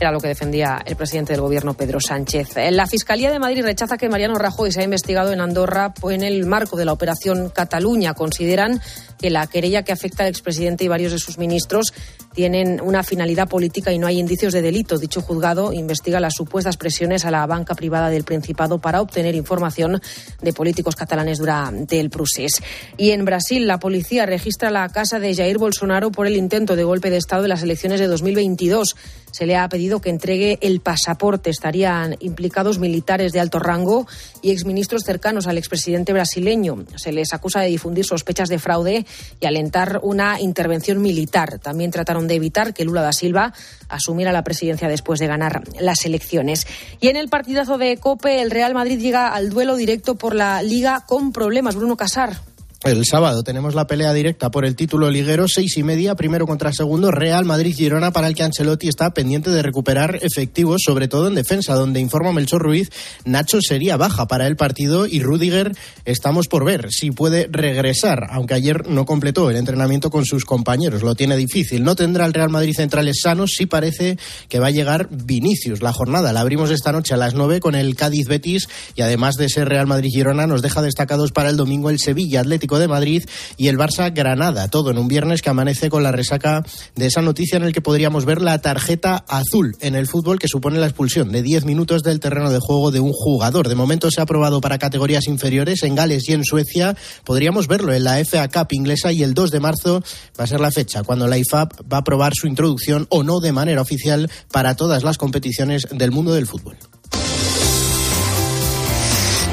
Era 0.00 0.10
lo 0.10 0.20
que 0.20 0.28
defendía 0.28 0.80
el 0.86 0.96
presidente 0.96 1.34
del 1.34 1.42
gobierno, 1.42 1.74
Pedro 1.74 2.00
Sánchez. 2.00 2.54
La 2.70 2.86
Fiscalía 2.86 3.30
de 3.30 3.38
Madrid 3.38 3.62
rechaza 3.62 3.98
que 3.98 4.08
Mariano 4.08 4.36
Rajoy 4.36 4.72
se 4.72 4.80
ha 4.80 4.84
investigado 4.84 5.34
en 5.34 5.40
Andorra 5.42 5.92
en 6.08 6.22
el 6.22 6.46
marco 6.46 6.78
de 6.78 6.86
la 6.86 6.94
Operación 6.94 7.50
Cataluña. 7.50 8.14
Consideran 8.14 8.80
que 9.18 9.28
la 9.28 9.46
querella 9.48 9.82
que 9.82 9.92
afecta 9.92 10.22
al 10.22 10.30
expresidente 10.30 10.84
y 10.84 10.88
varios 10.88 11.12
de 11.12 11.18
sus 11.18 11.36
ministros 11.36 11.92
tienen 12.34 12.80
una 12.80 13.02
finalidad 13.02 13.48
política 13.48 13.92
y 13.92 13.98
no 13.98 14.06
hay 14.06 14.18
indicios 14.18 14.52
de 14.52 14.62
delito. 14.62 14.98
Dicho 14.98 15.20
juzgado 15.20 15.72
investiga 15.72 16.20
las 16.20 16.34
supuestas 16.34 16.76
presiones 16.76 17.24
a 17.24 17.30
la 17.30 17.46
banca 17.46 17.74
privada 17.74 18.10
del 18.10 18.24
Principado 18.24 18.78
para 18.78 19.00
obtener 19.00 19.34
información 19.34 20.00
de 20.40 20.52
políticos 20.52 20.96
catalanes 20.96 21.38
durante 21.38 22.00
el 22.00 22.10
procés. 22.10 22.52
Y 22.96 23.10
en 23.10 23.24
Brasil, 23.24 23.66
la 23.66 23.78
policía 23.78 24.26
registra 24.26 24.70
la 24.70 24.88
casa 24.88 25.18
de 25.18 25.34
Jair 25.34 25.58
Bolsonaro 25.58 26.10
por 26.10 26.26
el 26.26 26.36
intento 26.36 26.76
de 26.76 26.84
golpe 26.84 27.10
de 27.10 27.16
Estado 27.16 27.44
en 27.44 27.50
las 27.50 27.62
elecciones 27.62 28.00
de 28.00 28.06
2022. 28.06 28.96
Se 29.30 29.46
le 29.46 29.56
ha 29.56 29.68
pedido 29.68 30.00
que 30.00 30.10
entregue 30.10 30.58
el 30.60 30.80
pasaporte. 30.80 31.50
Estarían 31.50 32.16
implicados 32.20 32.78
militares 32.78 33.32
de 33.32 33.40
alto 33.40 33.58
rango 33.58 34.06
y 34.42 34.50
exministros 34.50 35.04
cercanos 35.04 35.46
al 35.46 35.58
expresidente 35.58 36.12
brasileño. 36.12 36.84
Se 36.96 37.12
les 37.12 37.32
acusa 37.32 37.60
de 37.60 37.68
difundir 37.68 38.04
sospechas 38.04 38.48
de 38.48 38.58
fraude 38.58 39.06
y 39.40 39.46
alentar 39.46 40.00
una 40.02 40.40
intervención 40.40 41.00
militar. 41.00 41.58
También 41.58 41.90
trataron 41.90 42.21
de 42.26 42.34
evitar 42.34 42.74
que 42.74 42.84
Lula 42.84 43.02
da 43.02 43.12
Silva 43.12 43.52
asumiera 43.88 44.32
la 44.32 44.44
presidencia 44.44 44.88
después 44.88 45.20
de 45.20 45.26
ganar 45.26 45.62
las 45.80 46.04
elecciones. 46.04 46.66
Y 47.00 47.08
en 47.08 47.16
el 47.16 47.28
partidazo 47.28 47.78
de 47.78 47.96
Cope, 47.96 48.40
el 48.40 48.50
Real 48.50 48.74
Madrid 48.74 48.98
llega 48.98 49.28
al 49.28 49.50
duelo 49.50 49.76
directo 49.76 50.14
por 50.14 50.34
la 50.34 50.62
Liga 50.62 51.04
con 51.06 51.32
problemas. 51.32 51.76
Bruno 51.76 51.96
Casar. 51.96 52.51
El 52.84 53.04
sábado 53.06 53.44
tenemos 53.44 53.76
la 53.76 53.86
pelea 53.86 54.12
directa 54.12 54.50
por 54.50 54.64
el 54.64 54.74
título 54.74 55.08
liguero, 55.08 55.46
seis 55.46 55.76
y 55.76 55.84
media, 55.84 56.16
primero 56.16 56.48
contra 56.48 56.72
segundo, 56.72 57.12
Real 57.12 57.44
Madrid-Girona, 57.44 58.10
para 58.10 58.26
el 58.26 58.34
que 58.34 58.42
Ancelotti 58.42 58.88
está 58.88 59.14
pendiente 59.14 59.50
de 59.50 59.62
recuperar 59.62 60.18
efectivos, 60.20 60.82
sobre 60.84 61.06
todo 61.06 61.28
en 61.28 61.36
defensa, 61.36 61.74
donde 61.74 62.00
informa 62.00 62.32
Melchor 62.32 62.60
Ruiz, 62.60 62.90
Nacho 63.24 63.60
sería 63.60 63.96
baja 63.96 64.26
para 64.26 64.48
el 64.48 64.56
partido 64.56 65.06
y 65.06 65.20
Rudiger 65.20 65.76
estamos 66.04 66.48
por 66.48 66.64
ver 66.64 66.90
si 66.90 67.12
puede 67.12 67.48
regresar, 67.48 68.26
aunque 68.30 68.54
ayer 68.54 68.88
no 68.88 69.06
completó 69.06 69.48
el 69.48 69.58
entrenamiento 69.58 70.10
con 70.10 70.26
sus 70.26 70.44
compañeros, 70.44 71.04
lo 71.04 71.14
tiene 71.14 71.36
difícil. 71.36 71.84
No 71.84 71.94
tendrá 71.94 72.26
el 72.26 72.34
Real 72.34 72.50
Madrid 72.50 72.74
centrales 72.74 73.20
sanos, 73.22 73.52
sí 73.56 73.66
parece 73.66 74.18
que 74.48 74.58
va 74.58 74.66
a 74.66 74.72
llegar 74.72 75.06
Vinicius. 75.08 75.82
La 75.82 75.92
jornada 75.92 76.32
la 76.32 76.40
abrimos 76.40 76.72
esta 76.72 76.90
noche 76.90 77.14
a 77.14 77.16
las 77.16 77.34
nueve 77.34 77.60
con 77.60 77.76
el 77.76 77.94
Cádiz-Betis 77.94 78.68
y 78.96 79.02
además 79.02 79.36
de 79.36 79.48
ser 79.48 79.68
Real 79.68 79.86
Madrid-Girona, 79.86 80.48
nos 80.48 80.62
deja 80.62 80.82
destacados 80.82 81.30
para 81.30 81.48
el 81.48 81.56
domingo 81.56 81.88
el 81.88 82.00
Sevilla 82.00 82.40
Atlético 82.40 82.71
de 82.78 82.88
Madrid 82.88 83.24
y 83.56 83.68
el 83.68 83.78
Barça 83.78 84.12
Granada, 84.14 84.68
todo 84.68 84.90
en 84.90 84.98
un 84.98 85.08
viernes 85.08 85.42
que 85.42 85.50
amanece 85.50 85.90
con 85.90 86.02
la 86.02 86.12
resaca 86.12 86.64
de 86.94 87.06
esa 87.06 87.22
noticia 87.22 87.56
en 87.56 87.64
el 87.64 87.72
que 87.72 87.80
podríamos 87.80 88.24
ver 88.24 88.42
la 88.42 88.60
tarjeta 88.60 89.24
azul 89.28 89.76
en 89.80 89.94
el 89.94 90.06
fútbol 90.06 90.38
que 90.38 90.48
supone 90.48 90.78
la 90.78 90.86
expulsión 90.86 91.30
de 91.32 91.42
10 91.42 91.64
minutos 91.64 92.02
del 92.02 92.20
terreno 92.20 92.50
de 92.50 92.58
juego 92.60 92.90
de 92.90 93.00
un 93.00 93.12
jugador. 93.12 93.68
De 93.68 93.74
momento 93.74 94.10
se 94.10 94.20
ha 94.20 94.24
aprobado 94.24 94.60
para 94.60 94.78
categorías 94.78 95.26
inferiores 95.26 95.82
en 95.82 95.94
Gales 95.94 96.28
y 96.28 96.32
en 96.32 96.44
Suecia. 96.44 96.96
Podríamos 97.24 97.68
verlo 97.68 97.92
en 97.92 98.04
la 98.04 98.22
FA 98.24 98.48
Cup 98.48 98.68
inglesa 98.72 99.12
y 99.12 99.22
el 99.22 99.34
2 99.34 99.50
de 99.50 99.60
marzo 99.60 100.02
va 100.38 100.44
a 100.44 100.46
ser 100.46 100.60
la 100.60 100.70
fecha 100.70 101.02
cuando 101.02 101.26
la 101.26 101.38
IFAB 101.38 101.68
va 101.92 101.98
a 101.98 102.00
aprobar 102.00 102.32
su 102.34 102.46
introducción 102.46 103.06
o 103.10 103.22
no 103.22 103.40
de 103.40 103.52
manera 103.52 103.80
oficial 103.80 104.30
para 104.50 104.76
todas 104.76 105.02
las 105.02 105.18
competiciones 105.18 105.86
del 105.90 106.10
mundo 106.10 106.34
del 106.34 106.46
fútbol. 106.46 106.76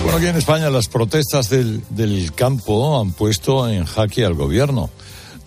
Bueno, 0.04 0.18
aquí 0.18 0.28
en 0.28 0.38
España 0.38 0.70
las 0.70 0.88
protestas 0.88 1.50
del, 1.50 1.84
del 1.90 2.34
campo 2.34 3.00
han 3.00 3.12
puesto 3.12 3.68
en 3.70 3.86
jaque 3.86 4.26
al 4.26 4.34
gobierno. 4.34 4.90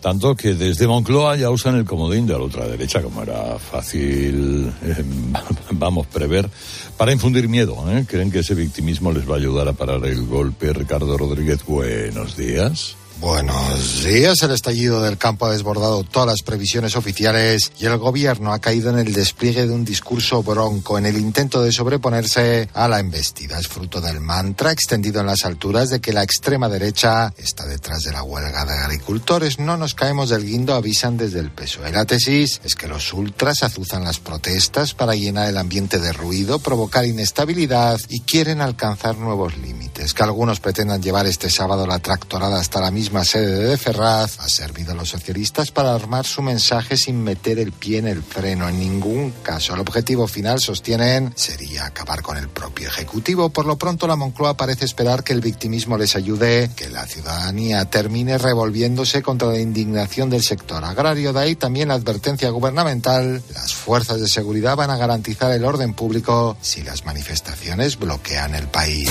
Tanto 0.02 0.34
que 0.34 0.54
desde 0.54 0.88
Moncloa 0.88 1.36
ya 1.36 1.48
usan 1.50 1.76
el 1.76 1.84
comodín 1.84 2.26
de 2.26 2.32
la 2.32 2.40
ultraderecha, 2.40 3.00
como 3.02 3.22
era 3.22 3.56
fácil, 3.60 4.72
eh, 4.82 5.04
vamos, 5.70 6.08
prever, 6.08 6.50
para 6.96 7.12
infundir 7.12 7.48
miedo. 7.48 7.76
¿eh? 7.88 8.04
Creen 8.08 8.32
que 8.32 8.40
ese 8.40 8.56
victimismo 8.56 9.12
les 9.12 9.28
va 9.30 9.34
a 9.34 9.38
ayudar 9.38 9.68
a 9.68 9.74
parar 9.74 10.04
el 10.04 10.26
golpe. 10.26 10.72
Ricardo 10.72 11.16
Rodríguez, 11.16 11.64
buenos 11.64 12.36
días. 12.36 12.96
Buenos 13.22 14.02
días. 14.02 14.42
El 14.42 14.50
estallido 14.50 15.00
del 15.00 15.16
campo 15.16 15.46
ha 15.46 15.52
desbordado 15.52 16.02
todas 16.02 16.26
las 16.26 16.42
previsiones 16.42 16.96
oficiales 16.96 17.70
y 17.78 17.86
el 17.86 17.96
gobierno 17.96 18.52
ha 18.52 18.58
caído 18.58 18.90
en 18.90 18.98
el 18.98 19.12
despliegue 19.12 19.64
de 19.64 19.72
un 19.72 19.84
discurso 19.84 20.42
bronco 20.42 20.98
en 20.98 21.06
el 21.06 21.16
intento 21.16 21.62
de 21.62 21.70
sobreponerse 21.70 22.68
a 22.74 22.88
la 22.88 22.98
embestida. 22.98 23.60
Es 23.60 23.68
fruto 23.68 24.00
del 24.00 24.18
mantra 24.18 24.72
extendido 24.72 25.20
en 25.20 25.26
las 25.26 25.44
alturas 25.44 25.88
de 25.88 26.00
que 26.00 26.12
la 26.12 26.24
extrema 26.24 26.68
derecha 26.68 27.32
está 27.36 27.64
detrás 27.64 28.02
de 28.02 28.10
la 28.10 28.24
huelga 28.24 28.64
de 28.64 28.72
agricultores. 28.72 29.60
No 29.60 29.76
nos 29.76 29.94
caemos 29.94 30.28
del 30.30 30.44
guindo, 30.44 30.74
avisan 30.74 31.16
desde 31.16 31.38
el 31.38 31.52
PSOE. 31.52 31.92
La 31.92 32.04
tesis 32.04 32.60
es 32.64 32.74
que 32.74 32.88
los 32.88 33.12
ultras 33.12 33.62
azuzan 33.62 34.02
las 34.02 34.18
protestas 34.18 34.94
para 34.94 35.14
llenar 35.14 35.48
el 35.48 35.58
ambiente 35.58 36.00
de 36.00 36.12
ruido, 36.12 36.58
provocar 36.58 37.04
inestabilidad 37.04 38.00
y 38.08 38.22
quieren 38.22 38.60
alcanzar 38.60 39.16
nuevos 39.16 39.56
límites. 39.58 40.12
Que 40.12 40.24
algunos 40.24 40.58
pretendan 40.58 41.00
llevar 41.00 41.26
este 41.26 41.50
sábado 41.50 41.86
la 41.86 42.00
tractorada 42.00 42.58
hasta 42.58 42.80
la 42.80 42.90
misma 42.90 43.11
sede 43.24 43.68
de 43.68 43.76
Ferraz 43.76 44.40
ha 44.40 44.48
servido 44.48 44.92
a 44.92 44.94
los 44.94 45.10
socialistas 45.10 45.70
para 45.70 45.94
armar 45.94 46.24
su 46.24 46.40
mensaje 46.40 46.96
sin 46.96 47.22
meter 47.22 47.58
el 47.58 47.70
pie 47.72 47.98
en 47.98 48.08
el 48.08 48.22
freno. 48.22 48.68
En 48.68 48.78
ningún 48.78 49.32
caso. 49.42 49.74
El 49.74 49.80
objetivo 49.80 50.26
final, 50.26 50.60
sostienen, 50.60 51.32
sería 51.36 51.84
acabar 51.84 52.22
con 52.22 52.38
el 52.38 52.48
propio 52.48 52.88
Ejecutivo. 52.88 53.50
Por 53.50 53.66
lo 53.66 53.76
pronto, 53.76 54.06
la 54.06 54.16
Moncloa 54.16 54.56
parece 54.56 54.86
esperar 54.86 55.22
que 55.22 55.32
el 55.32 55.40
victimismo 55.40 55.98
les 55.98 56.16
ayude, 56.16 56.70
que 56.74 56.88
la 56.88 57.06
ciudadanía 57.06 57.84
termine 57.84 58.38
revolviéndose 58.38 59.22
contra 59.22 59.48
la 59.48 59.60
indignación 59.60 60.30
del 60.30 60.42
sector 60.42 60.84
agrario. 60.84 61.32
De 61.32 61.40
ahí 61.40 61.54
también 61.54 61.88
la 61.88 61.94
advertencia 61.94 62.50
gubernamental. 62.50 63.42
Las 63.52 63.74
fuerzas 63.74 64.20
de 64.20 64.28
seguridad 64.28 64.76
van 64.76 64.90
a 64.90 64.96
garantizar 64.96 65.52
el 65.52 65.64
orden 65.64 65.94
público 65.94 66.56
si 66.62 66.82
las 66.82 67.04
manifestaciones 67.04 67.98
bloquean 67.98 68.54
el 68.54 68.68
país. 68.68 69.10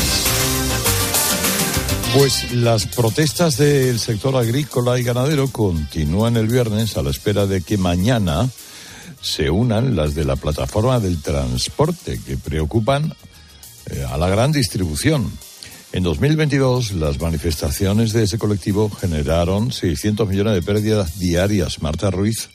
Pues 2.14 2.52
las 2.52 2.88
protestas 2.88 3.58
del 3.58 3.98
sector 3.98 4.36
agrícola 4.36 5.00
y 5.00 5.04
ganadero 5.04 5.48
continúan 5.48 6.36
el 6.36 6.48
viernes 6.48 6.98
a 6.98 7.04
la 7.04 7.10
espera 7.10 7.46
de 7.48 7.62
que 7.62 7.78
mañana 7.78 8.50
se 9.22 9.50
unan 9.50 9.96
las 9.96 10.14
de 10.14 10.26
la 10.26 10.36
plataforma 10.36 11.00
del 11.00 11.22
transporte 11.22 12.20
que 12.26 12.36
preocupan 12.36 13.14
eh, 13.90 14.06
a 14.10 14.18
la 14.18 14.28
gran 14.28 14.52
distribución. 14.52 15.32
En 15.94 16.04
2022 16.04 16.94
las 16.94 17.20
manifestaciones 17.22 18.12
de 18.12 18.24
ese 18.24 18.38
colectivo 18.38 18.90
generaron 18.90 19.72
600 19.72 20.28
millones 20.28 20.54
de 20.56 20.62
pérdidas 20.64 21.18
diarias. 21.18 21.82
Marta 21.82 22.12
Ruiz. 22.12 22.50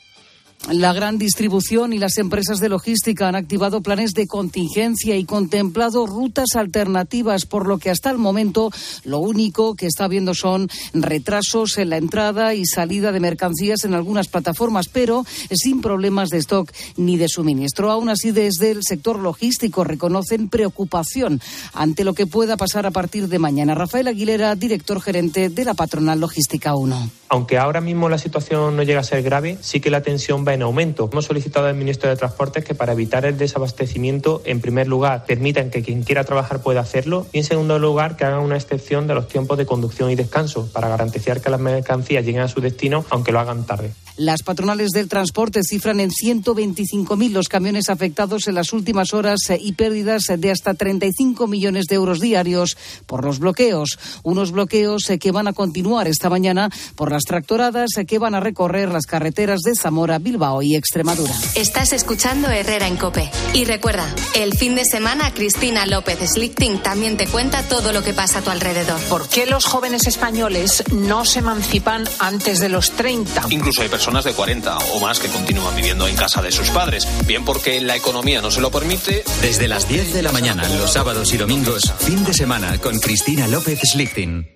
La 0.73 0.93
gran 0.93 1.17
distribución 1.17 1.93
y 1.93 1.99
las 1.99 2.19
empresas 2.19 2.59
de 2.59 2.69
logística 2.69 3.29
han 3.29 3.37
activado 3.37 3.83
planes 3.83 4.15
de 4.15 4.27
contingencia 4.27 5.17
y 5.17 5.25
contemplado 5.25 6.07
rutas 6.09 6.57
alternativas, 6.57 7.47
por 7.47 7.69
lo 7.69 7.79
que 7.79 7.91
hasta 7.91 8.11
el 8.11 8.19
momento 8.19 8.73
lo 9.05 9.21
único 9.21 9.77
que 9.77 9.87
está 9.87 10.07
habiendo 10.07 10.35
son 10.35 10.69
retrasos 10.93 11.79
en 11.79 11.91
la 11.91 11.99
entrada 11.99 12.55
y 12.55 12.67
salida 12.67 13.13
de 13.13 13.21
mercancías 13.21 13.85
en 13.85 13.95
algunas 13.95 14.27
plataformas, 14.27 14.89
pero 14.89 15.25
sin 15.53 15.81
problemas 15.81 16.31
de 16.31 16.39
stock 16.39 16.73
ni 16.97 17.17
de 17.17 17.29
suministro. 17.29 17.93
Aún 17.93 18.09
así, 18.09 18.33
desde 18.33 18.73
el 18.73 18.83
sector 18.83 19.21
logístico 19.21 19.85
reconocen 19.85 20.49
preocupación 20.49 21.41
ante 21.75 22.03
lo 22.03 22.13
que 22.13 22.27
pueda 22.27 22.57
pasar 22.57 22.87
a 22.87 22.91
partir 22.91 23.29
de 23.29 23.39
mañana. 23.39 23.77
Rafael 23.77 24.09
Aguilera, 24.09 24.57
director 24.57 25.01
gerente 25.01 25.49
de 25.49 25.65
la 25.65 25.75
patronal 25.75 26.19
Logística 26.19 26.75
1. 26.75 27.11
Aunque 27.29 27.59
ahora 27.59 27.81
mismo 27.81 28.09
la 28.09 28.19
situación 28.19 28.77
no 28.77 28.83
llega 28.83 29.01
a 29.01 29.05
ser 29.05 29.23
grave, 29.23 29.59
sí 29.61 29.81
que 29.81 29.91
la 29.91 30.03
tensión 30.03 30.45
va 30.47 30.55
en 30.55 30.63
aumento. 30.63 31.09
Hemos 31.11 31.25
solicitado 31.25 31.67
al 31.67 31.75
ministro 31.75 32.09
de 32.09 32.17
Transportes 32.17 32.65
que 32.65 32.75
para 32.75 32.93
evitar 32.93 33.25
el 33.25 33.39
desabastecimiento, 33.39 34.43
en 34.45 34.61
primer 34.61 34.87
lugar, 34.87 35.25
permitan 35.27 35.71
que 35.71 35.83
quien 35.83 36.03
quiera 36.03 36.25
trabajar 36.25 36.63
pueda 36.63 36.81
hacerlo 36.81 37.27
y 37.33 37.39
en 37.39 37.45
segundo 37.45 37.79
lugar, 37.79 38.17
que 38.17 38.25
hagan 38.25 38.41
una 38.41 38.57
excepción 38.57 39.07
de 39.07 39.15
los 39.15 39.29
tiempos 39.29 39.59
de 39.59 39.67
conducción 39.67 40.11
y 40.11 40.15
descanso 40.15 40.69
para 40.73 40.89
garantizar 40.89 41.41
que 41.41 41.51
las 41.51 41.61
mercancías 41.61 42.25
lleguen 42.25 42.43
a 42.43 42.49
su 42.49 42.61
destino, 42.61 43.05
aunque 43.11 43.33
lo 43.33 43.41
hagan 43.41 43.65
tarde. 43.65 43.93
Las 44.17 44.43
patronales 44.43 44.93
del 44.93 45.09
transporte 45.09 45.61
cifran 45.63 46.01
en 46.01 46.11
125.000 46.11 47.33
los 47.33 47.49
camiones 47.49 47.91
afectados 47.91 48.49
en 48.49 48.55
las 48.55 48.73
últimas 48.73 49.13
horas 49.13 49.41
eh, 49.51 49.59
y 49.61 49.73
pérdidas 49.73 50.25
de 50.39 50.51
hasta 50.51 50.73
35 50.73 51.47
millones 51.47 51.85
de 51.85 51.97
euros 51.97 52.21
diarios 52.21 52.79
por 53.05 53.25
los 53.25 53.41
bloqueos. 53.41 53.99
Unos 54.23 54.53
bloqueos 54.53 55.11
eh, 55.11 55.19
que 55.19 55.33
van 55.33 55.49
a 55.49 55.53
continuar 55.53 56.09
esta 56.09 56.31
mañana 56.31 56.71
por 56.95 57.13
las 57.13 57.25
tractoradas 57.25 57.91
eh, 57.99 58.07
que 58.07 58.19
van 58.19 58.35
a 58.35 58.41
recorrer 58.41 58.89
las 58.91 59.05
carreteras 59.05 59.61
de 59.61 59.75
Zamora, 59.75 60.19
Bilbao 60.19 60.36
y 60.61 60.77
Extremadura. 60.77 61.35
Estás 61.55 61.95
escuchando 61.95 62.51
Herrera 62.51 62.87
en 62.87 62.97
Cope. 62.97 63.31
Y 63.55 63.65
recuerda, 63.65 64.15
el 64.35 64.53
fin 64.57 64.75
de 64.75 64.85
semana 64.85 65.33
Cristina 65.33 65.87
López 65.87 66.19
Slichting 66.31 66.83
también 66.83 67.17
te 67.17 67.27
cuenta 67.27 67.63
todo 67.63 67.93
lo 67.93 68.03
que 68.03 68.13
pasa 68.13 68.41
a 68.41 68.43
tu 68.43 68.51
alrededor. 68.51 69.01
¿Por 69.09 69.29
qué 69.31 69.47
los 69.47 69.65
jóvenes 69.65 70.07
españoles 70.07 70.85
no 70.93 71.25
se 71.25 71.39
emancipan 71.39 72.05
antes 72.19 72.61
de 72.61 72.69
los 72.69 72.91
30? 72.91 73.47
Incluso 73.49 73.81
hay 73.81 73.89
personas 73.89 74.25
de 74.25 74.35
40 74.35 74.77
o 74.77 75.01
más 75.01 75.21
que 75.21 75.29
continúan 75.29 75.75
viviendo 75.75 76.07
en 76.07 76.17
casa 76.17 76.43
de 76.43 76.53
sus 76.53 76.69
padres, 76.69 77.09
bien 77.27 77.45
porque 77.45 77.81
la 77.81 77.97
economía 77.97 78.43
no 78.43 78.51
se 78.51 78.61
lo 78.61 78.71
permite. 78.71 79.25
Desde 79.41 79.69
las 79.69 79.89
10 79.89 80.13
de 80.13 80.23
la 80.23 80.33
mañana, 80.33 80.69
los 80.69 80.93
sábados 80.93 81.33
y 81.33 81.39
domingos, 81.39 81.95
fin 82.01 82.25
de 82.25 82.35
semana 82.35 82.79
con 82.79 82.99
Cristina 82.99 83.49
López 83.49 83.81
Slichting. 83.91 84.56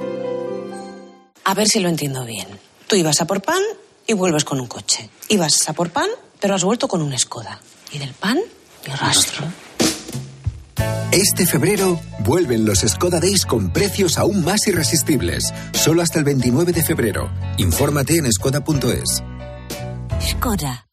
A 1.43 1.53
ver 1.53 1.67
si 1.67 1.79
lo 1.79 1.89
entiendo 1.89 2.25
bien. 2.25 2.47
Tú 2.87 2.95
ibas 2.95 3.21
a 3.21 3.25
por 3.25 3.41
pan 3.41 3.61
y 4.07 4.13
vuelves 4.13 4.43
con 4.43 4.59
un 4.59 4.67
coche. 4.67 5.09
Ibas 5.29 5.67
a 5.67 5.73
por 5.73 5.89
pan, 5.91 6.09
pero 6.39 6.55
has 6.55 6.63
vuelto 6.63 6.87
con 6.87 7.01
un 7.01 7.17
Skoda. 7.17 7.59
Y 7.91 7.99
del 7.99 8.13
pan, 8.13 8.39
ni 8.87 8.93
rastro. 8.93 9.45
Este 11.11 11.45
febrero 11.45 11.99
vuelven 12.19 12.65
los 12.65 12.79
Skoda 12.79 13.19
Days 13.19 13.45
con 13.45 13.73
precios 13.73 14.17
aún 14.17 14.45
más 14.45 14.65
irresistibles. 14.67 15.53
Solo 15.73 16.01
hasta 16.01 16.19
el 16.19 16.25
29 16.25 16.71
de 16.71 16.83
febrero. 16.83 17.29
Infórmate 17.57 18.17
en 18.17 18.31
skoda.es. 18.31 19.21
Skoda. 20.21 20.90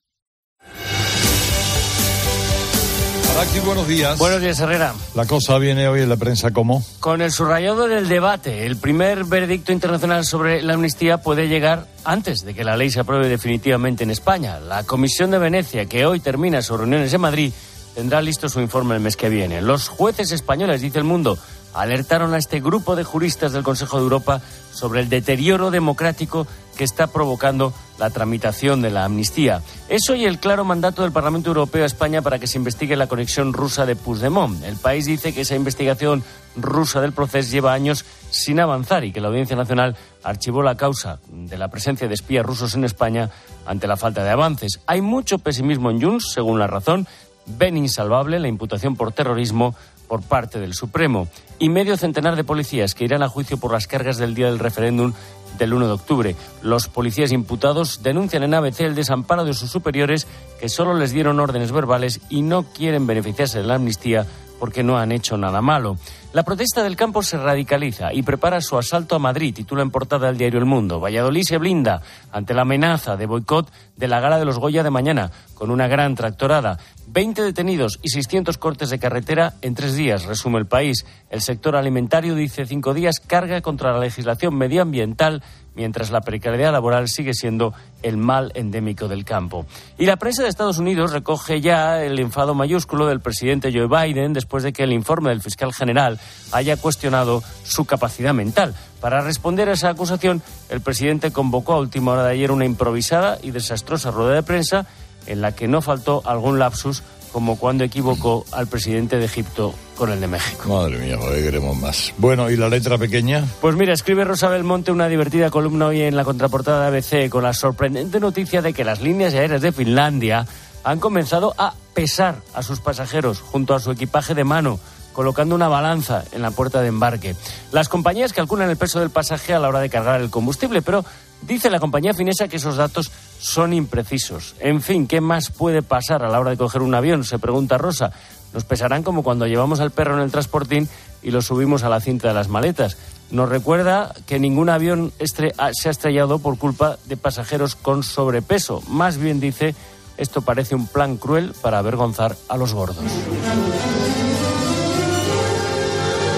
Buenos 3.38 3.86
días. 3.86 4.18
Buenos 4.18 4.40
días, 4.40 4.58
Herrera. 4.58 4.94
La 5.14 5.24
cosa 5.24 5.58
viene 5.58 5.86
hoy 5.86 6.00
en 6.00 6.08
la 6.08 6.16
prensa 6.16 6.50
como. 6.50 6.82
Con 6.98 7.22
el 7.22 7.30
subrayado 7.30 7.86
del 7.86 8.08
debate, 8.08 8.66
el 8.66 8.76
primer 8.78 9.22
veredicto 9.26 9.70
internacional 9.70 10.24
sobre 10.24 10.60
la 10.60 10.74
amnistía 10.74 11.18
puede 11.18 11.46
llegar 11.46 11.86
antes 12.04 12.44
de 12.44 12.52
que 12.52 12.64
la 12.64 12.76
ley 12.76 12.90
se 12.90 12.98
apruebe 12.98 13.28
definitivamente 13.28 14.02
en 14.02 14.10
España. 14.10 14.58
La 14.58 14.82
Comisión 14.82 15.30
de 15.30 15.38
Venecia, 15.38 15.86
que 15.86 16.04
hoy 16.04 16.18
termina 16.18 16.62
sus 16.62 16.78
reuniones 16.78 17.14
en 17.14 17.20
Madrid, 17.20 17.52
tendrá 17.94 18.20
listo 18.22 18.48
su 18.48 18.60
informe 18.60 18.96
el 18.96 19.00
mes 19.00 19.16
que 19.16 19.28
viene. 19.28 19.62
Los 19.62 19.86
jueces 19.86 20.32
españoles, 20.32 20.80
dice 20.80 20.98
el 20.98 21.04
mundo, 21.04 21.38
alertaron 21.74 22.34
a 22.34 22.38
este 22.38 22.58
grupo 22.58 22.96
de 22.96 23.04
juristas 23.04 23.52
del 23.52 23.62
Consejo 23.62 23.98
de 23.98 24.02
Europa 24.02 24.42
sobre 24.72 25.00
el 25.00 25.08
deterioro 25.08 25.70
democrático 25.70 26.48
que 26.76 26.82
está 26.82 27.06
provocando 27.06 27.72
la 27.98 28.10
tramitación 28.10 28.80
de 28.80 28.90
la 28.90 29.04
amnistía. 29.04 29.62
Es 29.88 30.08
hoy 30.10 30.24
el 30.24 30.38
claro 30.38 30.64
mandato 30.64 31.02
del 31.02 31.12
Parlamento 31.12 31.48
Europeo 31.48 31.82
a 31.82 31.86
España 31.86 32.22
para 32.22 32.38
que 32.38 32.46
se 32.46 32.58
investigue 32.58 32.96
la 32.96 33.06
conexión 33.06 33.52
rusa 33.52 33.86
de 33.86 33.96
Puigdemont. 33.96 34.62
El 34.64 34.76
país 34.76 35.06
dice 35.06 35.34
que 35.34 35.42
esa 35.42 35.56
investigación 35.56 36.22
rusa 36.56 37.00
del 37.00 37.12
proceso 37.12 37.50
lleva 37.50 37.72
años 37.72 38.04
sin 38.30 38.60
avanzar 38.60 39.04
y 39.04 39.12
que 39.12 39.20
la 39.20 39.28
Audiencia 39.28 39.56
Nacional 39.56 39.96
archivó 40.22 40.62
la 40.62 40.76
causa 40.76 41.18
de 41.28 41.58
la 41.58 41.68
presencia 41.68 42.08
de 42.08 42.14
espías 42.14 42.44
rusos 42.44 42.74
en 42.74 42.84
España 42.84 43.30
ante 43.66 43.86
la 43.86 43.96
falta 43.96 44.24
de 44.24 44.30
avances. 44.30 44.80
Hay 44.86 45.00
mucho 45.00 45.38
pesimismo 45.38 45.90
en 45.90 46.00
Junts, 46.00 46.32
según 46.32 46.58
la 46.58 46.66
razón. 46.66 47.06
Ven 47.46 47.76
insalvable 47.76 48.38
la 48.38 48.48
imputación 48.48 48.94
por 48.94 49.12
terrorismo 49.12 49.74
por 50.08 50.22
parte 50.22 50.58
del 50.58 50.74
Supremo 50.74 51.28
y 51.58 51.68
medio 51.68 51.96
centenar 51.96 52.34
de 52.34 52.44
policías 52.44 52.94
que 52.94 53.04
irán 53.04 53.22
a 53.22 53.28
juicio 53.28 53.58
por 53.58 53.72
las 53.72 53.86
cargas 53.86 54.16
del 54.16 54.34
día 54.34 54.46
del 54.46 54.58
referéndum 54.58 55.12
del 55.56 55.72
1 55.72 55.86
de 55.86 55.92
octubre. 55.92 56.36
Los 56.62 56.88
policías 56.88 57.32
imputados 57.32 58.02
denuncian 58.02 58.42
en 58.42 58.54
ABC 58.54 58.80
el 58.80 58.94
desamparo 58.94 59.44
de 59.44 59.54
sus 59.54 59.70
superiores 59.70 60.26
que 60.60 60.68
solo 60.68 60.94
les 60.94 61.12
dieron 61.12 61.40
órdenes 61.40 61.72
verbales 61.72 62.20
y 62.28 62.42
no 62.42 62.64
quieren 62.64 63.06
beneficiarse 63.06 63.58
de 63.58 63.64
la 63.64 63.76
amnistía 63.76 64.26
porque 64.58 64.82
no 64.82 64.98
han 64.98 65.12
hecho 65.12 65.36
nada 65.36 65.60
malo. 65.60 65.96
La 66.32 66.42
protesta 66.42 66.82
del 66.82 66.96
campo 66.96 67.22
se 67.22 67.38
radicaliza 67.38 68.12
y 68.12 68.22
prepara 68.22 68.60
su 68.60 68.76
asalto 68.76 69.16
a 69.16 69.18
Madrid, 69.18 69.54
titula 69.54 69.82
en 69.82 69.90
portada 69.90 70.28
el 70.28 70.36
diario 70.36 70.58
El 70.58 70.66
Mundo. 70.66 71.00
Valladolid 71.00 71.42
se 71.42 71.56
blinda 71.56 72.02
ante 72.30 72.52
la 72.52 72.62
amenaza 72.62 73.16
de 73.16 73.24
boicot 73.24 73.72
de 73.96 74.08
la 74.08 74.20
gala 74.20 74.38
de 74.38 74.44
los 74.44 74.58
Goya 74.58 74.82
de 74.82 74.90
mañana, 74.90 75.30
con 75.54 75.70
una 75.70 75.88
gran 75.88 76.14
tractorada. 76.14 76.78
20 77.06 77.42
detenidos 77.42 77.98
y 78.02 78.10
600 78.10 78.58
cortes 78.58 78.90
de 78.90 78.98
carretera 78.98 79.54
en 79.62 79.74
tres 79.74 79.94
días, 79.94 80.26
resume 80.26 80.58
el 80.58 80.66
país. 80.66 81.06
El 81.30 81.40
sector 81.40 81.74
alimentario 81.74 82.34
dice 82.34 82.66
cinco 82.66 82.92
días 82.92 83.20
carga 83.20 83.62
contra 83.62 83.92
la 83.92 84.00
legislación 84.00 84.54
medioambiental 84.54 85.42
mientras 85.78 86.10
la 86.10 86.22
precariedad 86.22 86.72
laboral 86.72 87.08
sigue 87.08 87.34
siendo 87.34 87.72
el 88.02 88.16
mal 88.16 88.50
endémico 88.56 89.06
del 89.06 89.24
campo. 89.24 89.64
Y 89.96 90.06
la 90.06 90.16
prensa 90.16 90.42
de 90.42 90.48
Estados 90.48 90.78
Unidos 90.78 91.12
recoge 91.12 91.60
ya 91.60 92.02
el 92.02 92.18
enfado 92.18 92.52
mayúsculo 92.52 93.06
del 93.06 93.20
presidente 93.20 93.70
Joe 93.72 93.86
Biden 93.86 94.32
después 94.32 94.64
de 94.64 94.72
que 94.72 94.82
el 94.82 94.92
informe 94.92 95.30
del 95.30 95.40
fiscal 95.40 95.72
general 95.72 96.18
haya 96.50 96.76
cuestionado 96.76 97.44
su 97.62 97.84
capacidad 97.84 98.34
mental. 98.34 98.74
Para 99.00 99.20
responder 99.20 99.68
a 99.68 99.74
esa 99.74 99.90
acusación, 99.90 100.42
el 100.68 100.80
presidente 100.80 101.30
convocó 101.30 101.74
a 101.74 101.78
última 101.78 102.10
hora 102.10 102.24
de 102.24 102.32
ayer 102.32 102.50
una 102.50 102.64
improvisada 102.64 103.38
y 103.40 103.52
desastrosa 103.52 104.10
rueda 104.10 104.34
de 104.34 104.42
prensa 104.42 104.84
en 105.26 105.42
la 105.42 105.54
que 105.54 105.68
no 105.68 105.80
faltó 105.80 106.22
algún 106.24 106.58
lapsus 106.58 107.04
como 107.32 107.58
cuando 107.58 107.84
equivocó 107.84 108.44
al 108.52 108.66
presidente 108.66 109.18
de 109.18 109.24
Egipto 109.24 109.74
con 109.96 110.10
el 110.10 110.20
de 110.20 110.28
México. 110.28 110.68
Madre 110.68 110.98
mía, 110.98 111.16
joder, 111.18 111.42
queremos 111.42 111.76
más. 111.76 112.12
Bueno, 112.18 112.50
¿y 112.50 112.56
la 112.56 112.68
letra 112.68 112.98
pequeña? 112.98 113.44
Pues 113.60 113.74
mira, 113.76 113.92
escribe 113.92 114.24
Rosa 114.24 114.48
Belmonte 114.48 114.92
una 114.92 115.08
divertida 115.08 115.50
columna 115.50 115.86
hoy 115.86 116.02
en 116.02 116.16
la 116.16 116.24
contraportada 116.24 116.90
de 116.90 116.98
ABC 116.98 117.28
con 117.28 117.42
la 117.42 117.52
sorprendente 117.52 118.20
noticia 118.20 118.62
de 118.62 118.72
que 118.72 118.84
las 118.84 119.00
líneas 119.00 119.34
aéreas 119.34 119.62
de 119.62 119.72
Finlandia 119.72 120.46
han 120.84 121.00
comenzado 121.00 121.54
a 121.58 121.74
pesar 121.94 122.36
a 122.54 122.62
sus 122.62 122.80
pasajeros 122.80 123.40
junto 123.40 123.74
a 123.74 123.80
su 123.80 123.90
equipaje 123.90 124.34
de 124.34 124.44
mano 124.44 124.78
colocando 125.18 125.56
una 125.56 125.66
balanza 125.66 126.22
en 126.30 126.42
la 126.42 126.52
puerta 126.52 126.80
de 126.80 126.86
embarque. 126.86 127.34
Las 127.72 127.88
compañías 127.88 128.32
calculan 128.32 128.70
el 128.70 128.76
peso 128.76 129.00
del 129.00 129.10
pasaje 129.10 129.52
a 129.52 129.58
la 129.58 129.68
hora 129.68 129.80
de 129.80 129.90
cargar 129.90 130.20
el 130.20 130.30
combustible, 130.30 130.80
pero 130.80 131.04
dice 131.42 131.70
la 131.70 131.80
compañía 131.80 132.14
finesa 132.14 132.46
que 132.46 132.58
esos 132.58 132.76
datos 132.76 133.10
son 133.38 133.72
imprecisos. 133.72 134.54
En 134.60 134.82
fin, 134.82 135.06
¿qué 135.06 135.20
más 135.20 135.50
puede 135.50 135.82
pasar 135.82 136.24
a 136.24 136.28
la 136.28 136.40
hora 136.40 136.50
de 136.50 136.56
coger 136.56 136.82
un 136.82 136.94
avión? 136.94 137.24
Se 137.24 137.38
pregunta 137.38 137.78
Rosa. 137.78 138.12
Nos 138.52 138.64
pesarán 138.64 139.02
como 139.02 139.22
cuando 139.22 139.46
llevamos 139.46 139.80
al 139.80 139.90
perro 139.90 140.14
en 140.14 140.22
el 140.22 140.30
transportín 140.30 140.88
y 141.22 141.30
lo 141.30 141.42
subimos 141.42 141.82
a 141.82 141.88
la 141.88 142.00
cinta 142.00 142.28
de 142.28 142.34
las 142.34 142.48
maletas. 142.48 142.96
Nos 143.30 143.48
recuerda 143.48 144.14
que 144.26 144.38
ningún 144.38 144.70
avión 144.70 145.12
se 145.20 145.52
ha 145.58 145.90
estrellado 145.90 146.38
por 146.38 146.58
culpa 146.58 146.96
de 147.04 147.16
pasajeros 147.16 147.74
con 147.76 148.02
sobrepeso. 148.02 148.82
Más 148.88 149.18
bien 149.18 149.38
dice, 149.38 149.74
esto 150.16 150.40
parece 150.40 150.74
un 150.74 150.86
plan 150.86 151.16
cruel 151.18 151.52
para 151.60 151.78
avergonzar 151.78 152.36
a 152.48 152.56
los 152.56 152.72
gordos. 152.72 153.04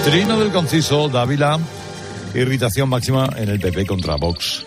Trino 0.03 0.37
del 0.37 0.51
conciso 0.51 1.07
Dávila, 1.07 1.59
irritación 2.33 2.89
máxima 2.89 3.29
en 3.37 3.49
el 3.49 3.59
PP 3.59 3.85
contra 3.85 4.15
Vox. 4.17 4.65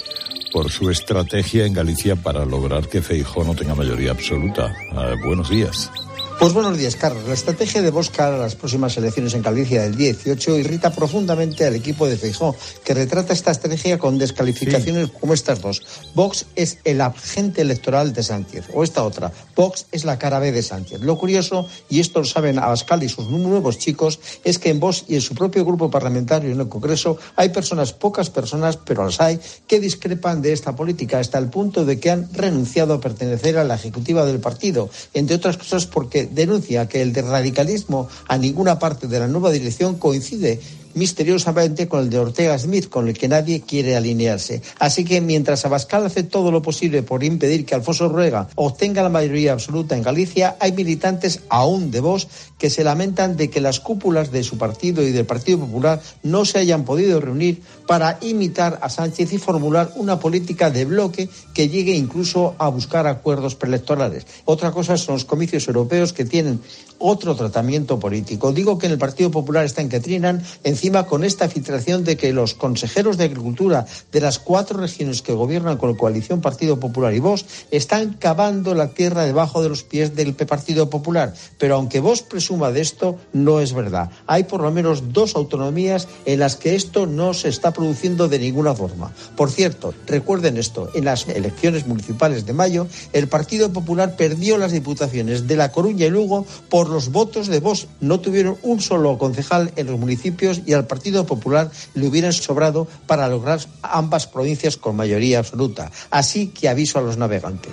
Por 0.55 0.71
su 0.71 0.89
estrategia 0.89 1.67
en 1.67 1.73
Galicia 1.73 2.15
para 2.15 2.45
lograr 2.45 2.89
que 2.89 3.03
Feijó 3.03 3.43
no 3.43 3.57
tenga 3.57 3.75
mayoría 3.75 4.13
absoluta. 4.13 4.73
Ah, 4.93 5.17
buenos 5.27 5.51
días. 5.51 5.91
Pues 6.39 6.53
buenos 6.53 6.77
días, 6.77 6.97
Carlos. 6.97 7.25
La 7.27 7.35
estrategia 7.35 7.81
de 7.81 7.93
cara 8.15 8.35
a 8.35 8.39
las 8.39 8.55
próximas 8.57 8.97
elecciones 8.97 9.35
en 9.35 9.43
Galicia 9.43 9.83
del 9.83 9.97
18 9.97 10.59
irrita 10.59 10.91
profundamente 10.93 11.65
al 11.65 11.75
equipo 11.75 12.07
de 12.07 12.17
Feijó, 12.17 12.55
que 12.85 12.93
retrata 12.93 13.33
esta 13.33 13.53
estrategia 13.53 13.99
con 13.99 14.19
descalificaciones 14.19 15.11
como 15.11 15.33
estas 15.33 15.63
dos. 15.63 15.83
Vox 16.15 16.47
es 16.57 16.79
el 16.85 17.01
agente 17.01 17.63
electoral 17.63 18.13
de 18.13 18.23
Sánchez, 18.23 18.67
o 18.75 18.83
esta 18.83 19.05
otra. 19.05 19.33
Vox 19.55 19.87
es 19.93 20.05
la 20.05 20.19
cara 20.19 20.41
B 20.41 20.53
de 20.53 20.63
Sánchez. 20.63 21.01
Lo 21.01 21.17
curioso, 21.17 21.67
y 21.89 22.01
esto 22.01 22.19
lo 22.19 22.27
saben 22.27 22.59
Abascal 22.59 23.03
y 23.05 23.09
sus 23.09 23.29
nuevos 23.29 23.79
chicos, 23.79 24.19
es 24.43 24.59
que 24.59 24.71
en 24.71 24.81
Vox 24.81 25.05
y 25.09 25.15
en 25.15 25.23
su 25.23 25.35
propio 25.35 25.65
grupo 25.65 25.91
parlamentario 25.91 26.51
en 26.51 26.61
el 26.61 26.69
Congreso 26.69 27.17
hay 27.37 27.51
personas, 27.51 27.93
pocas 27.93 28.29
personas, 28.29 28.77
pero 28.77 29.05
las 29.05 29.21
hay, 29.21 29.39
que 29.67 29.81
discrepan 29.81 30.43
de 30.43 30.53
esta 30.53 30.75
política 30.75 31.21
hasta 31.21 31.39
el 31.39 31.49
punto 31.49 31.85
de 31.85 32.01
que 32.01 32.11
han 32.11 32.29
renunciado 32.35 32.95
a 32.95 33.01
pertenecer 33.01 33.57
a 33.57 33.65
la 33.65 33.77
ejecutiva 33.77 34.27
del 34.27 34.41
partido, 34.41 34.91
entre 35.15 35.37
otras 35.37 35.57
cosas 35.57 35.87
porque 35.87 36.24
denuncia 36.27 36.89
que 36.89 37.03
el 37.03 37.15
radicalismo 37.15 38.09
a 38.29 38.39
ninguna 38.39 38.79
parte 38.79 39.09
de 39.09 39.21
la 39.21 39.29
nueva 39.29 39.51
dirección 39.51 39.97
coincide 39.97 40.61
misteriosamente 40.95 41.89
con 41.89 42.01
el 42.01 42.11
de 42.11 42.19
Ortega 42.19 42.59
Smith, 42.59 42.89
con 42.89 43.09
el 43.09 43.19
que 43.19 43.29
nadie 43.29 43.61
quiere 43.61 43.97
alinearse. 43.97 44.63
Así 44.79 45.05
que 45.05 45.21
mientras 45.21 45.65
Abascal 45.65 46.07
hace 46.07 46.23
todo 46.23 46.51
lo 46.51 46.63
posible 46.63 47.03
por 47.03 47.25
impedir 47.25 47.65
que 47.65 47.75
Alfonso 47.75 48.09
Ruega 48.09 48.49
obtenga 48.55 49.03
la 49.03 49.09
mayoría 49.09 49.53
absoluta 49.53 49.97
en 49.97 50.03
Galicia, 50.03 50.57
hay 50.61 50.73
militantes 50.73 51.41
aún 51.49 51.91
de 51.91 52.01
Vox 52.01 52.27
que 52.59 52.71
se 52.71 52.85
lamentan 52.85 53.37
de 53.37 53.51
que 53.51 53.61
las 53.61 53.81
cúpulas 53.81 54.31
de 54.31 54.43
su 54.43 54.57
partido 54.57 55.03
y 55.03 55.13
del 55.13 55.27
Partido 55.27 55.59
Popular 55.59 56.01
no 56.23 56.45
se 56.45 56.59
hayan 56.59 56.85
podido 56.85 57.21
reunir 57.21 57.63
para 57.87 58.19
imitar 58.23 58.79
a 58.81 58.89
Sánchez 58.89 59.33
y 59.33 59.39
formular 59.39 59.93
una 59.97 60.19
política 60.19 60.71
de 60.71 60.85
bloque 60.85 61.29
que 61.53 61.69
llegue 61.69 61.95
incluso 61.95 62.55
a 62.59 62.69
buscar 62.69 63.07
acuerdos 63.07 63.55
preelectorales. 63.55 64.27
Otra 64.45 64.71
cosa 64.71 64.97
son 64.97 65.17
los 65.17 65.25
comicios 65.25 65.67
europeos 65.69 66.13
que 66.13 66.25
tienen 66.25 66.61
otro 66.99 67.35
tratamiento 67.35 67.99
político. 67.99 68.53
Digo 68.53 68.79
que 68.79 68.87
en 68.87 68.93
el 68.93 68.99
Partido 68.99 69.31
Popular 69.31 69.65
está 69.65 69.83
en 69.83 69.89
que 69.89 70.01
trinan 70.01 70.43
encima 70.85 71.07
con 71.07 71.25
esta 71.25 71.49
filtración 71.49 72.05
de 72.05 72.19
que 72.19 72.35
los 72.35 72.53
consejeros 72.53 73.17
de 73.17 73.25
Agricultura 73.25 73.87
de 74.13 74.21
las 74.21 74.39
cuatro 74.39 74.79
regiones 74.79 75.23
que 75.23 75.33
gobiernan 75.33 75.79
con 75.79 75.91
la 75.91 75.97
coalición 75.97 76.43
Partido 76.43 76.79
Popular 76.79 77.15
y 77.15 77.21
Vox 77.21 77.47
están 77.71 78.19
cavando 78.19 78.75
la 78.75 78.89
tierra 78.91 79.25
debajo 79.25 79.63
de 79.63 79.71
los 79.71 79.83
pies 79.83 80.15
del 80.15 80.35
Partido 80.35 80.91
Popular. 80.91 81.33
Pero 81.57 81.77
aunque 81.77 82.01
Vox 82.01 82.21
presuma 82.21 82.71
de 82.71 82.83
esto, 82.83 83.17
no 83.33 83.61
es 83.61 83.73
verdad. 83.73 84.11
Hay 84.27 84.45
por 84.45 84.61
lo 84.61 84.71
menos 84.71 85.15
dos 85.15 85.37
autonomías 85.37 86.07
en 86.27 86.41
las 86.41 86.57
que 86.57 86.75
esto 86.75 87.07
no 87.07 87.33
se 87.33 87.49
está 87.49 87.73
produciendo 87.73 88.29
de 88.29 88.39
ninguna 88.39 88.75
forma. 88.75 89.11
Por 89.37 89.51
cierto, 89.51 89.95
recuerden 90.07 90.59
esto, 90.59 90.91
en 90.95 91.07
las 91.07 91.27
elecciones 91.29 91.87
municipales 91.87 92.45
de 92.45 92.53
mayo, 92.53 92.89
el 93.15 93.27
Partido 93.29 93.73
Popular 93.73 94.17
perdió 94.17 94.59
las 94.59 94.73
diputaciones 94.73 95.47
de 95.47 95.57
La 95.57 95.73
Coruña 95.73 96.05
y 96.05 96.11
Lugo 96.11 96.45
por 96.69 96.91
los 96.91 97.11
votos 97.11 97.47
de 97.47 97.61
Vox. 97.61 97.87
No 98.03 98.21
tuvieron 98.21 98.59
un 98.61 98.83
solo 98.83 99.17
concejal 99.17 99.73
en 99.77 99.87
los 99.87 99.99
municipios 99.99 100.61
y 100.67 100.74
al 100.75 100.87
Partido 100.87 101.27
Popular 101.27 101.71
le 101.95 102.07
hubieran 102.07 102.33
sobrado 102.33 102.87
para 103.07 103.29
lograr 103.29 103.61
ambas 103.83 104.27
provincias 104.27 104.77
con 104.77 104.97
mayoría 104.97 105.39
absoluta. 105.39 105.91
Así 106.11 106.49
que 106.49 106.69
aviso 106.69 106.99
a 106.99 107.03
los 107.03 107.17
navegantes. 107.17 107.73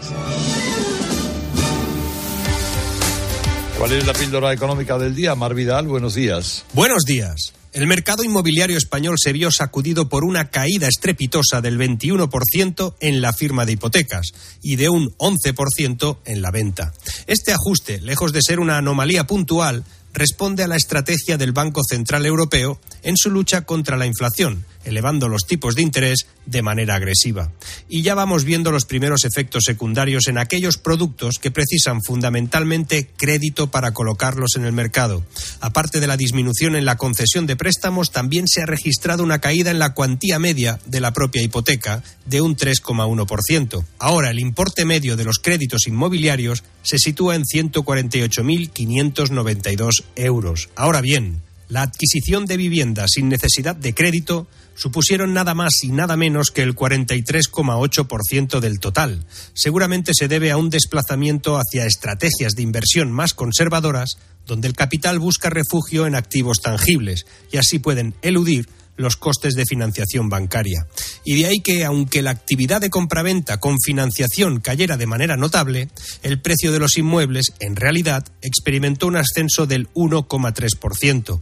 ¿Cuál 3.78 3.94
es 3.94 4.06
la 4.06 4.14
píldora 4.14 4.54
económica 4.54 5.00
del 5.00 5.16
día? 5.16 5.34
Mar 5.34 5.56
Vidal, 5.56 5.88
buenos 5.88 6.14
días. 6.14 6.66
Buenos 6.74 7.04
días. 7.04 7.54
El 7.74 7.88
mercado 7.88 8.24
inmobiliario 8.24 8.78
español 8.78 9.16
se 9.18 9.32
vio 9.32 9.50
sacudido 9.50 10.10
por 10.10 10.26
una 10.26 10.50
caída 10.50 10.90
estrepitosa 10.90 11.62
del 11.62 11.80
21% 11.80 12.96
en 13.00 13.22
la 13.22 13.32
firma 13.32 13.66
de 13.66 13.72
hipotecas 13.72 14.34
y 14.62 14.76
de 14.76 14.90
un 14.90 15.16
11% 15.18 16.18
en 16.26 16.42
la 16.42 16.52
venta. 16.52 16.94
Este 17.28 17.54
ajuste, 17.54 18.02
lejos 18.02 18.34
de 18.34 18.42
ser 18.42 18.60
una 18.60 18.78
anomalía 18.78 19.26
puntual, 19.26 19.86
responde 20.14 20.64
a 20.64 20.68
la 20.68 20.76
estrategia 20.76 21.38
del 21.38 21.52
Banco 21.52 21.82
Central 21.84 22.26
Europeo 22.26 22.80
en 23.04 23.18
su 23.18 23.30
lucha 23.30 23.62
contra 23.64 23.98
la 23.98 24.06
inflación, 24.06 24.66
elevando 24.86 25.28
los 25.28 25.46
tipos 25.46 25.76
de 25.76 25.82
interés 25.82 26.28
de 26.46 26.62
manera 26.62 26.96
agresiva. 26.96 27.52
Y 27.88 28.02
ya 28.02 28.16
vamos 28.16 28.44
viendo 28.44 28.72
los 28.72 28.86
primeros 28.86 29.24
efectos 29.26 29.64
secundarios 29.66 30.28
en 30.28 30.38
aquellos 30.38 30.78
productos 30.78 31.40
que 31.40 31.52
precisan 31.52 32.02
fundamentalmente 32.02 33.10
crédito 33.18 33.72
para 33.72 33.94
colocarlos 33.94 34.56
en 34.56 34.66
el 34.66 34.74
mercado. 34.74 35.24
Aparte 35.60 36.00
de 36.00 36.08
la 36.08 36.18
disminución 36.18 36.76
en 36.76 36.86
la 36.86 36.98
concesión 36.98 37.48
de 37.48 37.56
préstamos, 37.56 38.12
también 38.12 38.48
se 38.48 38.62
ha 38.62 38.66
registrado 38.66 39.24
una 39.24 39.40
caída 39.40 39.72
en 39.72 39.80
la 39.80 39.94
cuantía 39.94 40.40
media 40.40 40.80
de 40.86 41.02
la 41.02 41.14
propia 41.14 41.42
hipoteca 41.42 42.04
de 42.26 42.42
un 42.42 42.56
3,1%. 42.56 43.86
Ahora, 44.00 44.32
el 44.32 44.40
importe 44.40 44.86
medio 44.86 45.16
de 45.16 45.24
los 45.24 45.40
créditos 45.40 45.88
inmobiliarios 45.88 46.64
se 46.84 46.98
sitúa 46.98 47.36
en 47.36 47.44
148.592 47.44 50.04
euros. 50.16 50.70
Ahora 50.76 51.02
bien, 51.02 51.42
la 51.72 51.84
adquisición 51.84 52.46
de 52.46 52.58
viviendas 52.58 53.12
sin 53.14 53.30
necesidad 53.30 53.76
de 53.76 53.94
crédito 53.94 54.48
supusieron 54.82 55.32
nada 55.32 55.54
más 55.54 55.84
y 55.84 55.90
nada 55.90 56.18
menos 56.18 56.50
que 56.50 56.64
el 56.64 56.74
43,8% 56.74 58.60
del 58.60 58.80
total. 58.80 59.24
Seguramente 59.54 60.12
se 60.16 60.28
debe 60.28 60.50
a 60.50 60.58
un 60.58 60.72
desplazamiento 60.72 61.58
hacia 61.58 61.86
estrategias 61.86 62.54
de 62.54 62.64
inversión 62.64 63.12
más 63.12 63.36
conservadoras, 63.36 64.18
donde 64.48 64.68
el 64.68 64.74
capital 64.74 65.20
busca 65.20 65.52
refugio 65.52 66.08
en 66.08 66.16
activos 66.16 66.62
tangibles 66.64 67.28
y 67.52 67.58
así 67.58 67.78
pueden 67.78 68.16
eludir 68.24 68.70
los 68.98 69.18
costes 69.18 69.54
de 69.54 69.66
financiación 69.66 70.30
bancaria. 70.30 70.88
Y 71.24 71.40
de 71.40 71.48
ahí 71.48 71.60
que, 71.60 71.86
aunque 71.86 72.24
la 72.24 72.32
actividad 72.32 72.82
de 72.82 72.90
compraventa 72.90 73.60
con 73.60 73.78
financiación 73.80 74.62
cayera 74.62 74.98
de 74.98 75.06
manera 75.06 75.38
notable, 75.38 75.90
el 76.24 76.42
precio 76.42 76.72
de 76.72 76.80
los 76.80 76.98
inmuebles, 76.98 77.54
en 77.60 77.76
realidad, 77.76 78.26
experimentó 78.42 79.08
un 79.08 79.18
ascenso 79.18 79.68
del 79.68 79.90
1,3%, 79.94 81.40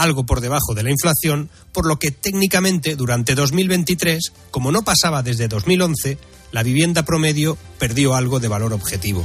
algo 0.00 0.24
por 0.24 0.40
debajo 0.40 0.74
de 0.74 0.82
la 0.82 0.90
inflación, 0.90 1.50
por 1.72 1.86
lo 1.86 1.98
que 1.98 2.10
técnicamente 2.10 2.96
durante 2.96 3.34
2023, 3.34 4.32
como 4.50 4.72
no 4.72 4.82
pasaba 4.82 5.22
desde 5.22 5.48
2011, 5.48 6.18
la 6.52 6.62
vivienda 6.62 7.04
promedio 7.04 7.56
perdió 7.78 8.14
algo 8.14 8.40
de 8.40 8.48
valor 8.48 8.72
objetivo. 8.72 9.24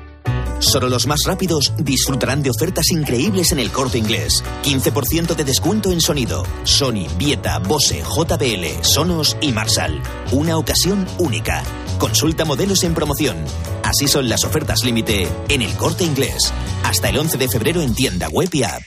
Solo 0.61 0.89
los 0.89 1.07
más 1.07 1.19
rápidos 1.25 1.73
disfrutarán 1.77 2.43
de 2.43 2.51
ofertas 2.51 2.85
increíbles 2.91 3.51
en 3.51 3.59
el 3.59 3.71
corte 3.71 3.97
inglés. 3.97 4.43
15% 4.63 5.35
de 5.35 5.43
descuento 5.43 5.91
en 5.91 5.99
sonido. 5.99 6.43
Sony, 6.63 7.07
Vieta, 7.17 7.57
Bose, 7.59 8.03
JBL, 8.03 8.83
Sonos 8.83 9.35
y 9.41 9.51
Marshall. 9.51 10.01
Una 10.31 10.57
ocasión 10.57 11.07
única. 11.17 11.63
Consulta 11.97 12.45
modelos 12.45 12.83
en 12.83 12.93
promoción. 12.93 13.37
Así 13.83 14.07
son 14.07 14.29
las 14.29 14.43
ofertas 14.43 14.83
límite 14.83 15.27
en 15.49 15.63
el 15.63 15.73
corte 15.73 16.03
inglés. 16.03 16.53
Hasta 16.83 17.09
el 17.09 17.17
11 17.17 17.37
de 17.37 17.49
febrero 17.49 17.81
en 17.81 17.95
tienda 17.95 18.29
web 18.29 18.49
y 18.53 18.63
app. 18.63 18.83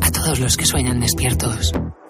A 0.00 0.10
todos 0.12 0.38
los 0.38 0.56
que 0.56 0.64
sueñan 0.64 1.00
despiertos, 1.00 1.72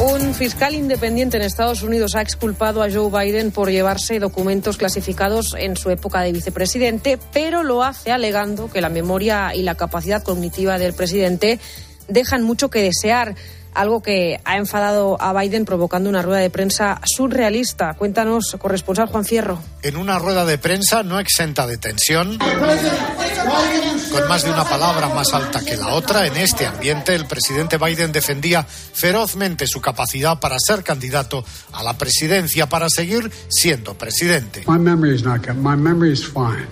Un 0.00 0.32
fiscal 0.32 0.76
independiente 0.76 1.38
en 1.38 1.42
Estados 1.42 1.82
Unidos 1.82 2.14
ha 2.14 2.22
exculpado 2.22 2.84
a 2.84 2.88
Joe 2.90 3.10
Biden 3.10 3.50
por 3.50 3.68
llevarse 3.68 4.20
documentos 4.20 4.76
clasificados 4.76 5.56
en 5.58 5.76
su 5.76 5.90
época 5.90 6.20
de 6.20 6.30
vicepresidente, 6.30 7.18
pero 7.32 7.64
lo 7.64 7.82
hace 7.82 8.12
alegando 8.12 8.70
que 8.70 8.80
la 8.80 8.90
memoria 8.90 9.52
y 9.56 9.62
la 9.62 9.74
capacidad 9.74 10.22
cognitiva 10.22 10.78
del 10.78 10.94
presidente 10.94 11.58
dejan 12.06 12.44
mucho 12.44 12.70
que 12.70 12.80
desear 12.80 13.34
algo 13.74 14.02
que 14.02 14.40
ha 14.44 14.56
enfadado 14.56 15.20
a 15.20 15.32
Biden 15.32 15.64
provocando 15.64 16.08
una 16.08 16.22
rueda 16.22 16.40
de 16.40 16.50
prensa 16.50 17.00
surrealista. 17.04 17.94
Cuéntanos, 17.94 18.56
corresponsal 18.58 19.08
Juan 19.08 19.24
Fierro. 19.24 19.60
En 19.82 19.96
una 19.96 20.18
rueda 20.18 20.44
de 20.44 20.58
prensa 20.58 21.02
no 21.02 21.20
exenta 21.20 21.66
de 21.66 21.78
tensión, 21.78 22.38
con 24.10 24.28
más 24.28 24.42
de 24.42 24.50
una 24.50 24.64
palabra 24.64 25.08
más 25.08 25.32
alta 25.32 25.64
que 25.64 25.76
la 25.76 25.88
otra, 25.88 26.26
en 26.26 26.36
este 26.36 26.66
ambiente 26.66 27.14
el 27.14 27.26
presidente 27.26 27.78
Biden 27.78 28.12
defendía 28.12 28.64
ferozmente 28.64 29.66
su 29.66 29.80
capacidad 29.80 30.40
para 30.40 30.58
ser 30.58 30.82
candidato 30.82 31.44
a 31.72 31.82
la 31.82 31.96
presidencia, 31.96 32.68
para 32.68 32.88
seguir 32.88 33.30
siendo 33.48 33.94
presidente. 33.94 34.64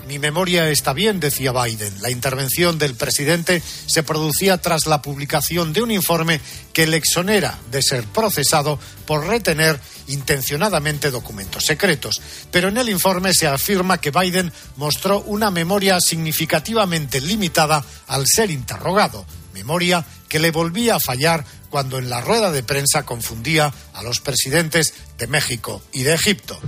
Mi 0.08 0.18
memoria 0.18 0.70
está 0.70 0.92
bien, 0.92 1.20
decía 1.20 1.52
Biden. 1.52 2.02
La 2.02 2.10
intervención 2.10 2.78
del 2.78 2.94
presidente 2.94 3.62
se 3.86 4.02
producía 4.02 4.58
tras 4.58 4.86
la 4.86 5.02
publicación 5.02 5.72
de 5.72 5.82
un 5.82 5.90
informe 5.90 6.40
que 6.72 6.85
le 6.86 6.96
exonera 6.96 7.58
de 7.70 7.82
ser 7.82 8.04
procesado 8.04 8.78
por 9.06 9.26
retener 9.26 9.78
intencionadamente 10.08 11.10
documentos 11.10 11.64
secretos. 11.64 12.20
Pero 12.50 12.68
en 12.68 12.76
el 12.76 12.88
informe 12.88 13.34
se 13.34 13.46
afirma 13.46 14.00
que 14.00 14.10
Biden 14.10 14.52
mostró 14.76 15.20
una 15.22 15.50
memoria 15.50 15.98
significativamente 16.00 17.20
limitada 17.20 17.84
al 18.06 18.26
ser 18.26 18.50
interrogado, 18.50 19.26
memoria 19.52 20.04
que 20.28 20.38
le 20.38 20.50
volvía 20.50 20.96
a 20.96 21.00
fallar 21.00 21.44
cuando 21.70 21.98
en 21.98 22.08
la 22.08 22.20
rueda 22.20 22.50
de 22.52 22.62
prensa 22.62 23.04
confundía 23.04 23.72
a 23.92 24.02
los 24.02 24.20
presidentes 24.20 24.94
de 25.18 25.26
México 25.26 25.82
y 25.92 26.02
de 26.02 26.14
Egipto. 26.14 26.58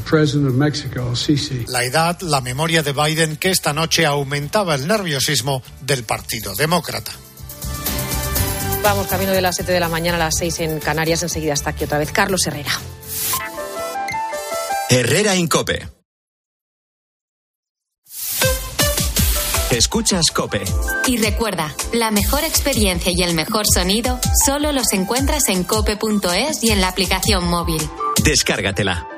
La 1.69 1.85
edad, 1.85 2.21
la 2.21 2.41
memoria 2.41 2.83
de 2.83 2.93
Biden 2.93 3.37
que 3.37 3.51
esta 3.51 3.73
noche 3.73 4.07
aumentaba 4.07 4.75
el 4.75 4.87
nerviosismo 4.87 5.63
del 5.81 6.05
Partido 6.05 6.55
Demócrata. 6.55 7.13
Vamos 8.83 9.07
camino 9.07 9.33
de 9.33 9.41
las 9.41 9.57
7 9.57 9.73
de 9.73 9.81
la 9.81 9.89
mañana 9.89 10.17
a 10.17 10.21
las 10.21 10.37
6 10.39 10.61
en 10.61 10.81
Canarias. 10.81 11.23
Enseguida 11.23 11.53
está 11.53 11.71
aquí 11.71 11.85
otra 11.85 11.99
vez 11.99 12.13
Carlos 12.13 12.47
Herrera. 12.47 12.73
Herrera 14.91 15.37
Incope. 15.37 15.89
Escuchas 19.71 20.31
Cope. 20.35 20.63
Y 21.07 21.19
recuerda, 21.19 21.75
la 21.93 22.11
mejor 22.11 22.43
experiencia 22.43 23.13
y 23.15 23.23
el 23.23 23.35
mejor 23.35 23.67
sonido 23.73 24.19
solo 24.47 24.73
los 24.73 24.93
encuentras 24.95 25.49
en 25.49 25.63
cope.es 25.63 26.65
y 26.65 26.71
en 26.71 26.81
la 26.81 26.89
aplicación 26.89 27.47
móvil. 27.47 27.83
Descárgatela. 28.25 29.18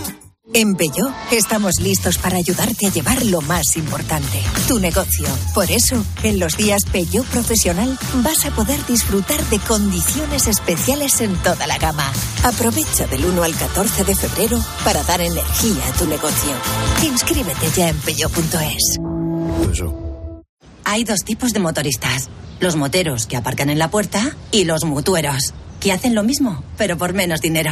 En 0.53 0.75
Peugeot 0.75 1.13
estamos 1.31 1.79
listos 1.79 2.17
para 2.17 2.35
ayudarte 2.35 2.87
a 2.87 2.91
llevar 2.91 3.25
lo 3.25 3.39
más 3.41 3.77
importante, 3.77 4.41
tu 4.67 4.79
negocio. 4.79 5.25
Por 5.53 5.71
eso, 5.71 6.03
en 6.23 6.39
los 6.39 6.57
días 6.57 6.83
Peugeot 6.91 7.25
Profesional 7.27 7.97
vas 8.15 8.45
a 8.45 8.51
poder 8.51 8.85
disfrutar 8.85 9.41
de 9.45 9.59
condiciones 9.59 10.47
especiales 10.47 11.21
en 11.21 11.35
toda 11.37 11.67
la 11.67 11.77
gama. 11.77 12.11
Aprovecha 12.43 13.07
del 13.07 13.23
1 13.25 13.43
al 13.43 13.55
14 13.55 14.03
de 14.03 14.15
febrero 14.15 14.59
para 14.83 15.03
dar 15.03 15.21
energía 15.21 15.87
a 15.87 15.97
tu 15.97 16.05
negocio. 16.05 16.51
Inscríbete 17.03 17.69
ya 17.73 17.87
en 17.87 17.97
peugeot.es. 17.99 18.99
Hay 20.83 21.05
dos 21.05 21.23
tipos 21.23 21.53
de 21.53 21.59
motoristas. 21.59 22.29
Los 22.59 22.75
moteros 22.75 23.25
que 23.25 23.37
aparcan 23.37 23.69
en 23.69 23.79
la 23.79 23.89
puerta 23.89 24.35
y 24.51 24.65
los 24.65 24.83
mutueros, 24.83 25.53
que 25.79 25.93
hacen 25.93 26.13
lo 26.13 26.23
mismo, 26.23 26.61
pero 26.77 26.97
por 26.97 27.13
menos 27.13 27.39
dinero. 27.39 27.71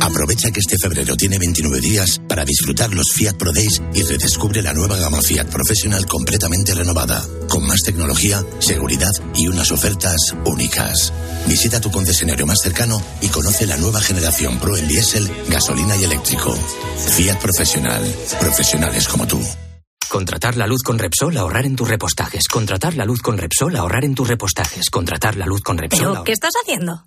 Aprovecha 0.00 0.50
que 0.50 0.60
este 0.60 0.76
febrero 0.78 1.16
tiene 1.16 1.38
29 1.38 1.80
días 1.80 2.20
para 2.28 2.44
disfrutar 2.44 2.92
los 2.92 3.12
Fiat 3.14 3.36
Pro 3.36 3.50
Days 3.52 3.80
y 3.94 4.02
redescubre 4.02 4.60
la 4.62 4.74
nueva 4.74 4.96
gama 4.96 5.22
Fiat 5.22 5.46
Professional 5.46 6.04
completamente 6.06 6.74
renovada, 6.74 7.24
con 7.48 7.66
más 7.66 7.80
tecnología, 7.82 8.44
seguridad 8.58 9.10
y 9.34 9.48
unas 9.48 9.70
ofertas 9.72 10.34
únicas. 10.44 11.12
Visita 11.46 11.80
tu 11.80 11.90
concesionario 11.90 12.46
más 12.46 12.58
cercano 12.62 13.00
y 13.22 13.28
conoce 13.28 13.66
la 13.66 13.78
nueva 13.78 14.00
generación 14.02 14.58
Pro 14.58 14.76
en 14.76 14.86
diésel, 14.86 15.30
gasolina 15.48 15.96
y 15.96 16.04
eléctrico. 16.04 16.54
Fiat 17.16 17.38
Professional. 17.38 18.02
Profesionales 18.38 19.08
como 19.08 19.26
tú. 19.26 19.40
Contratar 20.10 20.56
la 20.56 20.66
luz 20.66 20.82
con 20.82 20.98
Repsol, 20.98 21.36
ahorrar 21.38 21.64
en 21.66 21.76
tus 21.76 21.88
repostajes. 21.88 22.48
Contratar 22.48 22.96
la 22.96 23.04
luz 23.04 23.20
con 23.22 23.38
Repsol, 23.38 23.76
ahorrar 23.76 24.04
en 24.04 24.14
tus 24.14 24.28
repostajes. 24.28 24.90
Contratar 24.90 25.36
la 25.36 25.46
luz 25.46 25.62
con 25.62 25.78
Repsol. 25.78 25.98
¿Pero 26.00 26.10
ahorrar- 26.10 26.24
qué 26.24 26.32
estás 26.32 26.52
haciendo? 26.62 27.06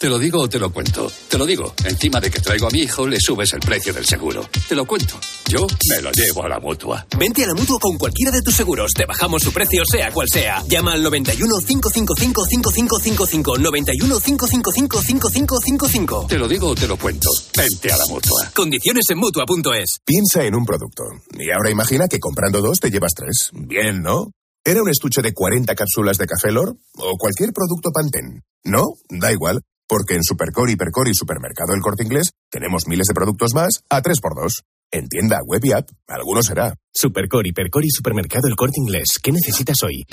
Te 0.00 0.08
lo 0.08 0.16
digo 0.16 0.42
o 0.42 0.48
te 0.48 0.60
lo 0.60 0.72
cuento. 0.72 1.10
Te 1.28 1.36
lo 1.36 1.44
digo. 1.44 1.74
Encima 1.84 2.20
de 2.20 2.30
que 2.30 2.38
traigo 2.38 2.68
a 2.68 2.70
mi 2.70 2.82
hijo, 2.82 3.04
le 3.04 3.18
subes 3.18 3.52
el 3.54 3.58
precio 3.58 3.92
del 3.92 4.06
seguro. 4.06 4.48
Te 4.68 4.76
lo 4.76 4.86
cuento. 4.86 5.18
Yo 5.48 5.66
me 5.90 6.00
lo 6.00 6.12
llevo 6.12 6.44
a 6.44 6.48
la 6.48 6.60
mutua. 6.60 7.04
Vente 7.18 7.42
a 7.42 7.48
la 7.48 7.54
mutua 7.54 7.80
con 7.80 7.98
cualquiera 7.98 8.30
de 8.30 8.40
tus 8.40 8.54
seguros. 8.54 8.92
Te 8.92 9.06
bajamos 9.06 9.42
su 9.42 9.52
precio, 9.52 9.82
sea 9.90 10.12
cual 10.12 10.28
sea. 10.32 10.62
Llama 10.68 10.92
al 10.92 11.02
91 11.02 11.52
555 11.66 12.46
5555. 12.46 13.58
91 13.58 14.20
555 14.20 15.02
5555. 15.02 16.26
Te 16.28 16.38
lo 16.38 16.46
digo 16.46 16.68
o 16.68 16.74
te 16.76 16.86
lo 16.86 16.96
cuento. 16.96 17.28
Vente 17.56 17.92
a 17.92 17.96
la 17.96 18.06
mutua. 18.06 18.52
Condiciones 18.54 19.04
en 19.10 19.18
mutua.es. 19.18 19.96
Piensa 20.04 20.44
en 20.44 20.54
un 20.54 20.64
producto. 20.64 21.02
Y 21.36 21.50
ahora 21.50 21.72
imagina 21.72 22.06
que 22.06 22.20
comprando 22.20 22.62
dos 22.62 22.78
te 22.78 22.92
llevas 22.92 23.14
tres. 23.16 23.50
Bien, 23.52 24.00
¿no? 24.00 24.30
¿Era 24.64 24.80
un 24.80 24.90
estuche 24.90 25.22
de 25.22 25.32
40 25.32 25.74
cápsulas 25.74 26.18
de 26.18 26.26
café 26.26 26.52
Lor? 26.52 26.76
¿O 26.98 27.16
cualquier 27.18 27.52
producto 27.52 27.90
Pantene? 27.92 28.42
¿No? 28.62 28.84
Da 29.08 29.32
igual. 29.32 29.60
Porque 29.88 30.14
en 30.14 30.22
Supercore, 30.22 30.72
Hipercore 30.72 31.10
y 31.10 31.14
Supermercado 31.14 31.72
El 31.74 31.80
Corte 31.80 32.04
Inglés 32.04 32.32
tenemos 32.50 32.86
miles 32.86 33.06
de 33.06 33.14
productos 33.14 33.54
más 33.54 33.82
a 33.88 34.02
3x2. 34.02 34.62
En 34.90 35.08
tienda, 35.08 35.40
web 35.44 35.64
y 35.64 35.72
app, 35.72 35.88
alguno 36.06 36.42
será. 36.42 36.74
Supercore, 36.92 37.48
Hipercore 37.48 37.86
y 37.86 37.90
Supermercado 37.90 38.48
El 38.48 38.56
Corte 38.56 38.78
Inglés. 38.78 39.18
¿Qué 39.22 39.32
necesitas 39.32 39.76
hoy? 39.82 40.04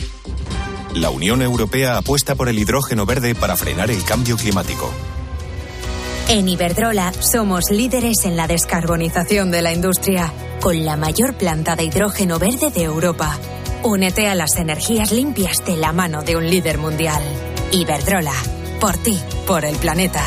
La 0.95 1.09
Unión 1.09 1.41
Europea 1.41 1.97
apuesta 1.97 2.35
por 2.35 2.47
el 2.47 2.57
hidrógeno 2.57 3.05
verde 3.05 3.35
para 3.35 3.57
frenar 3.57 3.91
el 3.91 4.01
cambio 4.03 4.37
climático. 4.37 4.93
En 6.29 6.47
Iberdrola 6.47 7.13
somos 7.13 7.69
líderes 7.69 8.25
en 8.25 8.35
la 8.35 8.47
descarbonización 8.47 9.51
de 9.51 9.61
la 9.61 9.73
industria, 9.73 10.33
con 10.61 10.83
la 10.85 10.95
mayor 10.95 11.37
planta 11.37 11.75
de 11.75 11.83
hidrógeno 11.83 12.39
verde 12.39 12.71
de 12.71 12.83
Europa. 12.83 13.37
Únete 13.83 14.27
a 14.27 14.35
las 14.35 14.55
energías 14.55 15.11
limpias 15.11 15.63
de 15.65 15.77
la 15.77 15.91
mano 15.91 16.23
de 16.23 16.35
un 16.35 16.49
líder 16.49 16.79
mundial. 16.79 17.21
Iberdrola, 17.71 18.33
por 18.79 18.97
ti, 18.97 19.19
por 19.47 19.65
el 19.65 19.75
planeta. 19.77 20.21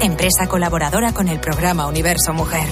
Empresa 0.00 0.46
colaboradora 0.48 1.12
con 1.12 1.28
el 1.28 1.40
programa 1.40 1.86
Universo 1.86 2.32
Mujer. 2.32 2.66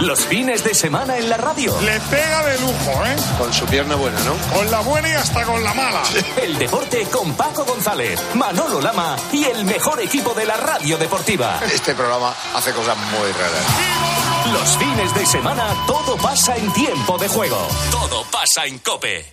Los 0.00 0.24
fines 0.24 0.64
de 0.64 0.74
semana 0.74 1.18
en 1.18 1.28
la 1.28 1.36
radio. 1.36 1.78
Le 1.82 2.00
pega 2.00 2.42
de 2.46 2.58
lujo, 2.60 3.06
¿eh? 3.06 3.16
Con 3.38 3.52
su 3.52 3.66
pierna 3.66 3.96
buena, 3.96 4.18
¿no? 4.20 4.34
Con 4.56 4.70
la 4.70 4.80
buena 4.80 5.08
y 5.10 5.12
hasta 5.12 5.44
con 5.44 5.62
la 5.62 5.74
mala. 5.74 6.02
El 6.42 6.58
deporte 6.58 7.02
con 7.12 7.34
Paco 7.34 7.64
González, 7.64 8.18
Manolo 8.34 8.80
Lama 8.80 9.16
y 9.30 9.44
el 9.44 9.64
mejor 9.66 10.00
equipo 10.00 10.32
de 10.32 10.46
la 10.46 10.56
radio 10.56 10.96
deportiva. 10.96 11.60
Este 11.70 11.94
programa 11.94 12.34
hace 12.54 12.72
cosas 12.72 12.96
muy 12.96 13.30
raras. 13.32 14.52
Los 14.52 14.76
fines 14.78 15.14
de 15.14 15.26
semana 15.26 15.74
todo 15.86 16.16
pasa 16.16 16.56
en 16.56 16.72
tiempo 16.72 17.18
de 17.18 17.28
juego. 17.28 17.68
Todo 17.90 18.24
pasa 18.30 18.64
en 18.64 18.78
Cope. 18.78 19.26